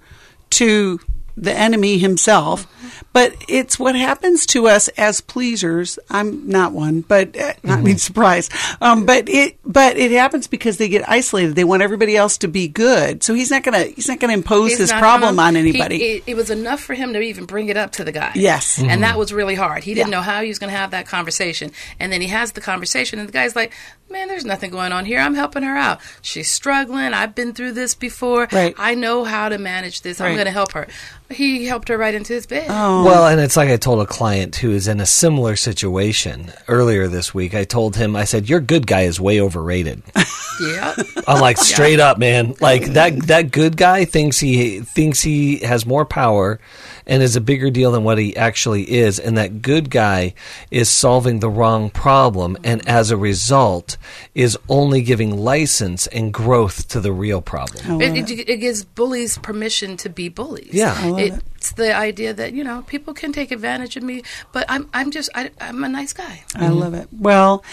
to 0.52 1.02
the 1.36 1.52
enemy 1.52 1.98
himself. 1.98 2.66
But 3.14 3.36
it's 3.48 3.78
what 3.80 3.96
happens 3.96 4.46
to 4.48 4.68
us 4.68 4.88
as 4.90 5.22
pleasers. 5.22 6.00
I'm 6.10 6.48
not 6.48 6.72
one, 6.74 7.02
but 7.02 7.38
uh, 7.40 7.54
not 7.64 7.82
mean 7.82 7.98
surprise. 7.98 8.50
Um, 8.82 9.06
but 9.06 9.30
it, 9.30 9.58
but 9.66 9.98
it 9.98 10.12
happens 10.12 10.48
because 10.48 10.78
they 10.78 10.90
get 10.90 11.08
isolated. 11.08 11.56
They 11.56 11.64
want 11.64 11.82
everybody 11.84 12.16
else 12.16 12.38
to 12.40 12.48
be 12.48 12.68
good. 12.68 13.24
So 13.24 13.34
he's 13.34 13.52
not 13.52 13.64
gonna, 13.64 13.84
he's 13.86 14.08
not 14.08 14.20
gonna 14.20 14.34
impose 14.34 14.72
He's 14.72 14.80
his 14.80 14.92
problem 14.92 15.36
gonna- 15.36 15.48
on 15.48 15.56
he- 15.56 15.62
anybody. 15.62 16.04
it, 16.04 16.24
it 16.28 16.36
was 16.36 16.50
enough 16.50 16.80
for 16.82 16.94
him 16.94 17.14
to 17.14 17.20
even 17.22 17.46
bring 17.46 17.70
it 17.70 17.78
up 17.78 17.92
to 17.94 18.04
the 18.04 18.12
guy. 18.12 18.32
Yes. 18.36 18.80
And 18.80 19.04
that 19.04 19.18
was 19.18 19.32
really 19.34 19.56
hard. 19.56 19.84
He 19.84 19.94
didn't 19.94 20.10
Yeah. 20.12 20.18
know 20.18 20.22
how 20.24 20.42
he 20.42 20.48
was 20.50 20.60
going 20.60 20.72
to 20.72 20.78
have 20.78 20.92
that 20.92 21.08
conversation. 21.08 21.72
And 22.00 22.12
then 22.12 22.22
he 22.22 22.28
has 22.28 22.54
the 22.54 22.62
conversation, 22.62 23.20
and 23.20 23.28
the 23.28 23.34
guy's 23.34 23.56
like, 23.56 23.74
Man, 24.10 24.28
there's 24.28 24.46
nothing 24.46 24.70
going 24.70 24.92
on 24.92 25.06
here. 25.06 25.20
I'm 25.20 25.34
helping 25.34 25.64
her 25.64 25.76
out. 25.76 26.00
She's 26.22 26.52
struggling. 26.52 27.14
I've 27.16 27.34
been 27.34 27.52
through 27.54 27.72
this 27.72 27.96
before. 27.96 28.48
Right. 28.52 28.76
I 28.78 28.94
know 28.94 29.24
how 29.24 29.50
to 29.50 29.58
manage 29.58 30.02
this. 30.02 30.22
I'm 30.22 30.34
going 30.36 30.46
to 30.46 30.52
help 30.52 30.74
her. 30.74 30.88
He 31.34 31.66
helped 31.66 31.90
her 31.90 31.98
right 31.98 32.14
into 32.14 32.34
his 32.34 32.46
bed. 32.46 32.68
Oh. 32.70 33.04
Well, 33.04 33.28
and 33.28 33.42
it's 33.42 33.58
like 33.58 33.70
I 33.70 33.78
told 33.78 34.02
a 34.02 34.06
client 34.06 34.56
who 34.56 34.72
is 34.72 34.88
in 34.88 35.00
a 35.00 35.06
similar 35.06 35.56
situation 35.56 36.52
earlier 36.68 37.08
this 37.08 37.34
week. 37.34 37.54
I 37.54 37.64
told 37.64 37.96
him, 37.96 38.16
I 38.16 38.24
said, 38.26 38.50
"Your 38.50 38.60
good 38.60 38.88
guy 38.88 39.02
is 39.02 39.20
way 39.20 39.40
overrated." 39.42 40.04
Yeah. 40.62 40.94
I'm 41.28 41.42
like 41.42 41.58
straight 41.58 42.00
up, 42.00 42.20
man. 42.20 42.54
Like 42.62 42.86
that 42.94 43.24
that 43.24 43.50
good 43.52 43.76
guy 43.76 44.06
thinks 44.06 44.40
he 44.40 44.82
thinks 44.82 45.20
he 45.20 45.58
has 45.58 45.84
more 45.84 46.06
power 46.06 46.60
and 47.06 47.24
is 47.24 47.36
a 47.36 47.42
bigger 47.42 47.70
deal 47.70 47.92
than 47.92 48.04
what 48.04 48.18
he 48.18 48.36
actually 48.36 48.92
is, 48.92 49.20
and 49.20 49.38
that 49.38 49.62
good 49.62 49.90
guy 49.90 50.34
is 50.72 50.90
solving 50.90 51.40
the 51.40 51.50
wrong 51.50 51.90
problem, 51.90 52.58
and 52.64 52.88
as 52.88 53.12
a 53.12 53.18
result, 53.18 53.98
is 54.36 54.58
only 54.70 55.02
giving 55.02 55.38
license 55.38 56.08
and 56.08 56.34
growth 56.34 56.88
to 56.90 57.00
the 57.00 57.12
real 57.12 57.42
problem. 57.42 58.02
It, 58.02 58.30
it, 58.30 58.50
it 58.50 58.58
gives 58.58 58.84
bullies 58.84 59.38
permission 59.38 59.98
to 59.98 60.10
be 60.10 60.30
bullies. 60.30 60.74
Yeah. 60.74 60.96
I 60.98 61.10
love 61.10 61.44
it's 61.64 61.72
the 61.72 61.96
idea 61.96 62.34
that 62.34 62.52
you 62.52 62.62
know 62.62 62.82
people 62.82 63.14
can 63.14 63.32
take 63.32 63.50
advantage 63.50 63.96
of 63.96 64.04
me, 64.04 64.22
but 64.52 64.66
I'm 64.68 64.90
I'm 64.94 65.12
just 65.12 65.30
I, 65.34 65.50
I'm 65.62 65.82
a 65.86 65.88
nice 65.88 66.12
guy. 66.12 66.44
I 66.56 66.68
love 66.68 66.94
it. 66.94 67.08
Well, 67.18 67.64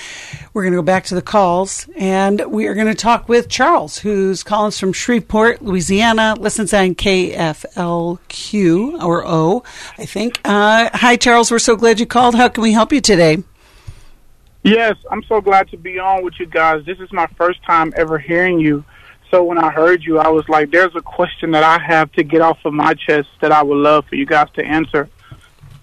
we're 0.54 0.62
going 0.62 0.74
to 0.74 0.78
go 0.78 0.82
back 0.82 1.06
to 1.06 1.16
the 1.16 1.22
calls, 1.22 1.88
and 1.96 2.40
we 2.52 2.68
are 2.68 2.74
going 2.74 2.86
to 2.86 2.94
talk 2.94 3.28
with 3.28 3.48
Charles, 3.48 3.98
who's 3.98 4.44
calling 4.44 4.68
us 4.68 4.78
from 4.78 4.92
Shreveport, 4.92 5.62
Louisiana. 5.62 6.36
Listens 6.38 6.72
on 6.72 6.94
KFLQ 6.94 9.02
or 9.02 9.26
O, 9.26 9.64
I 9.98 10.06
think. 10.06 10.40
Uh, 10.44 10.90
hi, 10.92 11.16
Charles. 11.16 11.50
We're 11.50 11.58
so 11.58 11.74
glad 11.74 11.98
you 11.98 12.06
called. 12.06 12.36
How 12.36 12.48
can 12.48 12.62
we 12.62 12.72
help 12.72 12.92
you 12.92 13.00
today? 13.00 13.42
Yes, 14.62 14.94
I'm 15.10 15.24
so 15.24 15.40
glad 15.40 15.68
to 15.70 15.76
be 15.76 15.98
on 15.98 16.22
with 16.22 16.34
you 16.38 16.46
guys. 16.46 16.84
This 16.84 17.00
is 17.00 17.12
my 17.12 17.26
first 17.36 17.60
time 17.64 17.92
ever 17.96 18.18
hearing 18.18 18.60
you. 18.60 18.84
So 19.30 19.44
when 19.44 19.58
I 19.58 19.70
heard 19.70 20.02
you, 20.02 20.18
I 20.18 20.28
was 20.28 20.48
like, 20.48 20.70
there's 20.70 20.94
a 20.96 21.00
question 21.00 21.52
that 21.52 21.62
I 21.62 21.78
have 21.82 22.10
to 22.12 22.24
get 22.24 22.40
off 22.40 22.58
of 22.64 22.72
my 22.72 22.94
chest 22.94 23.28
that 23.40 23.52
I 23.52 23.62
would 23.62 23.76
love 23.76 24.04
for 24.06 24.16
you 24.16 24.26
guys 24.26 24.48
to 24.54 24.64
answer. 24.64 25.08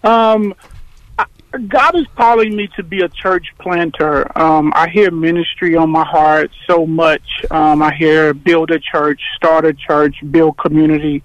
Um, 0.04 0.54
I- 1.18 1.26
God 1.68 1.96
is 1.96 2.06
calling 2.16 2.56
me 2.56 2.68
to 2.76 2.84
be 2.84 3.02
a 3.02 3.10
church 3.10 3.48
planter. 3.58 4.30
Um, 4.38 4.74
I 4.76 4.90
hear 4.90 5.12
ministry 5.12 5.76
on 5.76 5.90
my 5.90 6.06
heart 6.06 6.52
so 6.68 6.86
much. 6.86 7.24
Um, 7.50 7.82
I 7.82 7.94
hear 7.94 8.34
build 8.34 8.70
a 8.72 8.80
church, 8.80 9.22
start 9.36 9.66
a 9.66 9.74
church, 9.74 10.16
build 10.30 10.58
community. 10.58 11.24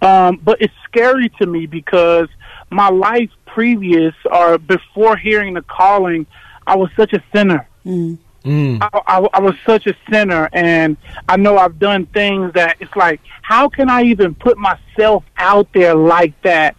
Um, 0.00 0.40
but 0.42 0.62
it's 0.62 0.74
scary 0.84 1.28
to 1.40 1.46
me 1.46 1.66
because 1.66 2.28
my 2.70 2.88
life 2.88 3.30
previous 3.46 4.14
or 4.30 4.56
before 4.58 5.16
hearing 5.16 5.54
the 5.54 5.62
calling, 5.62 6.26
I 6.66 6.76
was 6.76 6.90
such 6.96 7.12
a 7.12 7.22
sinner. 7.34 7.68
Mm. 7.84 8.18
Mm. 8.48 8.78
I, 8.80 8.88
I, 9.06 9.28
I 9.34 9.40
was 9.40 9.54
such 9.66 9.86
a 9.86 9.94
sinner, 10.10 10.48
and 10.54 10.96
I 11.28 11.36
know 11.36 11.58
I've 11.58 11.78
done 11.78 12.06
things 12.06 12.54
that 12.54 12.78
it's 12.80 12.96
like, 12.96 13.20
how 13.42 13.68
can 13.68 13.90
I 13.90 14.04
even 14.04 14.34
put 14.34 14.56
myself 14.56 15.22
out 15.36 15.68
there 15.74 15.94
like 15.94 16.40
that? 16.42 16.74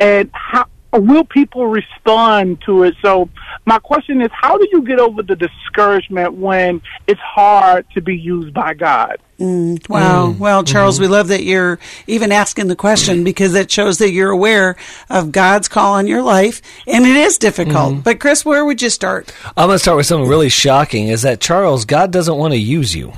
And 0.00 0.30
how 0.32 0.66
will 1.00 1.24
people 1.24 1.66
respond 1.66 2.60
to 2.66 2.82
it? 2.82 2.94
So, 3.00 3.28
my 3.64 3.78
question 3.78 4.20
is, 4.20 4.30
how 4.32 4.58
do 4.58 4.68
you 4.70 4.82
get 4.82 4.98
over 4.98 5.22
the 5.22 5.36
discouragement 5.36 6.34
when 6.34 6.82
it's 7.06 7.20
hard 7.20 7.86
to 7.94 8.00
be 8.00 8.16
used 8.16 8.52
by 8.52 8.74
God? 8.74 9.18
Mm, 9.38 9.88
wow. 9.88 10.28
Mm-hmm. 10.28 10.38
Well, 10.38 10.62
Charles, 10.62 11.00
we 11.00 11.08
love 11.08 11.28
that 11.28 11.42
you're 11.42 11.78
even 12.06 12.30
asking 12.30 12.68
the 12.68 12.76
question 12.76 13.16
mm-hmm. 13.16 13.24
because 13.24 13.54
it 13.54 13.70
shows 13.70 13.98
that 13.98 14.12
you're 14.12 14.30
aware 14.30 14.76
of 15.08 15.32
God's 15.32 15.68
call 15.68 15.94
on 15.94 16.06
your 16.06 16.22
life, 16.22 16.60
and 16.86 17.06
it 17.06 17.16
is 17.16 17.38
difficult. 17.38 18.04
But, 18.04 18.20
Chris, 18.20 18.44
where 18.44 18.64
would 18.64 18.82
you 18.82 18.90
start? 18.90 19.34
I'm 19.56 19.68
going 19.68 19.76
to 19.76 19.78
start 19.78 19.96
with 19.96 20.06
something 20.06 20.28
really 20.28 20.48
shocking 20.48 21.08
is 21.08 21.22
that 21.22 21.40
Charles, 21.40 21.84
God 21.84 22.10
doesn't 22.10 22.36
want 22.36 22.52
to 22.52 22.58
use 22.58 22.94
you. 22.94 23.12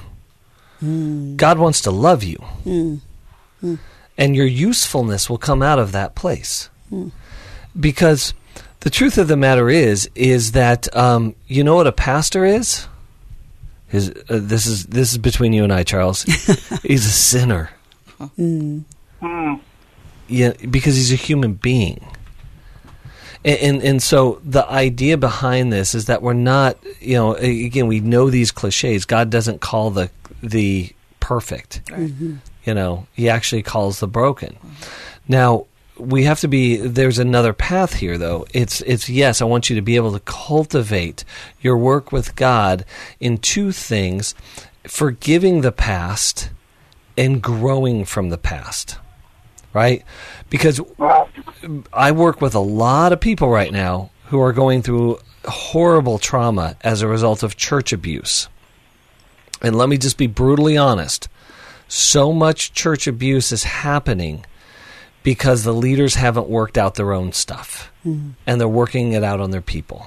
Mm. 0.83 1.37
God 1.37 1.59
wants 1.59 1.81
to 1.83 1.91
love 1.91 2.23
you. 2.23 2.39
Mm. 2.65 3.01
Mm. 3.63 3.79
And 4.17 4.37
your 4.37 4.47
usefulness 4.47 5.29
will 5.29 5.39
come 5.39 5.63
out 5.63 5.79
of 5.79 5.93
that 5.93 6.15
place. 6.15 6.71
Because 7.79 8.35
the 8.81 8.91
truth 8.91 9.19
of 9.19 9.29
the 9.29 9.37
matter 9.37 9.69
is 9.71 10.09
is 10.15 10.53
that 10.53 10.95
um, 10.97 11.35
you 11.47 11.65
know 11.65 11.75
what 11.77 11.87
a 11.87 11.93
pastor 11.93 12.45
is? 12.45 12.87
His, 13.89 14.11
uh, 14.11 14.41
this 14.43 14.67
is 14.67 14.87
this 14.87 15.13
is 15.13 15.19
between 15.19 15.53
you 15.53 15.65
and 15.65 15.73
I, 15.73 15.83
Charles. 15.83 16.23
he's 16.83 17.07
a 17.07 17.11
sinner. 17.11 17.71
Yeah, 20.29 20.53
because 20.71 20.97
he's 20.97 21.13
a 21.13 21.17
human 21.17 21.55
being. 21.55 22.05
And, 23.45 23.59
and 23.61 23.83
and 23.83 24.03
so 24.03 24.41
the 24.45 24.69
idea 24.69 25.19
behind 25.19 25.73
this 25.73 25.95
is 25.95 26.07
that 26.07 26.23
we're 26.23 26.33
not, 26.33 26.79
you 27.01 27.15
know, 27.15 27.35
again, 27.35 27.87
we 27.87 28.01
know 28.01 28.31
these 28.31 28.51
cliches. 28.51 29.05
God 29.05 29.31
doesn't 29.31 29.61
call 29.61 29.91
the 29.91 30.11
the 30.43 30.91
perfect. 31.21 31.83
You 32.65 32.75
know, 32.75 33.07
He 33.13 33.29
actually 33.29 33.63
calls 33.63 34.01
the 34.01 34.09
broken. 34.09 34.57
Now 35.29 35.67
we 35.99 36.25
have 36.25 36.41
to 36.41 36.49
be. 36.49 36.77
There's 36.77 37.19
another 37.19 37.53
path 37.53 37.95
here, 37.95 38.19
though. 38.19 38.47
It's 38.53 38.81
it's 38.83 39.09
yes, 39.09 39.41
I 39.41 39.45
want 39.45 39.71
you 39.71 39.77
to 39.77 39.83
be 39.83 39.97
able 39.97 40.13
to 40.13 40.21
cultivate 40.21 41.25
your 41.61 41.77
work 41.77 42.13
with 42.13 42.37
God 42.37 42.85
in 43.21 43.39
two 43.39 43.73
things: 43.73 44.35
forgiving 44.87 45.61
the 45.61 45.73
past 45.73 46.51
and 47.17 47.43
growing 47.43 48.05
from 48.05 48.31
the 48.31 48.39
past. 48.39 48.99
Right? 49.73 50.05
Because 50.51 50.81
I 51.93 52.13
work 52.13 52.41
with 52.41 52.55
a 52.55 52.61
lot 52.61 53.13
of 53.13 53.21
people 53.21 53.49
right 53.49 53.73
now 53.73 54.11
who 54.27 54.41
are 54.41 54.53
going 54.53 54.83
through 54.83 55.19
horrible 55.45 56.19
trauma 56.19 56.77
as 56.83 57.03
a 57.03 57.09
result 57.09 57.43
of 57.43 57.57
church 57.57 57.93
abuse. 57.93 58.49
And 59.61 59.77
let 59.77 59.89
me 59.89 59.99
just 59.99 60.17
be 60.17 60.29
brutally 60.29 60.77
honest 60.77 61.29
so 61.89 62.33
much 62.33 62.73
church 62.73 63.07
abuse 63.07 63.53
is 63.53 63.65
happening 63.65 64.45
because 65.25 65.65
the 65.65 65.75
leaders 65.75 66.15
haven't 66.15 66.49
worked 66.49 66.79
out 66.79 66.95
their 66.95 67.13
own 67.13 67.33
stuff 67.33 67.91
mm-hmm. 68.07 68.31
and 68.47 68.61
they're 68.61 68.69
working 68.69 69.13
it 69.13 69.25
out 69.25 69.41
on 69.41 69.51
their 69.51 69.61
people. 69.61 70.07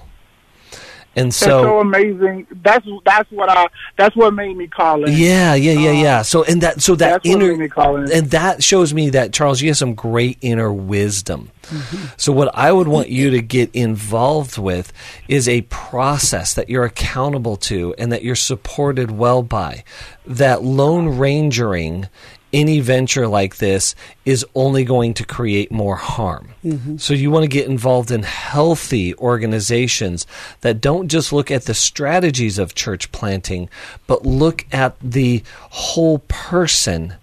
And 1.18 1.30
That's 1.32 1.38
so 1.38 1.64
so 1.64 1.80
amazing. 1.80 2.46
That's 2.62 2.86
that's 3.04 3.32
what 3.32 3.50
I. 3.50 3.68
That's 3.98 4.16
what 4.16 4.36
made 4.36 4.56
me 4.56 4.68
call 4.68 5.04
it. 5.04 5.10
yeah, 5.10 5.56
yeah, 5.56 5.72
yeah, 5.72 5.92
yeah. 5.92 6.14
Uh-huh. 6.14 6.24
So 6.24 6.44
and 6.44 6.62
that 6.62 6.80
so 6.80 6.94
that 6.94 7.24
That's 7.24 7.26
what 7.26 7.34
inner 7.34 7.52
made 7.54 7.60
me 7.60 7.68
call 7.70 7.96
in. 7.96 8.12
and 8.12 8.30
that 8.30 8.64
shows 8.64 8.94
me 8.94 9.10
that 9.10 9.34
Charles, 9.34 9.60
you 9.60 9.70
have 9.70 9.78
some 9.78 9.96
great 9.96 10.38
inner 10.42 10.72
wisdom. 10.72 11.50
Mm-hmm. 11.64 12.06
So 12.18 12.32
what 12.32 12.54
I 12.54 12.72
would 12.72 12.88
want 12.88 13.10
you 13.10 13.32
to 13.32 13.42
get 13.42 13.74
involved 13.74 14.60
with 14.60 14.94
is 15.28 15.50
a 15.50 15.62
process 15.62 16.54
that 16.54 16.70
you're 16.70 16.86
accountable 16.86 17.58
to 17.58 17.96
and 17.98 18.12
that 18.12 18.24
you're 18.24 18.36
supported 18.36 19.10
well 19.10 19.42
by. 19.42 19.84
That 20.28 20.62
lone 20.62 21.18
rangering 21.18 22.10
any 22.54 22.80
venture 22.80 23.28
like 23.28 23.58
this 23.58 23.96
is 24.26 24.46
only 24.56 24.84
going 24.84 25.14
to 25.16 25.26
create 25.26 25.72
more 25.72 25.96
harm. 25.96 26.50
Mm-hmm. 26.64 26.98
So 26.98 27.14
you 27.14 27.30
want 27.30 27.44
to 27.44 27.50
get 27.50 27.68
involved 27.68 28.12
in 28.12 28.24
healthy 28.24 29.16
organizations 29.16 30.26
that 30.62 30.82
don't 30.82 31.08
just 31.08 31.34
look 31.34 31.52
at 31.52 31.64
the 31.64 31.74
strategies 31.74 32.58
of 32.58 32.76
church 32.76 33.12
planting, 33.12 33.70
but 34.06 34.26
look 34.26 34.66
at 34.72 34.96
the 35.02 35.44
whole 35.70 36.20
person 36.20 37.16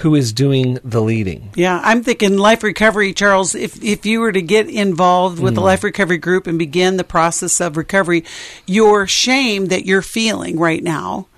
who 0.00 0.14
is 0.14 0.32
doing 0.32 0.78
the 0.84 1.00
leading. 1.00 1.50
Yeah, 1.54 1.80
I'm 1.82 2.02
thinking 2.02 2.36
life 2.36 2.62
recovery, 2.62 3.14
Charles. 3.14 3.54
If 3.54 3.82
if 3.82 4.04
you 4.04 4.20
were 4.20 4.32
to 4.32 4.42
get 4.42 4.68
involved 4.68 5.40
with 5.40 5.54
the 5.54 5.62
mm. 5.62 5.64
life 5.64 5.82
recovery 5.84 6.18
group 6.18 6.46
and 6.46 6.58
begin 6.58 6.98
the 6.98 7.04
process 7.04 7.60
of 7.62 7.78
recovery, 7.78 8.24
your 8.66 9.06
shame 9.06 9.66
that 9.66 9.86
you're 9.86 10.02
feeling 10.02 10.58
right 10.58 10.82
now 10.82 11.28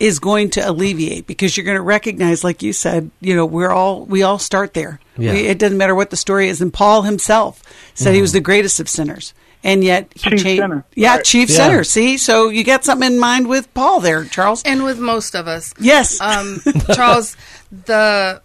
is 0.00 0.18
going 0.20 0.50
to 0.50 0.60
alleviate 0.60 1.26
because 1.26 1.56
you're 1.56 1.64
going 1.64 1.76
to 1.76 1.82
recognize, 1.82 2.44
like 2.44 2.62
you 2.62 2.72
said, 2.72 3.10
you 3.20 3.34
know, 3.34 3.44
we're 3.46 3.70
all 3.70 4.04
we 4.04 4.22
all 4.22 4.38
start 4.38 4.74
there. 4.74 5.00
Yeah. 5.16 5.32
We, 5.32 5.40
it 5.46 5.58
doesn't 5.58 5.76
matter 5.78 5.94
what 5.94 6.10
the 6.10 6.16
story 6.16 6.48
is. 6.48 6.60
And 6.60 6.72
Paul 6.72 7.02
himself 7.02 7.62
said 7.94 8.14
he 8.14 8.20
was 8.20 8.32
the 8.32 8.40
greatest 8.40 8.78
of 8.78 8.88
sinners, 8.88 9.34
and 9.64 9.82
yet 9.82 10.12
he 10.14 10.30
Chief 10.30 10.42
changed. 10.42 10.62
sinner. 10.62 10.84
Yeah, 10.94 11.16
Right. 11.16 11.24
chief 11.24 11.48
Yeah. 11.50 11.56
sinner. 11.56 11.84
See, 11.84 12.16
so 12.18 12.48
you 12.48 12.62
got 12.62 12.84
something 12.84 13.12
in 13.14 13.18
mind 13.18 13.48
with 13.48 13.72
Paul 13.74 13.98
there, 14.00 14.24
Charles. 14.24 14.62
and 14.64 14.84
with 14.84 15.00
most 15.00 15.34
of 15.34 15.48
us. 15.48 15.74
Yes. 15.80 16.20
Um, 16.20 16.62
Charles, 16.94 17.36
the 17.86 18.40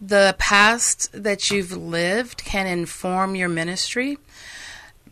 the 0.00 0.34
past 0.38 1.10
that 1.12 1.50
you've 1.50 1.72
lived 1.76 2.44
can 2.44 2.66
inform 2.66 3.34
your 3.34 3.48
ministry. 3.48 4.16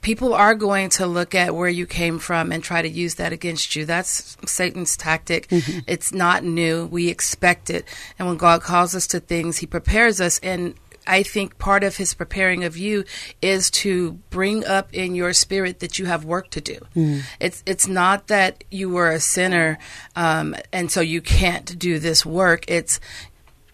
People 0.06 0.34
are 0.34 0.54
going 0.54 0.88
to 0.90 1.04
look 1.04 1.34
at 1.34 1.52
where 1.52 1.68
you 1.68 1.84
came 1.84 2.20
from 2.20 2.52
and 2.52 2.62
try 2.62 2.80
to 2.80 2.88
use 2.88 3.16
that 3.16 3.32
against 3.32 3.74
you. 3.74 3.84
That's 3.84 4.36
Satan's 4.46 4.96
tactic. 4.96 5.48
It's 5.88 6.12
not 6.12 6.44
new. 6.44 6.86
We 6.86 7.08
expect 7.08 7.70
it. 7.70 7.84
And 8.16 8.28
when 8.28 8.36
God 8.36 8.62
calls 8.62 8.94
us 8.94 9.08
to 9.08 9.18
things, 9.18 9.58
he 9.58 9.66
prepares 9.66 10.20
us 10.20 10.38
and 10.44 10.74
I 11.08 11.24
think 11.24 11.58
part 11.58 11.82
of 11.82 11.96
his 11.96 12.14
preparing 12.14 12.62
of 12.62 12.76
you 12.76 13.04
is 13.42 13.68
to 13.82 14.12
bring 14.30 14.64
up 14.64 14.94
in 14.94 15.16
your 15.16 15.32
spirit 15.32 15.80
that 15.80 15.98
you 15.98 16.06
have 16.06 16.24
work 16.24 16.50
to 16.50 16.60
do. 16.60 16.78
It's 17.40 17.64
it's 17.66 17.88
not 17.88 18.28
that 18.28 18.62
you 18.70 18.88
were 18.90 19.10
a 19.10 19.18
sinner 19.20 19.78
um, 20.14 20.54
and 20.72 20.88
so 20.88 21.00
you 21.00 21.20
can't 21.20 21.78
do 21.78 21.98
this 21.98 22.24
work. 22.24 22.64
It's 22.68 23.00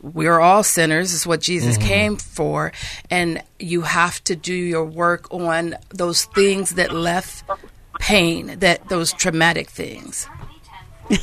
we're 0.03 0.41
all 0.41 0.63
sinners 0.63 1.13
is 1.13 1.27
what 1.27 1.41
jesus 1.41 1.79
mm-hmm. 1.79 1.89
came 1.89 2.17
for. 2.17 2.73
And 3.11 3.43
you 3.59 3.83
have 3.83 4.23
to 4.25 4.37
do 4.37 4.55
your 4.55 4.85
work 4.85 5.33
on 5.33 5.77
those 5.91 6.25
things 6.27 6.71
that 6.71 6.93
left 6.93 7.45
pain 7.99 8.59
that 8.59 8.89
those 8.89 9.13
traumatic 9.13 9.71
things. 9.71 10.29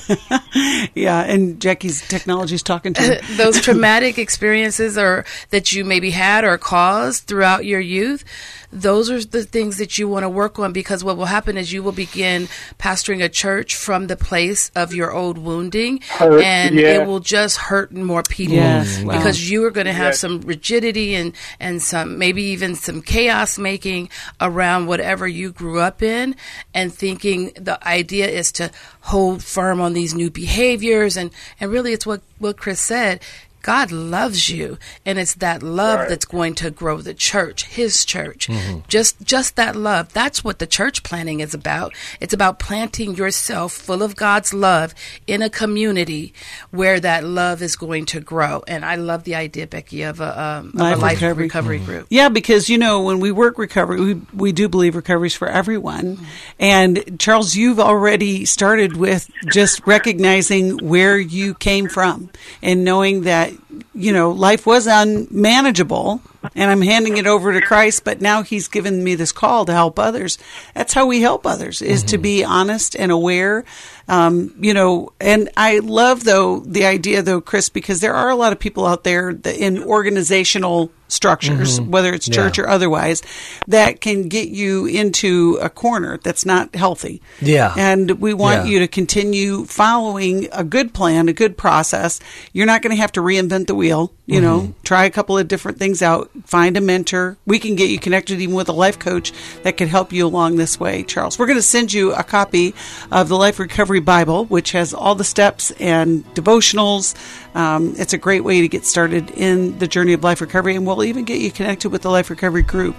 Yeah, 0.96 1.22
and 1.22 1.60
Jacqui's 1.60 2.06
technology 2.08 2.56
is 2.56 2.64
talking 2.64 2.94
to 2.94 3.02
him. 3.02 3.24
those 3.38 3.62
traumatic 3.62 4.18
experiences 4.18 4.98
or 4.98 5.26
that 5.52 5.72
you 5.72 5.86
maybe 5.86 6.12
had 6.12 6.44
or 6.44 6.58
caused 6.58 7.24
throughout 7.24 7.66
your 7.66 7.80
youth 7.80 8.24
those 8.72 9.10
are 9.10 9.24
the 9.24 9.44
things 9.44 9.78
that 9.78 9.98
you 9.98 10.08
want 10.08 10.24
to 10.24 10.30
work 10.30 10.60
on 10.60 10.72
because 10.74 11.04
what 11.04 11.18
will 11.18 11.26
happen 11.26 11.58
is 11.58 11.74
you 11.74 11.82
will 11.82 11.92
begin 11.92 12.48
pastoring 12.78 13.24
a 13.24 13.30
church 13.30 13.76
from 13.76 14.08
the 14.08 14.16
place 14.16 14.70
of 14.76 14.94
your 14.94 15.12
old 15.12 15.38
wounding 15.38 16.00
Hurt, 16.10 16.44
and 16.44 16.76
yeah. 16.76 17.02
it 17.02 17.08
will 17.08 17.20
just 17.20 17.58
hurt 17.58 17.92
more 17.92 18.22
people 18.24 18.56
Yes, 18.56 18.98
mm, 19.00 19.06
wow. 19.06 19.18
because 19.18 19.50
you 19.50 19.66
are 19.66 19.72
going 19.72 19.88
to 19.88 19.94
have 19.94 20.10
Yes. 20.10 20.20
some 20.20 20.42
rigidity 20.42 21.16
and 21.16 21.34
and 21.60 21.82
some 21.82 22.18
maybe 22.18 22.44
even 22.44 22.76
some 22.76 23.02
chaos 23.02 23.58
making 23.58 24.10
around 24.40 24.86
whatever 24.86 25.28
you 25.28 25.52
grew 25.52 25.80
up 25.80 26.02
in 26.04 26.36
and 26.74 26.94
thinking 26.94 27.52
the 27.56 27.78
idea 27.88 28.28
is 28.28 28.52
to 28.54 28.72
hold 29.02 29.44
firm 29.44 29.82
on 29.82 29.94
these 29.94 30.14
new 30.14 30.30
behaviors 30.30 31.18
and 31.18 31.32
and 31.60 31.72
really 31.72 31.92
it's 31.94 32.06
what 32.06 32.22
what 32.38 32.58
Chris 32.58 32.80
said 32.80 33.22
God 33.62 33.92
loves 33.92 34.50
you 34.50 34.78
and 35.06 35.20
it's 35.20 35.36
that 35.36 35.64
love 35.64 36.08
that's 36.10 36.26
going 36.26 36.56
to 36.56 36.72
grow 36.72 36.98
the 37.02 37.14
church 37.14 37.66
his 37.66 38.06
church. 38.06 38.48
Mm-hmm. 38.48 38.80
Just 38.88 39.22
just 39.24 39.56
that 39.56 39.76
love. 39.76 40.14
That's 40.14 40.44
what 40.44 40.60
the 40.60 40.68
church 40.68 41.04
planting 41.04 41.40
is 41.40 41.54
about. 41.54 41.94
It's 42.20 42.34
about 42.34 42.60
planting 42.60 43.16
yourself 43.16 43.74
full 43.74 44.04
of 44.04 44.16
God's 44.16 44.54
love 44.54 44.94
in 45.28 45.42
a 45.42 45.50
community 45.50 46.34
where 46.72 47.00
that 47.00 47.24
love 47.24 47.62
is 47.62 47.76
going 47.76 48.06
to 48.08 48.20
grow. 48.20 48.64
And 48.68 48.84
I 48.86 48.96
love 48.96 49.24
the 49.24 49.36
idea 49.36 49.68
Becky 49.68 50.04
of 50.04 50.20
a, 50.20 50.42
um, 50.42 50.68
of 50.70 50.76
Life 50.76 50.98
a 50.98 51.00
life 51.00 51.22
recovery. 51.22 51.44
recovery, 51.44 51.78
mm-hmm. 51.78 51.86
group. 51.86 52.08
Yeah, 52.10 52.30
because 52.30 52.70
you 52.70 52.78
know 52.78 53.02
when 53.04 53.20
we 53.20 53.32
work 53.32 53.58
recovery, 53.58 54.00
we 54.00 54.22
we 54.34 54.52
do 54.52 54.70
believe 54.70 54.96
recovery 54.96 55.28
is 55.28 55.36
for 55.36 55.48
everyone. 55.48 56.18
Mm-hmm. 56.18 56.26
And 56.60 57.20
Charles, 57.20 57.56
you've 57.56 57.80
already 57.80 58.46
started 58.46 58.98
with 58.98 59.30
just 59.52 59.86
recognizing 59.86 60.78
where 60.78 61.18
you 61.18 61.54
came 61.54 61.88
from 61.90 62.30
and 62.62 62.84
knowing 62.84 63.22
that 63.22 63.49
you 63.94 64.12
know 64.12 64.32
life 64.32 64.66
was 64.66 64.88
unmanageable, 64.88 66.22
and 66.56 66.72
I'm 66.72 66.82
handing 66.82 67.18
it 67.18 67.28
over 67.28 67.54
to 67.54 67.62
Christ. 67.62 68.04
But 68.04 68.22
now 68.22 68.44
He's 68.44 68.68
given 68.68 69.04
me 69.04 69.16
this 69.16 69.32
call 69.32 69.66
to 69.66 69.74
help 69.74 70.00
others. 70.00 70.38
That's 70.74 70.94
how 70.94 71.06
we 71.06 71.22
help 71.22 71.46
others: 71.46 71.82
is 71.82 72.04
to 72.04 72.16
mm-hmm. 72.16 72.24
be 72.24 72.44
honest 72.44 72.96
and 72.96 73.12
aware. 73.12 73.66
Um, 74.10 74.54
you 74.60 74.74
know, 74.74 75.14
and 75.22 75.50
I 75.56 75.80
love 75.80 76.24
though 76.24 76.60
the 76.60 76.86
idea 76.86 77.22
though, 77.22 77.40
Chris, 77.42 77.70
because 77.70 78.02
there 78.02 78.16
are 78.16 78.30
a 78.30 78.36
lot 78.36 78.52
of 78.52 78.60
people 78.60 78.86
out 78.86 79.04
there 79.04 79.34
that 79.34 79.56
in 79.58 79.84
organizational 79.84 80.92
structures, 81.08 81.82
whether 81.82 82.14
it's 82.14 82.30
church 82.30 82.60
Yeah. 82.60 82.66
or 82.66 82.70
otherwise, 82.70 83.24
that 83.68 84.00
can 84.00 84.28
get 84.28 84.50
you 84.50 84.86
into 84.86 85.58
a 85.60 85.68
corner 85.68 86.20
that's 86.24 86.46
not 86.46 86.76
healthy. 86.76 87.20
Yeah. 87.42 87.74
And 87.76 88.12
we 88.22 88.36
want 88.36 88.66
Yeah. 88.66 88.72
you 88.74 88.80
to 88.80 88.88
continue 88.88 89.66
following 89.66 90.48
a 90.52 90.64
good 90.64 90.94
plan, 90.94 91.28
a 91.28 91.34
good 91.34 91.58
process. 91.58 92.20
You're 92.54 92.68
not 92.68 92.84
going 92.84 92.96
to 92.96 93.02
have 93.02 93.12
to 93.14 93.22
reinvent 93.22 93.66
the 93.66 93.74
wheel. 93.74 94.12
You 94.28 94.40
know, 94.42 94.76
try 94.84 95.06
a 95.06 95.10
couple 95.10 95.40
of 95.40 95.48
different 95.48 95.80
things 95.80 96.04
out. 96.04 96.30
Find 96.46 96.78
a 96.78 96.82
mentor. 96.82 97.38
We 97.48 97.58
can 97.58 97.74
get 97.76 97.90
you 97.90 97.98
connected 97.98 98.40
even 98.40 98.54
with 98.54 98.70
a 98.70 98.74
life 98.74 99.00
coach 99.00 99.34
that 99.64 99.76
can 99.76 99.88
help 99.88 100.14
you 100.14 100.28
along 100.28 100.58
this 100.58 100.80
way, 100.80 101.02
Charles. 101.02 101.40
We're 101.40 101.48
going 101.48 101.58
to 101.58 101.64
send 101.64 101.92
you 101.94 102.14
a 102.14 102.22
copy 102.22 102.76
of 103.12 103.28
the 103.28 103.36
Life 103.36 103.58
Recovery 103.58 103.99
Bible, 104.00 104.46
which 104.46 104.72
has 104.72 104.94
all 104.94 105.16
the 105.16 105.24
steps 105.24 105.72
and 105.72 106.26
devotionals. 106.34 107.16
Um, 107.56 107.94
it's 107.98 108.14
a 108.14 108.18
great 108.18 108.44
way 108.44 108.62
to 108.62 108.68
get 108.68 108.86
started 108.86 109.32
in 109.32 109.78
the 109.80 109.88
journey 109.88 110.14
of 110.14 110.24
life 110.24 110.42
recovery, 110.42 110.76
and 110.76 110.86
we'll 110.86 111.04
even 111.04 111.26
get 111.26 111.40
you 111.40 111.52
connected 111.52 111.90
with 111.90 112.02
the 112.02 112.10
Life 112.10 112.30
Recovery 112.30 112.64
group. 112.64 112.96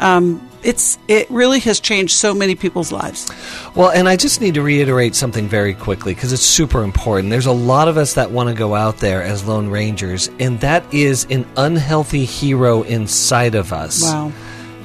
Um, 0.00 0.46
it's 0.62 0.98
it 1.08 1.30
really 1.30 1.60
has 1.60 1.80
changed 1.80 2.14
so 2.14 2.34
many 2.34 2.54
people's 2.54 2.90
lives. 2.90 3.30
Well, 3.74 3.90
and 3.90 4.08
I 4.08 4.16
just 4.16 4.40
need 4.40 4.54
to 4.54 4.62
reiterate 4.62 5.14
something 5.14 5.48
very 5.48 5.74
quickly 5.74 6.14
because 6.14 6.32
it's 6.32 6.42
super 6.42 6.82
important. 6.82 7.30
There's 7.30 7.46
a 7.46 7.52
lot 7.52 7.88
of 7.88 7.96
us 7.96 8.14
that 8.14 8.30
want 8.30 8.48
to 8.48 8.54
go 8.54 8.74
out 8.74 8.98
there 8.98 9.22
as 9.22 9.46
Lone 9.46 9.68
Rangers, 9.68 10.28
and 10.38 10.60
that 10.60 10.92
is 10.92 11.26
an 11.30 11.46
unhealthy 11.56 12.24
hero 12.24 12.82
inside 12.82 13.54
of 13.54 13.72
us. 13.72 14.02
Wow. 14.02 14.32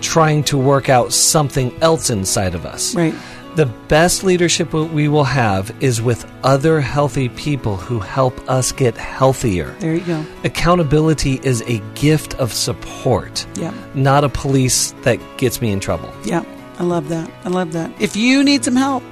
Trying 0.02 0.44
to 0.46 0.58
work 0.58 0.90
out 0.90 1.14
something 1.14 1.76
else 1.82 2.10
inside 2.10 2.54
of 2.54 2.66
us. 2.66 2.94
Right. 2.96 3.16
The 3.56 3.66
best 3.88 4.24
leadership 4.26 4.74
we 4.74 5.08
will 5.08 5.24
have 5.24 5.74
is 5.80 6.02
with 6.02 6.30
other 6.44 6.82
healthy 6.82 7.30
people 7.30 7.78
who 7.78 8.00
help 8.00 8.38
us 8.50 8.74
get 8.74 8.98
healthier. 8.98 9.74
There 9.80 9.94
you 9.96 10.02
go. 10.02 10.26
Accountability 10.44 11.40
is 11.42 11.62
a 11.68 11.82
gift 11.96 12.34
of 12.36 12.52
support, 12.52 13.46
Yeah. 13.56 13.72
not 13.94 14.26
a 14.26 14.30
police 14.30 14.94
that 15.04 15.20
gets 15.38 15.62
me 15.62 15.72
in 15.72 15.80
trouble. 15.80 16.12
Yeah, 16.26 16.44
I 16.80 16.84
love 16.84 17.08
that. 17.10 17.30
I 17.46 17.50
love 17.50 17.72
that. 17.72 17.92
If 17.98 18.18
you 18.18 18.44
need 18.44 18.66
some 18.66 18.76
help, 18.76 19.04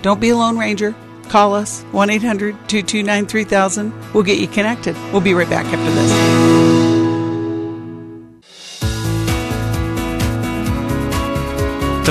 don't 0.00 0.18
be 0.20 0.30
a 0.30 0.36
Lone 0.36 0.56
Ranger. 0.56 0.94
Call 1.28 1.54
us 1.54 1.82
1 1.92 2.08
800 2.08 2.54
229 2.68 3.26
3000. 3.26 3.92
We'll 4.14 4.22
get 4.24 4.38
you 4.38 4.46
connected. 4.46 4.96
We'll 5.12 5.20
be 5.20 5.34
right 5.34 5.48
back 5.48 5.66
after 5.66 5.90
this. 5.90 6.63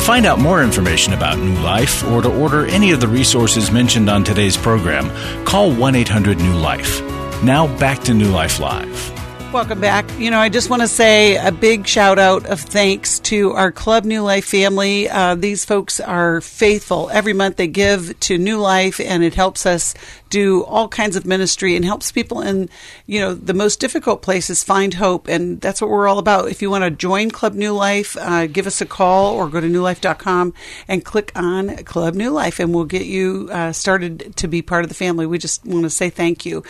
Find 0.03 0.25
out 0.25 0.37
more 0.37 0.61
information 0.61 1.13
about 1.13 1.37
New 1.37 1.55
Life 1.61 2.03
or 2.11 2.21
to 2.21 2.41
order 2.41 2.65
any 2.65 2.91
of 2.91 2.99
the 2.99 3.07
resources 3.07 3.71
mentioned 3.71 4.09
on 4.09 4.25
today's 4.25 4.57
program, 4.57 5.09
call 5.45 5.73
1 5.73 5.95
800 5.95 6.37
New 6.37 6.55
Life. 6.55 7.01
Now 7.41 7.67
back 7.77 8.03
to 8.03 8.13
New 8.13 8.29
Life 8.29 8.59
Live. 8.59 9.13
Welcome 9.53 9.79
back. 9.79 10.05
You 10.19 10.31
know, 10.31 10.39
I 10.39 10.49
just 10.49 10.69
want 10.69 10.81
to 10.81 10.87
say 10.87 11.37
a 11.37 11.51
big 11.51 11.87
shout 11.87 12.17
out 12.17 12.47
of 12.47 12.59
thanks 12.59 13.19
to 13.19 13.51
our 13.51 13.71
Club 13.71 14.03
New 14.03 14.23
Life 14.23 14.45
family. 14.45 15.07
Uh, 15.07 15.35
these 15.35 15.63
folks 15.63 15.99
are 15.99 16.41
faithful. 16.41 17.09
Every 17.11 17.33
month 17.33 17.57
they 17.57 17.67
give 17.67 18.19
to 18.21 18.39
New 18.39 18.57
Life, 18.57 18.99
and 18.99 19.23
it 19.23 19.35
helps 19.35 19.67
us 19.67 19.93
do 20.33 20.63
all 20.63 20.87
kinds 20.87 21.15
of 21.15 21.27
ministry 21.27 21.75
and 21.75 21.85
helps 21.85 22.11
people 22.11 22.41
in, 22.41 22.67
you 23.05 23.19
know, 23.19 23.35
the 23.35 23.53
most 23.53 23.79
difficult 23.79 24.23
places 24.23 24.63
find 24.63 24.95
hope. 24.95 25.27
And 25.27 25.61
that's 25.61 25.79
what 25.79 25.91
we're 25.91 26.07
all 26.07 26.17
about. 26.17 26.49
If 26.49 26.59
you 26.59 26.71
want 26.71 26.83
to 26.85 26.89
join 26.89 27.29
Club 27.29 27.53
New 27.53 27.71
Life, 27.71 28.17
uh, 28.19 28.47
give 28.47 28.65
us 28.65 28.81
a 28.81 28.87
call 28.87 29.35
or 29.35 29.47
go 29.47 29.61
to 29.61 29.67
newlife.com 29.67 30.55
and 30.87 31.05
click 31.05 31.31
on 31.35 31.75
Club 31.83 32.15
New 32.15 32.31
Life, 32.31 32.59
and 32.59 32.73
we'll 32.73 32.85
get 32.85 33.05
you 33.05 33.47
uh, 33.51 33.71
started 33.71 34.35
to 34.37 34.47
be 34.47 34.63
part 34.63 34.83
of 34.83 34.89
the 34.89 34.95
family. 34.95 35.27
We 35.27 35.37
just 35.37 35.63
want 35.67 35.83
to 35.83 35.91
say 35.91 36.09
thank 36.09 36.47
you. 36.47 36.63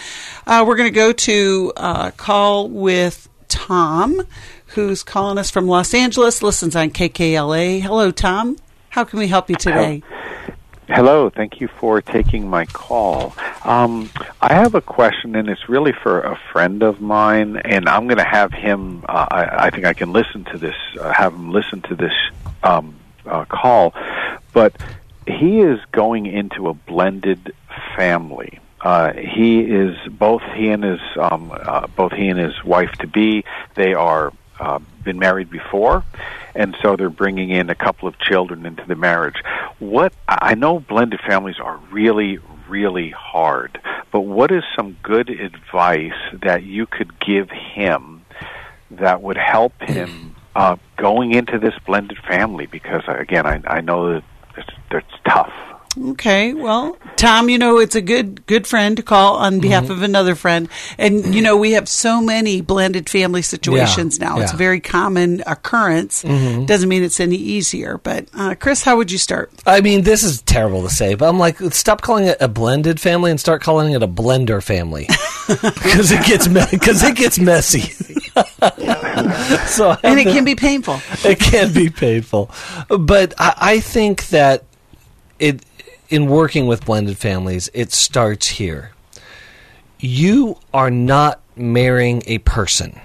Uh, 0.46 0.66
we're 0.68 0.76
going 0.76 0.92
to 0.92 0.96
go 0.96 1.14
to 1.14 1.74
uh, 1.78 2.12
call 2.12 2.68
with 2.68 3.30
Tom, 3.48 4.22
who's 4.68 5.04
calling 5.04 5.38
us 5.38 5.50
from 5.50 5.68
Los 5.68 5.94
Angeles, 5.94 6.44
listens 6.44 6.76
on 6.76 6.90
KKLA. 6.90 7.82
Hello, 7.82 8.12
Tom. 8.12 8.58
How 8.90 9.06
can 9.06 9.20
we 9.20 9.28
help 9.28 9.50
you 9.50 9.56
today? 9.56 10.04
Hello, 10.06 10.43
thank 11.30 11.62
you 11.62 11.68
for 11.80 12.02
taking 12.02 12.50
my 12.50 12.66
call. 12.66 13.34
Um, 13.64 14.10
I 14.42 14.54
have 14.54 14.76
a 14.76 14.82
question, 14.82 15.36
and 15.36 15.48
it's 15.50 15.70
really 15.70 15.94
for 15.94 16.22
a 16.22 16.38
friend 16.52 16.84
of 16.84 17.00
mine, 17.00 17.58
and 17.58 17.88
I'm 17.88 18.08
going 18.08 18.18
to 18.18 18.24
have 18.24 18.52
him. 18.52 19.06
Uh, 19.08 19.26
I, 19.32 19.68
I 19.68 19.70
think 19.70 19.86
I 19.86 19.94
can 19.94 20.12
listen 20.12 20.44
to 20.46 20.58
this. 20.58 20.76
Uh, 21.00 21.14
have 21.14 21.34
him 21.34 21.52
listen 21.52 21.82
to 21.84 21.96
this 21.96 22.14
um, 22.64 22.96
uh, 23.26 23.46
call, 23.46 23.94
but 24.52 24.76
he 25.26 25.62
is 25.62 25.80
going 25.92 26.26
into 26.26 26.68
a 26.68 26.74
blended 26.74 27.54
family. 27.96 28.60
Uh, 28.82 29.14
he 29.14 29.62
is 29.62 29.96
both 30.10 30.42
he 30.56 30.70
and 30.70 30.84
his 30.84 31.00
um, 31.18 31.52
uh, 31.54 31.88
both 31.88 32.12
he 32.12 32.28
and 32.28 32.40
his 32.40 32.64
wife 32.66 32.92
to 33.00 33.08
be. 33.08 33.46
They 33.76 33.94
are 33.94 34.34
uh, 34.64 34.80
been 35.04 35.20
married 35.20 35.50
before, 35.50 36.06
and 36.56 36.76
so 36.82 36.96
they're 36.96 37.10
bringing 37.10 37.50
in 37.50 37.70
a 37.70 37.76
couple 37.76 38.08
of 38.08 38.18
children 38.18 38.66
into 38.66 38.86
the 38.88 38.96
marriage. 38.96 39.36
What 39.80 40.14
I 40.28 40.56
know, 40.56 40.80
blended 40.80 41.20
families 41.20 41.60
are 41.60 41.78
really, 41.92 42.40
really 42.70 43.10
hard. 43.10 43.80
But 44.12 44.22
what 44.22 44.52
is 44.52 44.64
some 44.76 44.96
good 45.04 45.30
advice 45.30 46.14
that 46.42 46.64
you 46.64 46.86
could 46.86 47.20
give 47.20 47.50
him 47.50 48.24
that 48.92 49.22
would 49.22 49.38
help 49.38 49.74
him 49.82 50.36
uh, 50.56 50.78
going 50.96 51.34
into 51.34 51.60
this 51.60 51.74
blended 51.86 52.20
family? 52.20 52.66
Because 52.66 53.04
again, 53.08 53.46
I, 53.46 53.62
I 53.66 53.82
know 53.82 54.14
that 54.14 54.24
it's, 54.58 54.70
it's 54.92 55.08
tough. 55.28 55.54
Okay, 55.96 56.54
well, 56.56 56.98
Tom, 57.18 57.50
you 57.50 57.58
know 57.60 57.78
it's 57.78 57.94
a 57.96 58.02
good 58.02 58.46
good 58.48 58.66
friend 58.66 58.98
to 58.98 59.04
call 59.04 59.36
on 59.36 59.60
behalf 59.60 59.84
Mm-hmm. 59.84 59.92
of 59.92 60.02
another 60.02 60.34
friend, 60.34 60.68
and 60.98 61.36
you 61.36 61.42
know 61.42 61.56
we 61.56 61.74
have 61.74 61.88
so 61.88 62.20
many 62.22 62.62
blended 62.62 63.10
family 63.10 63.42
situations 63.44 64.20
now. 64.20 64.40
It's 64.40 64.46
a. 64.52 64.54
Mm-hmm. 64.54 64.58
very 64.58 64.80
common 64.80 65.44
occurrence. 65.46 66.24
Doesn't 66.24 66.90
mean 66.90 67.04
it's 67.04 67.20
any 67.20 67.36
easier. 67.36 67.98
But 68.00 68.28
uh, 68.34 68.56
Chris, 68.60 68.82
how 68.84 68.98
would 68.98 69.12
you 69.12 69.18
start? 69.20 69.52
I 69.68 69.82
mean, 69.82 70.02
this 70.04 70.24
is 70.24 70.42
terrible 70.44 70.82
to 70.84 70.90
say, 70.90 71.14
but 71.16 71.28
I'm 71.30 71.38
like, 71.38 71.60
stop 71.74 72.02
calling 72.02 72.26
it 72.26 72.38
a 72.40 72.48
blended 72.48 73.00
family 73.00 73.30
and 73.30 73.40
start 73.40 73.62
calling 73.62 73.94
it 73.94 74.02
a 74.02 74.08
blender 74.08 74.64
family 74.64 75.08
because 75.48 76.12
it 76.12 76.26
gets 76.26 76.48
because 76.48 77.04
it 77.04 77.16
gets 77.16 77.38
messy. 77.38 77.82
so 79.68 79.96
And 80.04 80.20
it 80.20 80.26
can 80.26 80.44
be 80.46 80.56
painful. 80.56 81.00
it 81.24 81.40
can 81.40 81.72
be 81.74 81.90
painful, 81.90 82.50
but 82.90 83.34
I, 83.38 83.54
I 83.60 83.80
think 83.80 84.28
that 84.30 84.64
it 85.40 85.62
in 86.14 86.28
working 86.28 86.68
with 86.68 86.86
blended 86.86 87.18
families, 87.18 87.72
it 87.74 87.92
starts 87.92 88.48
here. 88.48 88.92
You 89.98 90.60
are 90.72 90.92
not 90.92 91.42
marrying 91.56 92.22
a 92.28 92.38
person. 92.38 93.00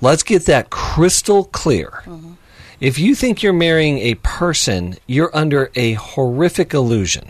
Let's 0.00 0.22
get 0.22 0.46
that 0.46 0.70
crystal 0.70 1.46
clear. 1.46 2.02
Mm-hmm. 2.04 2.34
If 2.78 3.00
you 3.00 3.16
think 3.16 3.42
you're 3.42 3.52
marrying 3.52 3.98
a 3.98 4.14
person, 4.14 4.96
you're 5.08 5.36
under 5.36 5.72
a 5.74 5.94
horrific 5.94 6.72
illusion 6.72 7.28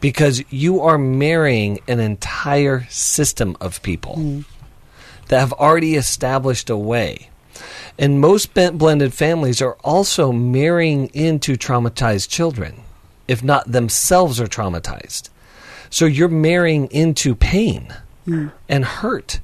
because 0.00 0.42
you 0.50 0.80
are 0.80 0.98
marrying 0.98 1.78
an 1.86 2.00
entire 2.00 2.86
system 2.88 3.56
of 3.60 3.80
people 3.82 4.16
mm-hmm. 4.16 4.40
that 5.28 5.38
have 5.38 5.52
already 5.52 5.94
established 5.94 6.68
a 6.68 6.76
way. 6.76 7.30
And 7.96 8.20
most 8.20 8.52
blended 8.52 9.14
families 9.14 9.62
are 9.62 9.76
also 9.84 10.32
marrying 10.32 11.06
into 11.14 11.54
traumatized 11.54 12.28
children, 12.28 12.82
if 13.28 13.44
not 13.44 13.70
themselves 13.70 14.40
are 14.40 14.46
traumatized. 14.46 15.28
So 15.90 16.06
you're 16.06 16.28
marrying 16.28 16.88
into 16.90 17.34
pain 17.34 17.94
hmm. 18.24 18.48
and 18.68 18.84
hurt. 18.84 19.40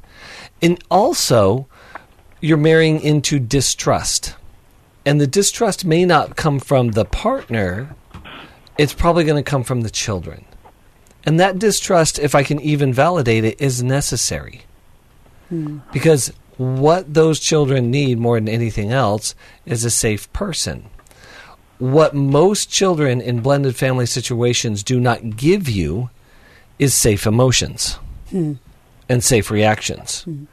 And 0.60 0.82
also, 0.90 1.68
you're 2.40 2.56
marrying 2.56 3.00
into 3.00 3.38
distrust. 3.38 4.34
And 5.06 5.20
the 5.20 5.26
distrust 5.26 5.84
may 5.84 6.04
not 6.04 6.36
come 6.36 6.58
from 6.58 6.92
the 6.92 7.04
partner, 7.04 7.94
it's 8.78 8.94
probably 8.94 9.24
going 9.24 9.42
to 9.42 9.48
come 9.48 9.62
from 9.62 9.82
the 9.82 9.90
children. 9.90 10.44
And 11.24 11.38
that 11.40 11.58
distrust, 11.58 12.18
if 12.18 12.34
I 12.34 12.42
can 12.42 12.60
even 12.60 12.92
validate 12.92 13.44
it, 13.44 13.60
is 13.60 13.82
necessary. 13.82 14.62
Hmm. 15.48 15.78
Because 15.92 16.32
what 16.56 17.12
those 17.12 17.40
children 17.40 17.90
need 17.90 18.18
more 18.18 18.38
than 18.38 18.48
anything 18.48 18.92
else 18.92 19.34
is 19.66 19.84
a 19.84 19.90
safe 19.90 20.32
person. 20.32 20.84
What 21.78 22.14
most 22.14 22.70
children 22.70 23.20
in 23.20 23.40
blended 23.40 23.76
family 23.76 24.06
situations 24.06 24.82
do 24.82 25.00
not 25.00 25.36
give 25.36 25.68
you 25.68 26.10
is 26.78 26.94
safe 26.94 27.26
emotions 27.26 27.98
hmm. 28.30 28.54
and 29.08 29.22
safe 29.22 29.50
reactions. 29.50 30.22
Hmm. 30.22 30.44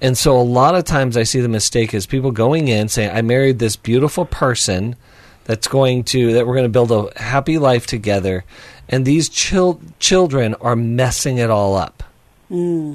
And 0.00 0.16
so 0.16 0.40
a 0.40 0.42
lot 0.42 0.74
of 0.74 0.84
times 0.84 1.16
I 1.16 1.24
see 1.24 1.40
the 1.40 1.48
mistake 1.48 1.92
is 1.92 2.06
people 2.06 2.30
going 2.30 2.68
in 2.68 2.88
saying, 2.88 3.10
I 3.14 3.22
married 3.22 3.58
this 3.58 3.76
beautiful 3.76 4.24
person 4.24 4.96
that's 5.44 5.68
going 5.68 6.04
to, 6.04 6.32
that 6.34 6.46
we're 6.46 6.54
going 6.54 6.64
to 6.64 6.68
build 6.68 6.92
a 6.92 7.20
happy 7.20 7.58
life 7.58 7.86
together. 7.86 8.44
And 8.88 9.04
these 9.04 9.28
chil- 9.28 9.80
children 9.98 10.54
are 10.54 10.76
messing 10.76 11.38
it 11.38 11.50
all 11.50 11.76
up. 11.76 12.02
Hmm. 12.48 12.94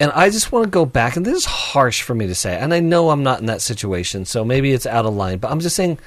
And 0.00 0.12
I 0.12 0.30
just 0.30 0.52
want 0.52 0.64
to 0.64 0.70
go 0.70 0.84
back, 0.84 1.16
and 1.16 1.26
this 1.26 1.38
is 1.38 1.44
harsh 1.44 2.02
for 2.02 2.14
me 2.14 2.28
to 2.28 2.34
say, 2.34 2.56
and 2.56 2.72
I 2.72 2.78
know 2.78 3.10
I'm 3.10 3.24
not 3.24 3.40
in 3.40 3.46
that 3.46 3.60
situation, 3.60 4.24
so 4.24 4.44
maybe 4.44 4.72
it's 4.72 4.86
out 4.86 5.06
of 5.06 5.14
line, 5.14 5.38
but 5.38 5.50
I'm 5.50 5.58
just 5.58 5.74
saying, 5.74 5.98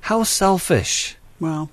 how 0.00 0.22
selfish 0.24 1.16
Well, 1.38 1.70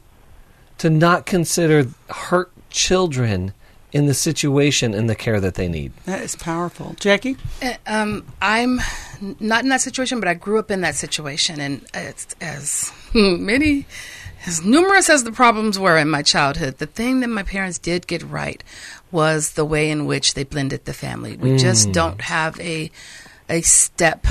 to 0.79 0.89
not 0.89 1.25
consider 1.25 1.87
hurt 2.09 2.51
children 2.69 3.53
in 3.93 4.05
the 4.05 4.13
situation 4.13 4.93
and 4.93 5.09
the 5.09 5.15
care 5.15 5.39
that 5.39 5.55
they 5.55 5.67
need. 5.67 5.91
that 6.05 6.21
is 6.21 6.35
powerful, 6.35 6.95
Jacqui. 6.99 7.37
Uh, 7.61 7.73
Um, 7.87 8.25
I'm 8.41 8.79
not 9.39 9.63
in 9.63 9.69
that 9.69 9.81
situation, 9.81 10.19
but 10.19 10.27
I 10.27 10.33
grew 10.33 10.59
up 10.59 10.69
in 10.69 10.81
that 10.81 10.95
situation, 10.95 11.59
and 11.61 11.85
as, 11.93 12.27
as 12.41 12.91
many, 13.13 13.85
as 14.45 14.61
numerous 14.63 15.09
as 15.09 15.23
the 15.23 15.31
problems 15.31 15.79
were 15.79 15.97
in 15.97 16.09
my 16.09 16.21
childhood, 16.21 16.77
the 16.79 16.85
thing 16.85 17.21
that 17.21 17.29
my 17.29 17.43
parents 17.43 17.79
did 17.79 18.07
get 18.07 18.21
right 18.23 18.61
was 19.09 19.53
the 19.53 19.65
way 19.65 19.89
in 19.89 20.05
which 20.05 20.33
they 20.33 20.43
blended 20.43 20.83
the 20.85 20.93
family. 20.93 21.37
We 21.37 21.57
just 21.57 21.91
don't 21.93 22.21
have 22.21 22.59
a 22.59 22.91
a 23.49 23.61
step 23.61 24.27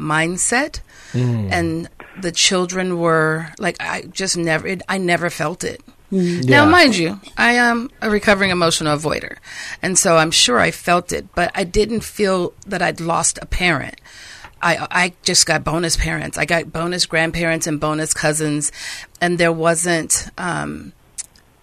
mindset, 0.00 0.80
and 1.12 1.88
the 2.20 2.32
children 2.32 2.98
were 2.98 3.48
like 3.58 3.76
I 3.80 4.02
just 4.02 4.36
never, 4.36 4.66
it, 4.66 4.82
I 4.88 4.98
never 4.98 5.30
felt 5.30 5.64
it. 5.64 5.80
Now, 6.10 6.64
mind 6.64 6.96
you, 6.96 7.20
I 7.36 7.54
am 7.54 7.90
a 8.00 8.08
recovering 8.08 8.50
emotional 8.50 8.96
avoider. 8.96 9.38
And 9.82 9.98
so 9.98 10.16
I'm 10.16 10.30
sure 10.30 10.60
I 10.60 10.70
felt 10.70 11.10
it, 11.12 11.26
but 11.34 11.50
I 11.56 11.64
didn't 11.64 12.04
feel 12.04 12.52
that 12.66 12.82
I'd 12.82 13.00
lost 13.00 13.38
a 13.42 13.46
parent. 13.46 14.00
I, 14.62 14.86
I 14.90 15.12
just 15.22 15.44
got 15.44 15.64
bonus 15.64 15.96
parents. 15.96 16.38
I 16.38 16.44
got 16.44 16.72
bonus 16.72 17.04
grandparents 17.06 17.66
and 17.66 17.80
bonus 17.80 18.14
cousins. 18.14 18.70
And 19.20 19.38
there 19.38 19.52
wasn't, 19.52 20.28
um, 20.38 20.92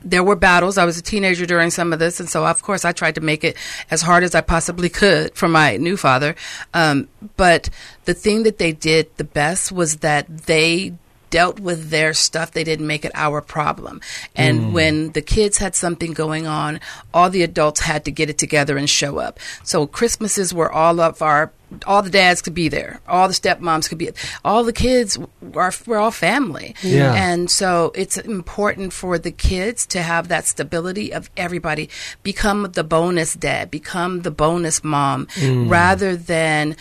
there 0.04 0.24
were 0.24 0.36
battles. 0.36 0.78
I 0.78 0.86
was 0.86 0.98
a 0.98 1.02
teenager 1.02 1.46
during 1.46 1.70
some 1.70 1.94
of 1.94 2.00
this, 2.00 2.20
and 2.20 2.30
so 2.30 2.46
of 2.46 2.62
course 2.62 2.86
I 2.86 2.92
tried 2.92 3.16
to 3.16 3.22
make 3.22 3.44
it 3.44 3.58
as 3.90 4.02
hard 4.02 4.24
as 4.24 4.36
I 4.36 4.42
possibly 4.42 4.90
could 4.90 5.36
for 5.36 5.48
my 5.48 5.78
new 5.78 5.98
father. 5.98 6.36
Um, 6.74 7.08
but 7.38 7.70
the 8.06 8.14
thing 8.14 8.44
that 8.44 8.58
they 8.58 8.72
did 8.72 9.16
the 9.18 9.24
best 9.24 9.72
was 9.72 9.98
that 9.98 10.46
they 10.46 10.94
dealt 11.32 11.60
with 11.60 11.90
their 11.90 12.14
stuff. 12.14 12.52
They 12.52 12.64
didn't 12.64 12.86
make 12.86 13.06
it 13.06 13.12
our 13.16 13.42
problem. 13.42 14.02
And 14.36 14.74
when 14.74 15.14
the 15.14 15.22
kids 15.22 15.58
had 15.58 15.76
something 15.76 16.14
going 16.14 16.46
on, 16.46 16.80
all 17.14 17.30
the 17.30 17.42
adults 17.42 17.80
had 17.80 18.06
to 18.06 18.12
get 18.12 18.30
it 18.30 18.38
together 18.38 18.78
and 18.78 18.90
show 18.90 19.18
up. 19.18 19.40
So 19.64 19.88
Christmases 19.88 20.54
were 20.54 20.72
all 20.72 21.00
of 21.00 21.22
our 21.22 21.52
all 21.86 22.02
the 22.02 22.10
dads 22.10 22.42
could 22.42 22.54
be 22.54 22.70
there. 22.70 23.00
All 23.08 23.28
the 23.28 23.34
stepmoms 23.34 23.88
could 23.88 23.98
be. 23.98 24.10
All 24.44 24.64
the 24.64 24.74
kids 24.74 25.18
are 25.56 25.72
we're 25.86 25.98
all 25.98 26.12
family. 26.12 26.76
Yeah. 26.82 27.14
And 27.14 27.50
so 27.50 27.92
it's 27.96 28.18
important 28.18 28.94
for 28.94 29.18
the 29.18 29.32
kids 29.32 29.86
to 29.88 30.02
have 30.02 30.28
that 30.28 30.46
stability 30.46 31.14
of 31.14 31.30
everybody 31.38 31.90
become 32.24 32.72
the 32.74 32.84
bonus 32.84 33.34
dad, 33.36 33.72
become 33.72 34.22
the 34.22 34.32
bonus 34.32 34.84
mom, 34.84 35.28
mm. 35.28 35.70
rather 35.70 36.16
than 36.16 36.76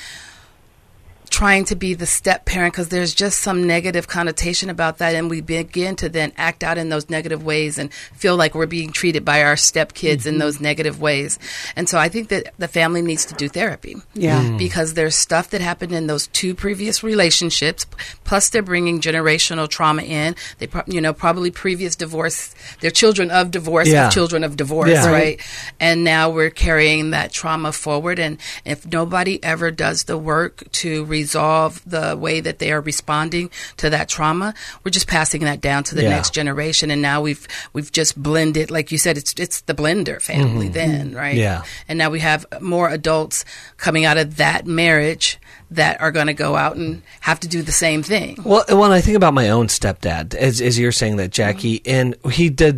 trying 1.31 1.64
to 1.64 1.76
be 1.76 1.95
the 1.95 2.07
step 2.07 2.45
parent 2.45 2.74
because 2.74 2.89
there's 2.89 3.14
just 3.14 3.41
some 3.41 3.64
negative 3.66 4.09
connotation 4.09 4.68
about 4.68 4.99
that 4.99 5.14
and 5.14 5.31
we 5.31 5.41
begin 5.41 5.95
to 5.95 6.09
then 6.09 6.33
act 6.37 6.64
out 6.64 6.76
in 6.76 6.89
those 6.89 7.09
negative 7.09 7.45
ways 7.45 7.78
and 7.78 7.93
feel 7.95 8.37
like 8.37 8.55
we're 8.55 8.66
being 8.66 8.91
treated 8.91 9.24
by 9.24 9.43
our 9.45 9.57
step 9.57 9.95
kids 9.95 10.26
in 10.26 10.35
mm-hmm. 10.35 10.41
those 10.41 10.61
negative 10.61 11.01
ways 11.01 11.39
and 11.76 11.89
so 11.89 11.99
i 11.99 12.09
think 12.09 12.28
that 12.28 12.53
the 12.59 12.66
family 12.66 13.01
needs 13.01 13.24
to 13.24 13.35
do 13.35 13.49
therapy 13.49 13.97
Yeah. 14.14 14.43
Mm. 14.43 14.59
because 14.59 14.95
there's 14.95 15.14
stuff 15.14 15.51
that 15.51 15.61
happened 15.61 15.93
in 15.93 16.09
those 16.09 16.26
two 16.26 16.55
previous 16.55 17.03
relationships 17.05 17.87
plus 18.24 18.51
they're 18.51 18.62
bringing 18.62 19.01
generational 19.01 19.68
trauma 19.68 20.03
in 20.03 20.35
they 20.59 20.66
pro- 20.66 20.83
you 20.87 21.01
know 21.01 21.12
probably 21.12 21.53
previous 21.53 21.95
divorce 21.95 22.55
they're 22.81 22.91
children 22.91 23.31
of 23.31 23.53
divorce 23.53 23.89
Yeah. 23.89 24.09
of 24.09 24.12
children 24.12 24.43
of 24.43 24.57
divorce 24.57 24.91
Yeah. 24.91 25.11
right 25.11 25.41
and 25.78 26.03
now 26.03 26.31
we're 26.31 26.51
carrying 26.51 27.11
that 27.11 27.33
trauma 27.33 27.70
forward 27.72 28.18
and 28.18 28.39
if 28.64 28.85
nobody 28.85 29.43
ever 29.45 29.70
does 29.70 30.05
the 30.05 30.18
work 30.18 30.64
to 30.72 31.05
resolve 31.21 31.83
the 31.87 32.16
way 32.16 32.41
that 32.41 32.59
they 32.61 32.71
are 32.73 32.81
responding 32.81 33.51
to 33.77 33.87
that 33.91 34.09
trauma 34.09 34.49
we're 34.85 34.91
just 34.91 35.07
passing 35.09 35.43
that 35.45 35.61
down 35.61 35.83
to 35.85 35.95
the 35.95 36.03
Yeah. 36.03 36.11
next 36.16 36.33
generation 36.35 36.91
and 36.91 37.01
now 37.03 37.21
we've 37.21 37.47
we've 37.75 37.93
just 37.93 38.12
blended 38.21 38.71
like 38.71 38.91
you 38.93 38.99
said 38.99 39.16
it's 39.18 39.33
it's 39.45 39.61
the 39.62 39.75
blender 39.75 40.21
family 40.21 40.68
then 40.68 41.14
right 41.14 41.31
Mm-hmm. 41.31 41.39
Yeah. 41.39 41.62
and 41.89 41.99
now 41.99 42.11
we 42.11 42.21
have 42.21 42.45
more 42.61 42.89
adults 42.89 43.45
coming 43.77 44.05
out 44.09 44.18
of 44.18 44.37
that 44.37 44.66
marriage 44.66 45.39
that 45.71 46.01
are 46.01 46.11
going 46.11 46.27
to 46.27 46.35
go 46.35 46.57
out 46.57 46.75
and 46.77 47.03
have 47.21 47.39
to 47.41 47.49
do 47.49 47.62
the 47.62 47.71
same 47.87 48.03
thing 48.03 48.37
Well, 48.45 48.64
when 48.83 48.91
I 48.91 49.01
think 49.01 49.16
about 49.16 49.35
my 49.35 49.51
own 49.51 49.68
stepdad, 49.68 50.35
as, 50.35 50.61
as 50.61 50.77
you're 50.79 50.91
saying 51.01 51.16
that, 51.18 51.31
Jacqui, 51.31 51.81
and 51.87 52.16
he 52.33 52.51
did 52.51 52.77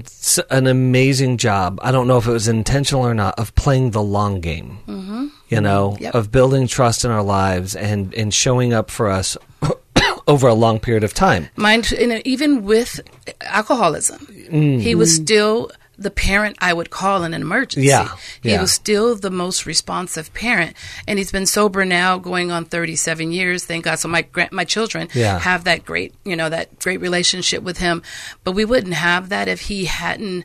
an 0.51 0.66
amazing 0.66 1.38
job. 1.38 1.78
I 1.82 1.90
don't 1.90 2.07
know 2.07 2.18
if 2.18 2.26
it 2.26 2.32
was 2.32 2.49
intentional 2.49 3.03
or 3.07 3.14
not 3.14 3.38
of 3.38 3.55
playing 3.55 3.93
the 3.93 4.03
long 4.03 4.40
game. 4.43 4.78
Mm-hmm. 4.86 5.26
You 5.53 5.61
know, 5.61 5.96
Yep. 6.00 6.14
of 6.14 6.30
building 6.32 6.66
trust 6.66 7.05
in 7.05 7.11
our 7.11 7.22
lives 7.22 7.74
and 7.76 8.12
and 8.14 8.32
showing 8.34 8.72
up 8.72 8.90
for 8.90 9.09
us 9.09 9.36
over 10.26 10.48
a 10.48 10.55
long 10.55 10.80
period 10.80 11.05
of 11.05 11.14
time. 11.14 11.48
Mind, 11.57 11.90
you 11.90 12.07
know, 12.07 12.20
even 12.24 12.64
with 12.64 13.00
alcoholism, 13.42 14.26
he 14.30 14.48
mm-hmm. 14.48 14.98
was 14.98 15.14
still 15.14 15.70
the 15.98 16.11
parent 16.11 16.57
I 16.61 16.72
would 16.72 16.90
call 16.90 17.22
in 17.22 17.34
an 17.34 17.42
emergency. 17.42 17.86
Yeah, 17.86 18.09
He 18.42 18.50
yeah. 18.50 18.61
was 18.61 18.72
still 18.72 19.14
the 19.14 19.30
most 19.30 19.66
responsive 19.66 20.32
parent, 20.34 20.74
and 21.07 21.18
he's 21.18 21.30
been 21.30 21.46
sober 21.46 21.84
now, 21.84 22.18
going 22.18 22.50
on 22.50 22.64
thirty-seven 22.64 23.30
years. 23.30 23.64
Thank 23.64 23.84
God. 23.84 23.98
So 23.98 24.09
my 24.09 24.24
my 24.50 24.64
children 24.64 25.09
Yeah. 25.14 25.38
have 25.38 25.64
that 25.64 25.84
great, 25.84 26.14
you 26.24 26.34
know, 26.34 26.48
that 26.48 26.78
great 26.80 27.00
relationship 27.00 27.62
with 27.62 27.78
him. 27.78 28.03
But 28.42 28.53
we 28.53 28.64
wouldn't 28.64 28.94
have 28.94 29.28
that 29.28 29.48
if 29.48 29.61
he 29.62 29.84
hadn't 29.84 30.44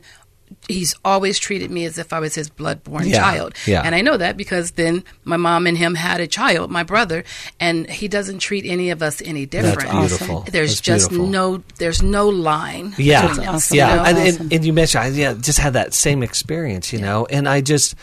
he's 0.68 0.94
always 1.04 1.38
treated 1.38 1.70
me 1.70 1.84
as 1.84 1.98
if 1.98 2.12
I 2.12 2.20
was 2.20 2.34
his 2.34 2.48
blood-born 2.50 3.06
Yeah, 3.06 3.18
child. 3.18 3.54
yeah. 3.66 3.82
And 3.84 3.94
I 3.94 4.00
know 4.00 4.16
that 4.16 4.36
because 4.36 4.72
then 4.72 5.04
my 5.24 5.36
mom 5.36 5.66
and 5.66 5.76
him 5.78 5.94
had 5.94 6.20
a 6.20 6.26
child, 6.26 6.70
my 6.70 6.82
brother, 6.82 7.24
and 7.60 7.88
he 7.88 8.08
doesn't 8.08 8.38
treat 8.40 8.64
any 8.66 8.90
of 8.90 9.02
us 9.02 9.22
any 9.24 9.46
different. 9.46 9.90
That's 9.90 9.92
beautiful. 10.18 10.40
There's 10.50 10.70
That's 10.76 10.80
just 10.80 11.08
beautiful. 11.10 11.30
no 11.30 11.62
there's 11.78 12.02
no 12.02 12.28
line. 12.28 12.94
Yeah, 12.98 13.28
between 13.28 13.48
us, 13.48 13.72
yeah, 13.72 13.90
you 13.90 13.96
know? 13.96 14.20
and, 14.20 14.40
and, 14.40 14.52
and 14.52 14.64
you 14.64 14.72
mentioned 14.72 15.04
I 15.04 15.08
yeah, 15.08 15.34
just 15.34 15.58
had 15.58 15.72
that 15.74 15.94
same 15.94 16.22
experience, 16.22 16.92
you 16.92 17.00
know, 17.00 17.26
and 17.26 17.48
I 17.48 17.60
just, 17.60 17.94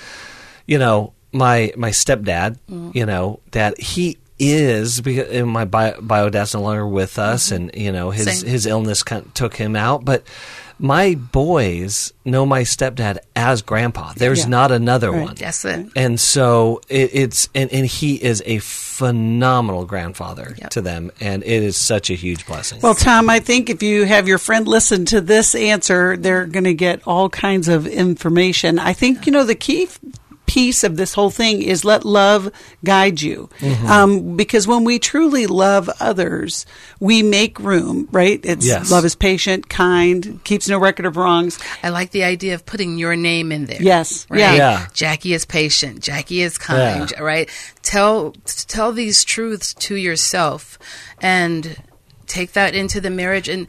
you 0.68 0.78
know, 0.78 1.14
my 1.32 1.72
my 1.78 1.89
stepdad, 1.91 2.58
Mm. 2.72 2.96
you 2.96 3.06
know, 3.06 3.39
that 3.52 3.80
he 3.80 4.18
is 4.38 5.00
because 5.02 5.30
and 5.32 5.48
my 5.48 5.64
bio, 5.66 6.00
bio 6.02 6.30
dad's 6.30 6.54
no 6.54 6.62
longer 6.62 6.86
with 6.88 7.18
us, 7.20 7.52
and 7.52 7.72
you 7.74 7.91
know 7.91 8.12
his 8.12 8.28
Mm-hmm. 8.28 8.38
Same. 8.39 8.50
his 8.50 8.66
illness 8.66 9.04
kind 9.04 9.26
of 9.26 9.34
took 9.34 9.56
him 9.56 9.76
out, 9.76 10.04
but. 10.06 10.24
My 10.78 11.15
boys 11.15 12.11
know 12.26 12.45
my 12.45 12.63
stepdad 12.63 13.19
as 13.36 13.61
grandpa. 13.61 14.11
There's 14.15 14.39
Yeah. 14.43 14.47
not 14.49 14.71
another 14.71 15.11
Right. 15.11 15.21
one. 15.26 15.36
That's 15.36 15.63
it. 15.63 15.88
And 15.95 16.19
so 16.19 16.82
it, 16.89 17.11
it's 17.13 17.49
and, 17.55 17.71
and 17.71 17.86
he 17.86 18.15
is 18.15 18.43
a 18.45 18.59
phenomenal 18.59 19.86
grandfather 19.86 20.55
Yep. 20.57 20.69
to 20.71 20.82
them, 20.82 21.11
and 21.19 21.43
it 21.43 21.63
is 21.63 21.78
such 21.78 22.09
a 22.09 22.13
huge 22.13 22.45
blessing. 22.45 22.80
Well, 22.82 22.95
Tom, 22.95 23.30
I 23.30 23.39
think 23.39 23.69
if 23.69 23.84
you 23.84 24.03
have 24.05 24.28
your 24.28 24.38
friend 24.38 24.67
listen 24.67 25.05
to 25.05 25.21
this 25.21 25.53
answer, 25.55 26.17
they're 26.17 26.45
going 26.45 26.63
to 26.65 26.73
get 26.73 27.01
all 27.05 27.30
kinds 27.30 27.67
of 27.67 27.88
information. 27.88 28.80
I 28.80 28.93
think, 28.93 29.26
you 29.26 29.32
know, 29.32 29.43
the 29.43 29.55
key 29.55 29.84
f- 29.84 29.99
piece 30.46 30.84
of 30.84 30.98
this 30.98 31.14
whole 31.14 31.30
thing 31.32 31.62
is 31.62 31.84
let 31.84 32.06
love 32.06 32.52
guide 32.84 33.22
you. 33.22 33.50
Mm-hmm. 33.60 33.88
Um, 33.88 34.38
because 34.38 34.68
when 34.68 34.84
we 34.84 35.00
truly 35.00 35.48
love 35.48 35.89
others, 36.00 36.66
we 37.00 37.24
make 37.24 37.60
room, 37.60 38.08
right? 38.12 38.39
It's 38.43 38.66
Yes. 38.66 38.91
love 38.91 39.06
is 39.06 39.16
patient, 39.16 39.70
kind, 39.70 40.39
keeps 40.43 40.68
no 40.68 40.78
record 40.78 41.06
of 41.06 41.18
wrongs. 41.18 41.60
I 41.84 41.89
like 41.89 42.12
the 42.12 42.24
idea 42.24 42.54
of 42.54 42.66
putting 42.66 42.98
your 42.98 43.16
name 43.16 43.52
in 43.52 43.66
there. 43.66 43.82
Yes. 43.82 44.26
Right? 44.30 44.39
Yeah. 44.39 44.54
Yeah. 44.56 44.88
Jacqui 44.93 45.34
is 45.34 45.46
patient. 45.46 46.02
Jacqui 46.02 46.43
is 46.43 46.58
kind. 46.58 47.12
Yeah. 47.12 47.22
Right. 47.22 47.50
Tell 47.82 48.34
tell 48.46 48.91
these 48.91 49.24
truths 49.24 49.74
to 49.76 49.96
yourself, 49.96 50.78
and 51.22 51.78
take 52.28 52.54
that 52.54 52.76
into 52.76 53.00
the 53.02 53.10
marriage. 53.10 53.48
And 53.48 53.68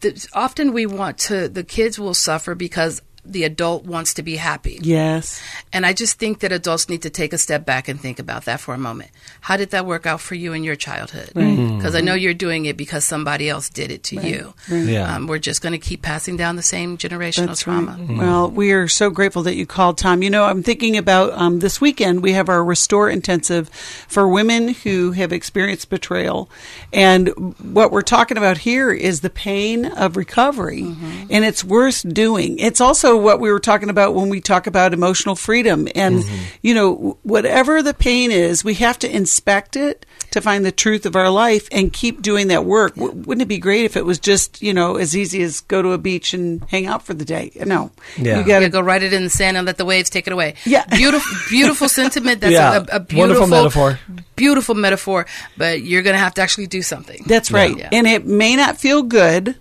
th- 0.00 0.26
often 0.32 0.72
we 0.72 0.86
want 0.86 1.18
to. 1.18 1.48
The 1.48 1.64
kids 1.64 1.98
will 1.98 2.14
suffer 2.14 2.54
because 2.54 3.02
the 3.24 3.44
adult 3.44 3.84
wants 3.84 4.14
to 4.14 4.22
be 4.22 4.36
happy. 4.36 4.78
Yes. 4.82 5.42
And 5.72 5.84
I 5.84 5.92
just 5.92 6.18
think 6.18 6.40
that 6.40 6.52
adults 6.52 6.88
need 6.88 7.02
to 7.02 7.10
take 7.10 7.32
a 7.32 7.38
step 7.38 7.64
back 7.64 7.88
and 7.88 8.00
think 8.00 8.18
about 8.18 8.44
that 8.46 8.60
for 8.60 8.74
a 8.74 8.78
moment. 8.78 9.10
How 9.40 9.56
did 9.56 9.70
that 9.70 9.86
work 9.86 10.06
out 10.06 10.20
for 10.20 10.34
you 10.34 10.52
in 10.52 10.64
your 10.64 10.76
childhood? 10.76 11.30
Because 11.34 11.94
I 11.94 12.00
know 12.00 12.14
you're 12.14 12.34
doing 12.34 12.64
it 12.66 12.76
because 12.76 13.04
somebody 13.04 13.48
else 13.48 13.68
did 13.68 13.90
it 13.90 14.02
to 14.04 14.16
you. 14.20 14.54
Yeah. 14.70 15.16
Um, 15.16 15.26
we're 15.26 15.38
just 15.38 15.62
going 15.62 15.72
to 15.72 15.78
keep 15.78 16.02
passing 16.02 16.36
down 16.36 16.56
the 16.56 16.62
same 16.62 16.96
generational 16.96 17.48
That's 17.48 17.62
trauma. 17.62 17.96
right. 17.98 18.18
Well, 18.18 18.50
we 18.50 18.72
are 18.72 18.88
so 18.88 19.10
grateful 19.10 19.42
that 19.44 19.54
you 19.54 19.66
called, 19.66 19.98
Tom. 19.98 20.22
You 20.22 20.30
know, 20.30 20.44
I'm 20.44 20.62
thinking 20.62 20.96
about 20.96 21.32
um, 21.34 21.58
this 21.60 21.80
weekend. 21.80 22.22
We 22.22 22.32
have 22.32 22.48
our 22.48 22.64
Restore 22.64 23.10
Intensive 23.10 23.68
for 23.68 24.28
women 24.28 24.68
who 24.68 25.12
have 25.12 25.32
experienced 25.32 25.90
betrayal, 25.90 26.50
and 26.92 27.28
what 27.72 27.92
we're 27.92 28.02
talking 28.02 28.36
about 28.36 28.58
here 28.58 28.92
is 28.92 29.20
the 29.20 29.30
pain 29.30 29.84
of 29.84 30.16
recovery, 30.16 30.82
and 30.82 31.44
it's 31.44 31.64
worth 31.64 32.04
doing. 32.12 32.58
It's 32.58 32.80
also 32.80 33.09
what 33.16 33.40
we 33.40 33.50
were 33.50 33.60
talking 33.60 33.90
about 33.90 34.14
when 34.14 34.28
we 34.28 34.40
talk 34.40 34.66
about 34.66 34.92
emotional 34.92 35.36
freedom, 35.36 35.88
and 35.94 36.20
mm-hmm. 36.22 36.44
you 36.62 36.74
know, 36.74 37.18
whatever 37.22 37.82
the 37.82 37.94
pain 37.94 38.30
is, 38.30 38.64
we 38.64 38.74
have 38.74 38.98
to 39.00 39.10
inspect 39.14 39.76
it 39.76 40.06
to 40.30 40.40
find 40.40 40.64
the 40.64 40.72
truth 40.72 41.06
of 41.06 41.16
our 41.16 41.28
life 41.30 41.68
and 41.72 41.92
keep 41.92 42.22
doing 42.22 42.48
that 42.48 42.64
work. 42.64 42.94
W- 42.94 43.12
Wouldn't 43.12 43.42
it 43.42 43.48
be 43.48 43.58
great 43.58 43.84
if 43.84 43.96
it 43.96 44.04
was 44.04 44.18
just 44.18 44.62
you 44.62 44.72
know 44.72 44.96
as 44.96 45.16
easy 45.16 45.42
as 45.42 45.60
go 45.62 45.82
to 45.82 45.92
a 45.92 45.98
beach 45.98 46.34
and 46.34 46.64
hang 46.64 46.86
out 46.86 47.02
for 47.02 47.14
the 47.14 47.24
day? 47.24 47.50
No, 47.64 47.90
Yeah. 48.16 48.38
you 48.38 48.46
got 48.46 48.60
to 48.60 48.68
go 48.68 48.80
write 48.80 49.02
it 49.02 49.12
in 49.12 49.24
the 49.24 49.30
sand 49.30 49.56
and 49.56 49.66
let 49.66 49.76
the 49.76 49.84
waves 49.84 50.10
take 50.10 50.26
it 50.26 50.32
away. 50.32 50.54
Yeah. 50.64 50.84
beautiful, 50.86 51.36
beautiful 51.48 51.88
sentiment. 52.00 52.40
That's 52.40 52.52
Yeah. 52.52 52.84
a, 52.92 52.96
a 52.96 53.00
beautiful 53.00 53.40
Wonderful 53.42 53.46
metaphor. 53.48 53.98
Beautiful 54.36 54.74
metaphor. 54.74 55.26
But 55.56 55.82
you're 55.82 56.02
going 56.02 56.14
to 56.14 56.20
have 56.20 56.34
to 56.34 56.42
actually 56.42 56.66
do 56.66 56.82
something. 56.82 57.24
That's 57.26 57.50
right, 57.50 57.76
Yeah. 57.76 57.88
and 57.92 58.06
it 58.06 58.26
may 58.26 58.56
not 58.56 58.78
feel 58.78 59.02
good, 59.02 59.56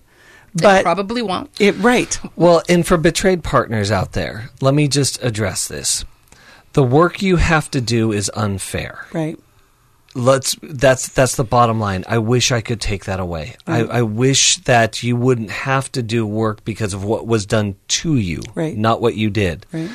It 0.55 0.61
but 0.61 0.83
probably 0.83 1.21
won't. 1.21 1.49
it 1.59 1.73
right. 1.77 2.19
Well, 2.35 2.63
and 2.69 2.85
for 2.85 2.97
betrayed 2.97 3.43
partners 3.43 3.91
out 3.91 4.13
there, 4.13 4.49
let 4.61 4.73
me 4.73 4.87
just 4.87 5.21
address 5.23 5.67
this. 5.67 6.05
The 6.73 6.83
work 6.83 7.21
you 7.21 7.37
have 7.37 7.69
to 7.71 7.81
do 7.81 8.11
is 8.11 8.31
unfair. 8.35 9.05
Right. 9.13 9.37
Let's 10.15 10.55
that's 10.63 11.07
that's 11.09 11.35
the 11.35 11.43
bottom 11.43 11.79
line. 11.79 12.03
I 12.07 12.17
wish 12.17 12.51
I 12.51 12.61
could 12.61 12.81
take 12.81 13.05
that 13.05 13.19
away. 13.19 13.55
I, 13.67 13.81
I 13.83 14.01
wish 14.01 14.57
that 14.63 15.03
you 15.03 15.15
wouldn't 15.15 15.51
have 15.51 15.91
to 15.91 16.01
do 16.01 16.25
work 16.25 16.65
because 16.65 16.95
of 16.95 17.03
what 17.03 17.27
was 17.27 17.45
done 17.45 17.75
to 17.89 18.15
you, 18.17 18.41
Right. 18.55 18.75
not 18.75 19.01
what 19.01 19.15
you 19.15 19.29
did. 19.29 19.67
Right. 19.71 19.89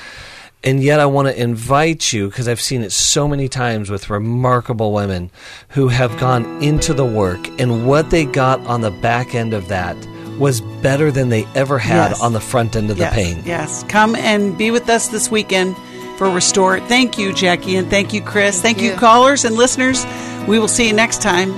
And 0.62 0.82
yet, 0.82 0.98
I 0.98 1.04
want 1.06 1.28
to 1.28 1.38
invite 1.38 2.12
you 2.12 2.28
because 2.28 2.48
I've 2.48 2.60
seen 2.60 2.82
it 2.82 2.92
so 2.92 3.28
many 3.28 3.48
times 3.48 3.90
with 3.90 4.08
remarkable 4.08 4.92
women 4.92 5.30
who 5.70 5.88
have 5.88 6.16
gone 6.18 6.62
into 6.62 6.94
the 6.94 7.04
work, 7.04 7.46
and 7.60 7.86
what 7.86 8.08
they 8.10 8.24
got 8.24 8.60
on 8.60 8.80
the 8.80 8.90
back 8.92 9.34
end 9.34 9.52
of 9.52 9.68
that 9.68 9.96
was 10.38 10.60
better 10.60 11.10
than 11.10 11.28
they 11.28 11.46
ever 11.54 11.78
had 11.78 12.10
Yes. 12.10 12.20
on 12.20 12.32
the 12.32 12.40
front 12.40 12.76
end 12.76 12.90
of 12.90 12.96
the 12.96 13.06
pain. 13.06 13.42
Yes. 13.44 13.84
Come 13.88 14.16
and 14.16 14.56
be 14.58 14.70
with 14.70 14.88
us 14.88 15.08
this 15.08 15.30
weekend 15.30 15.76
for 16.18 16.30
Restore. 16.30 16.80
Thank 16.80 17.18
you, 17.18 17.32
Jacqui, 17.32 17.78
and 17.78 17.88
thank 17.90 18.12
you, 18.12 18.20
Chris. 18.20 18.60
Thank, 18.60 18.80
you. 18.80 18.90
you. 18.90 18.96
callers 18.96 19.44
and 19.44 19.56
listeners. 19.56 20.04
We 20.48 20.58
will 20.58 20.68
see 20.68 20.86
you 20.88 20.92
next 20.92 21.22
time 21.22 21.52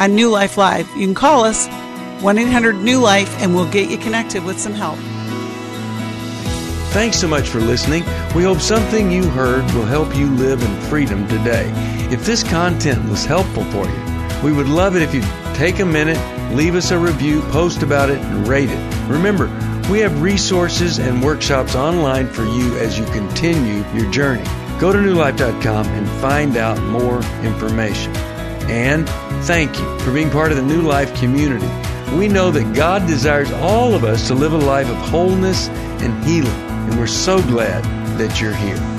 on 0.00 0.14
New 0.14 0.28
Life 0.30 0.56
Live. 0.56 0.88
You 0.96 1.06
can 1.06 1.14
call 1.14 1.44
us 1.44 1.66
1 2.20 2.38
800 2.38 2.76
New 2.76 2.98
Life, 2.98 3.34
and 3.42 3.54
we'll 3.54 3.70
get 3.70 3.90
you 3.90 3.98
connected 3.98 4.44
with 4.44 4.58
some 4.60 4.72
help. 4.74 4.98
Thanks 6.92 7.16
so 7.18 7.26
much 7.26 7.48
for 7.48 7.58
listening. 7.60 8.04
We 8.34 8.42
hope 8.42 8.60
something 8.60 9.10
you 9.10 9.24
heard 9.30 9.64
will 9.72 9.86
help 9.86 10.14
you 10.14 10.26
live 10.26 10.62
in 10.62 10.80
freedom 10.82 11.26
today. 11.26 11.70
If 12.10 12.26
this 12.26 12.42
content 12.42 13.08
was 13.08 13.24
helpful 13.24 13.64
for 13.66 13.86
you, 13.86 14.11
we 14.42 14.52
would 14.52 14.68
love 14.68 14.96
it 14.96 15.02
if 15.02 15.14
you'd 15.14 15.24
take 15.54 15.78
a 15.78 15.84
minute, 15.84 16.18
leave 16.54 16.74
us 16.74 16.90
a 16.90 16.98
review, 16.98 17.42
post 17.50 17.82
about 17.82 18.10
it, 18.10 18.18
and 18.18 18.48
rate 18.48 18.70
it. 18.70 19.08
Remember, 19.08 19.46
we 19.90 20.00
have 20.00 20.22
resources 20.22 20.98
and 20.98 21.22
workshops 21.22 21.74
online 21.74 22.26
for 22.26 22.44
you 22.44 22.76
as 22.78 22.98
you 22.98 23.04
continue 23.06 23.84
your 23.94 24.10
journey. 24.10 24.44
Go 24.80 24.92
to 24.92 24.98
newlife.com 24.98 25.86
and 25.86 26.08
find 26.20 26.56
out 26.56 26.80
more 26.82 27.22
information. 27.44 28.14
And 28.66 29.08
thank 29.44 29.78
you 29.78 29.98
for 30.00 30.12
being 30.12 30.30
part 30.30 30.50
of 30.50 30.56
the 30.56 30.62
New 30.62 30.82
Life 30.82 31.14
community. 31.16 31.68
We 32.16 32.28
know 32.28 32.50
that 32.50 32.74
God 32.74 33.06
desires 33.06 33.50
all 33.52 33.94
of 33.94 34.04
us 34.04 34.26
to 34.28 34.34
live 34.34 34.52
a 34.52 34.58
life 34.58 34.88
of 34.88 34.96
wholeness 34.96 35.68
and 35.68 36.24
healing, 36.24 36.50
and 36.50 36.98
we're 36.98 37.06
so 37.06 37.40
glad 37.42 37.84
that 38.18 38.40
you're 38.40 38.54
here. 38.54 38.91